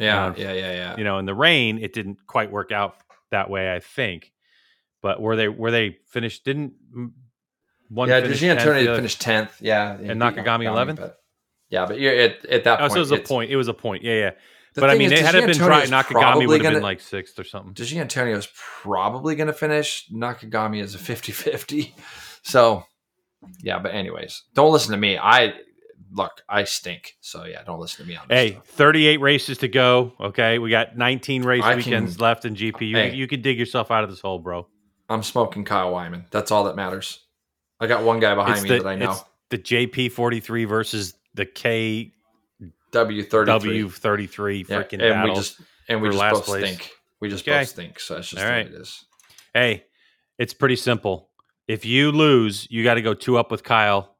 yeah, 0.00 0.26
Um, 0.26 0.34
yeah, 0.36 0.52
yeah, 0.52 0.72
yeah. 0.72 0.96
You 0.96 1.04
know, 1.04 1.18
in 1.18 1.26
the 1.26 1.34
rain, 1.34 1.78
it 1.78 1.92
didn't 1.92 2.18
quite 2.26 2.50
work 2.50 2.72
out 2.72 2.96
that 3.30 3.48
way, 3.48 3.72
I 3.72 3.78
think. 3.78 4.32
But 5.00 5.20
were 5.22 5.36
they 5.36 5.48
were 5.48 5.70
they 5.70 5.98
finished? 6.08 6.44
Didn't 6.44 6.72
mm, 6.96 7.12
one 7.88 8.08
yeah, 8.08 8.20
finish 8.20 8.40
DG 8.40 8.46
10th, 8.46 8.54
the 8.56 8.60
Antonio 8.60 8.96
finished 8.96 9.20
tenth. 9.20 9.62
Yeah, 9.62 9.92
And 9.92 10.20
Nakagami 10.20 10.64
11th? 10.64 10.96
but- 10.96 11.18
Yeah, 11.70 11.86
but 11.86 11.98
you're 11.98 12.14
at, 12.14 12.44
at 12.46 12.64
that 12.64 12.78
Oh, 12.80 12.88
point. 12.88 12.92
so 12.92 12.96
it 12.96 13.00
was 13.00 13.10
a 13.12 13.16
point. 13.18 13.50
It 13.50 13.56
was 13.56 13.68
a 13.68 13.74
point. 13.74 14.02
Yeah, 14.04 14.14
yeah. 14.14 14.30
But 14.76 14.90
I 14.90 14.94
mean, 14.94 15.12
is, 15.12 15.20
they 15.20 15.24
had 15.24 15.34
it 15.36 15.42
been. 15.46 15.50
Antonio's 15.50 15.90
Nakagami 15.90 16.46
would 16.48 16.62
have 16.64 16.74
been 16.74 16.82
like 16.82 17.00
sixth 17.00 17.38
or 17.38 17.44
something. 17.44 17.72
Di 17.74 17.84
Giannantonio 17.84 18.36
is 18.36 18.48
probably 18.82 19.36
going 19.36 19.46
to 19.46 19.52
finish. 19.52 20.08
Nakagami 20.12 20.80
is 20.82 20.94
a 20.94 20.98
50-50. 20.98 21.92
So, 22.46 22.84
yeah. 23.62 23.78
But 23.78 23.94
anyways, 23.94 24.42
don't 24.52 24.70
listen 24.70 24.90
to 24.92 24.98
me. 24.98 25.16
I 25.16 25.54
look. 26.12 26.42
I 26.46 26.64
stink. 26.64 27.16
So 27.22 27.44
yeah, 27.46 27.62
don't 27.64 27.80
listen 27.80 28.04
to 28.04 28.08
me 28.10 28.16
on 28.16 28.26
this 28.28 28.38
Hey, 28.38 28.50
stuff. 28.52 28.66
38 28.66 29.20
races 29.22 29.58
to 29.58 29.68
go. 29.68 30.12
Okay, 30.20 30.58
we 30.58 30.68
got 30.68 30.94
19 30.98 31.42
race 31.42 31.62
I 31.64 31.76
weekends 31.76 32.16
can- 32.16 32.22
left 32.22 32.44
in 32.44 32.54
GP. 32.54 32.88
You, 32.90 32.96
Hey. 32.96 33.14
you 33.14 33.26
can 33.26 33.40
dig 33.40 33.58
yourself 33.58 33.90
out 33.90 34.04
of 34.04 34.10
this 34.10 34.20
hole, 34.20 34.38
bro. 34.40 34.66
I'm 35.08 35.22
smoking 35.22 35.64
Kyle 35.64 35.90
Wyman. 35.92 36.26
That's 36.30 36.50
all 36.50 36.64
that 36.64 36.76
matters. 36.76 37.20
I 37.80 37.86
got 37.86 38.02
one 38.04 38.20
guy 38.20 38.34
behind 38.34 38.56
It's 38.56 38.62
me 38.64 38.68
the, 38.70 38.82
that 38.82 38.86
I 38.88 38.96
know. 38.96 39.16
the 39.48 39.56
JP43 39.58 40.68
versus 40.68 41.14
the 41.34 41.46
KW33 41.46 42.12
W 43.46 43.88
thirty 43.88 44.26
three. 44.26 44.64
Yeah, 44.68 44.82
freaking 44.82 44.92
and 44.92 45.00
battle. 45.00 45.30
we 45.30 45.34
just 45.34 45.60
and 45.88 46.00
we 46.02 46.08
just 46.10 46.20
both 46.20 46.44
place. 46.44 46.64
stink. 46.66 46.90
We 47.20 47.28
just 47.28 47.46
Okay. 47.48 47.60
both 47.60 47.68
stink. 47.68 48.00
So 48.00 48.14
that's 48.14 48.28
just 48.30 48.40
All 48.42 48.46
the 48.48 48.52
right. 48.54 48.66
way 48.70 48.72
it 48.74 48.80
is. 48.80 49.04
hey, 49.52 49.84
it's 50.38 50.54
pretty 50.54 50.76
simple. 50.76 51.30
If 51.66 51.84
you 51.84 52.12
lose, 52.12 52.66
you 52.70 52.84
got 52.84 52.94
to 52.94 53.02
go 53.02 53.14
two 53.14 53.38
up 53.38 53.50
with 53.50 53.62
Kyle 53.64 54.14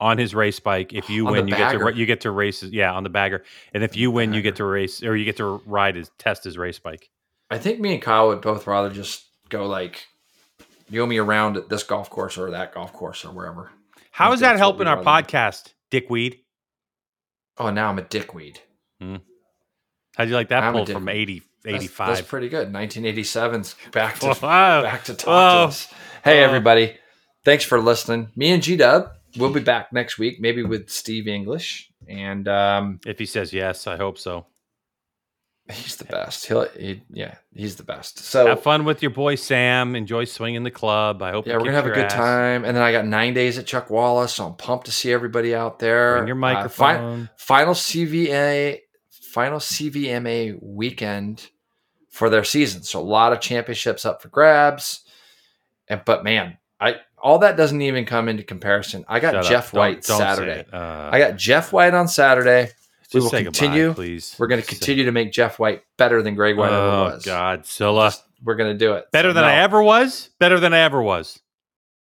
on 0.00 0.18
his 0.18 0.34
race 0.34 0.58
bike. 0.60 0.92
If 0.92 1.08
you 1.08 1.26
On 1.26 1.32
win, 1.32 1.48
you 1.48 1.56
get 1.56 1.72
to 1.78 1.92
you 1.94 2.06
get 2.06 2.22
to 2.22 2.30
race. 2.30 2.62
Yeah, 2.62 2.92
on 2.92 3.04
the 3.04 3.10
bagger. 3.10 3.44
And 3.72 3.82
if 3.84 3.96
you 3.96 4.10
win, 4.10 4.32
you 4.32 4.42
get 4.42 4.56
to 4.56 4.64
race 4.64 5.02
or 5.02 5.16
you 5.16 5.24
get 5.24 5.36
to 5.38 5.62
ride 5.66 5.94
his 5.96 6.10
test 6.18 6.44
his 6.44 6.58
race 6.58 6.78
bike. 6.78 7.10
I 7.50 7.58
think 7.58 7.80
me 7.80 7.94
and 7.94 8.02
Kyle 8.02 8.28
would 8.28 8.40
both 8.42 8.66
rather 8.66 8.90
just 8.90 9.24
go 9.48 9.66
like 9.66 10.06
you 10.88 11.02
owe 11.02 11.06
me 11.06 11.18
around 11.18 11.56
at 11.56 11.68
this 11.68 11.82
golf 11.84 12.10
course 12.10 12.36
or 12.38 12.50
that 12.50 12.74
golf 12.74 12.92
course 12.92 13.24
or 13.24 13.30
wherever. 13.32 13.70
How 14.10 14.32
is 14.32 14.40
that 14.40 14.56
helping 14.56 14.86
our 14.88 15.02
rather 15.02 15.22
podcast, 15.22 15.72
Dickweed? 15.90 16.40
Oh, 17.58 17.70
now 17.70 17.88
I'm 17.90 17.98
a 17.98 18.02
dickweed. 18.02 18.60
How'd 19.00 20.28
you 20.28 20.34
like 20.34 20.48
that 20.48 20.72
pull 20.72 20.86
from 20.86 21.08
80, 21.08 21.42
That's- 21.64 21.82
85? 21.82 22.06
That's, 22.16 22.28
pretty 22.28 22.48
good. 22.48 22.72
1987's 22.72 23.74
back 23.92 24.18
to 24.20 24.36
Wow. 24.42 24.82
back 24.82 25.04
to 25.04 25.14
talk 25.14 25.24
to 25.24 25.30
us. 25.68 25.88
Hey 26.24 26.38
Whoa. 26.40 26.46
everybody, 26.46 26.96
thanks 27.44 27.64
for 27.64 27.80
listening. 27.80 28.28
Me 28.36 28.50
and 28.50 28.62
G 28.62 28.76
Dub, 28.76 29.10
we'll 29.36 29.52
be 29.52 29.60
back 29.60 29.92
next 29.92 30.18
week, 30.18 30.38
maybe 30.40 30.62
with 30.62 30.90
Steve 30.90 31.26
English, 31.28 31.90
and 32.08 32.46
um, 32.48 33.00
If 33.06 33.18
he 33.18 33.26
says 33.26 33.52
yes, 33.52 33.86
I 33.86 33.96
hope 33.96 34.18
so. 34.18 34.46
He's 35.70 35.96
the 35.96 36.04
best. 36.16 36.46
He'll, 36.46 36.68
he, 36.70 37.02
yeah, 37.10 37.34
he's 37.54 37.76
the 37.76 37.82
best. 37.82 38.18
So 38.18 38.46
Have 38.46 38.62
fun 38.62 38.84
with 38.84 39.02
your 39.02 39.10
boy 39.10 39.34
Sam. 39.36 39.94
Enjoy 39.96 40.24
swinging 40.24 40.62
the 40.64 40.70
club. 40.70 41.22
I 41.22 41.30
hope 41.30 41.46
Yeah, 41.46 41.54
we're 41.54 41.60
gonna 41.64 41.72
have 41.72 41.86
a 41.86 41.90
good 41.90 42.04
ass. 42.06 42.12
time. 42.14 42.64
And 42.64 42.76
then 42.76 42.82
I 42.82 42.92
got 42.92 43.06
nine 43.06 43.34
days 43.34 43.58
at 43.58 43.66
Chuckwalla, 43.66 44.28
so 44.28 44.46
I'm 44.46 44.54
pumped 44.54 44.86
to 44.86 44.92
see 44.92 45.12
everybody 45.12 45.54
out 45.54 45.78
there. 45.78 46.16
Bring 46.18 46.28
your 46.28 46.36
Uh, 46.36 46.68
fi- 46.68 46.92
microphone. 46.94 47.30
final 47.36 47.74
CVA, 47.74 48.80
final 49.10 49.58
CVMA 49.58 50.58
weekend 50.62 51.48
for 52.08 52.28
their 52.30 52.44
season. 52.44 52.82
So 52.82 53.00
a 53.00 53.02
lot 53.02 53.32
of 53.32 53.40
championships 53.40 54.04
up 54.04 54.20
for 54.22 54.28
grabs. 54.28 55.00
And 55.88 56.02
but 56.04 56.24
man, 56.24 56.58
I 56.80 56.96
all 57.22 57.38
that 57.40 57.56
doesn't 57.56 57.82
even 57.82 58.06
come 58.06 58.28
into 58.28 58.42
comparison. 58.42 59.04
I 59.08 59.20
got 59.20 59.34
Shut 59.34 59.44
up. 59.44 59.50
Jeff 59.50 59.72
Don't- 59.72 59.78
White 59.78 60.02
don't 60.02 60.18
Saturday. 60.18 60.64
Uh, 60.72 61.10
I 61.12 61.18
got 61.18 61.36
Jeff 61.36 61.72
White 61.72 61.92
on 61.94 62.08
Saturday. 62.08 62.70
We 63.14 63.20
will 63.20 63.30
say 63.30 63.44
goodbye, 63.44 63.58
continue. 63.58 63.92
please. 63.94 64.36
We're 64.38 64.46
going 64.46 64.60
to 64.60 64.66
continue 64.66 65.04
to 65.04 65.12
make 65.12 65.32
Jeff 65.32 65.58
White 65.58 65.82
better 65.98 66.22
than 66.22 66.34
Greg 66.34 66.56
White 66.56 66.70
Oh 66.72 67.04
ever 67.04 67.14
was. 67.16 67.24
God, 67.24 67.66
Scylla. 67.66 68.06
Just- 68.08 68.24
we're 68.42 68.54
going 68.54 68.72
to 68.72 68.78
do 68.78 68.94
it. 68.94 69.04
Better 69.12 69.32
than 69.32 69.42
no. 69.44 69.48
I 69.50 69.56
ever 69.56 69.82
was. 69.82 70.30
Better 70.38 70.58
than 70.58 70.72
I 70.72 70.78
ever 70.78 71.02
was. 71.02 71.38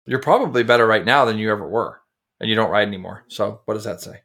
You're 0.06 0.20
probably 0.20 0.62
better 0.62 0.86
right 0.86 1.04
now 1.04 1.24
than 1.24 1.38
you 1.38 1.50
ever 1.50 1.68
were, 1.68 2.00
and 2.40 2.48
you 2.48 2.54
don't 2.56 2.70
ride 2.70 2.86
anymore. 2.86 3.24
So 3.28 3.60
what 3.64 3.74
does 3.74 3.84
that 3.84 4.00
say? 4.00 4.20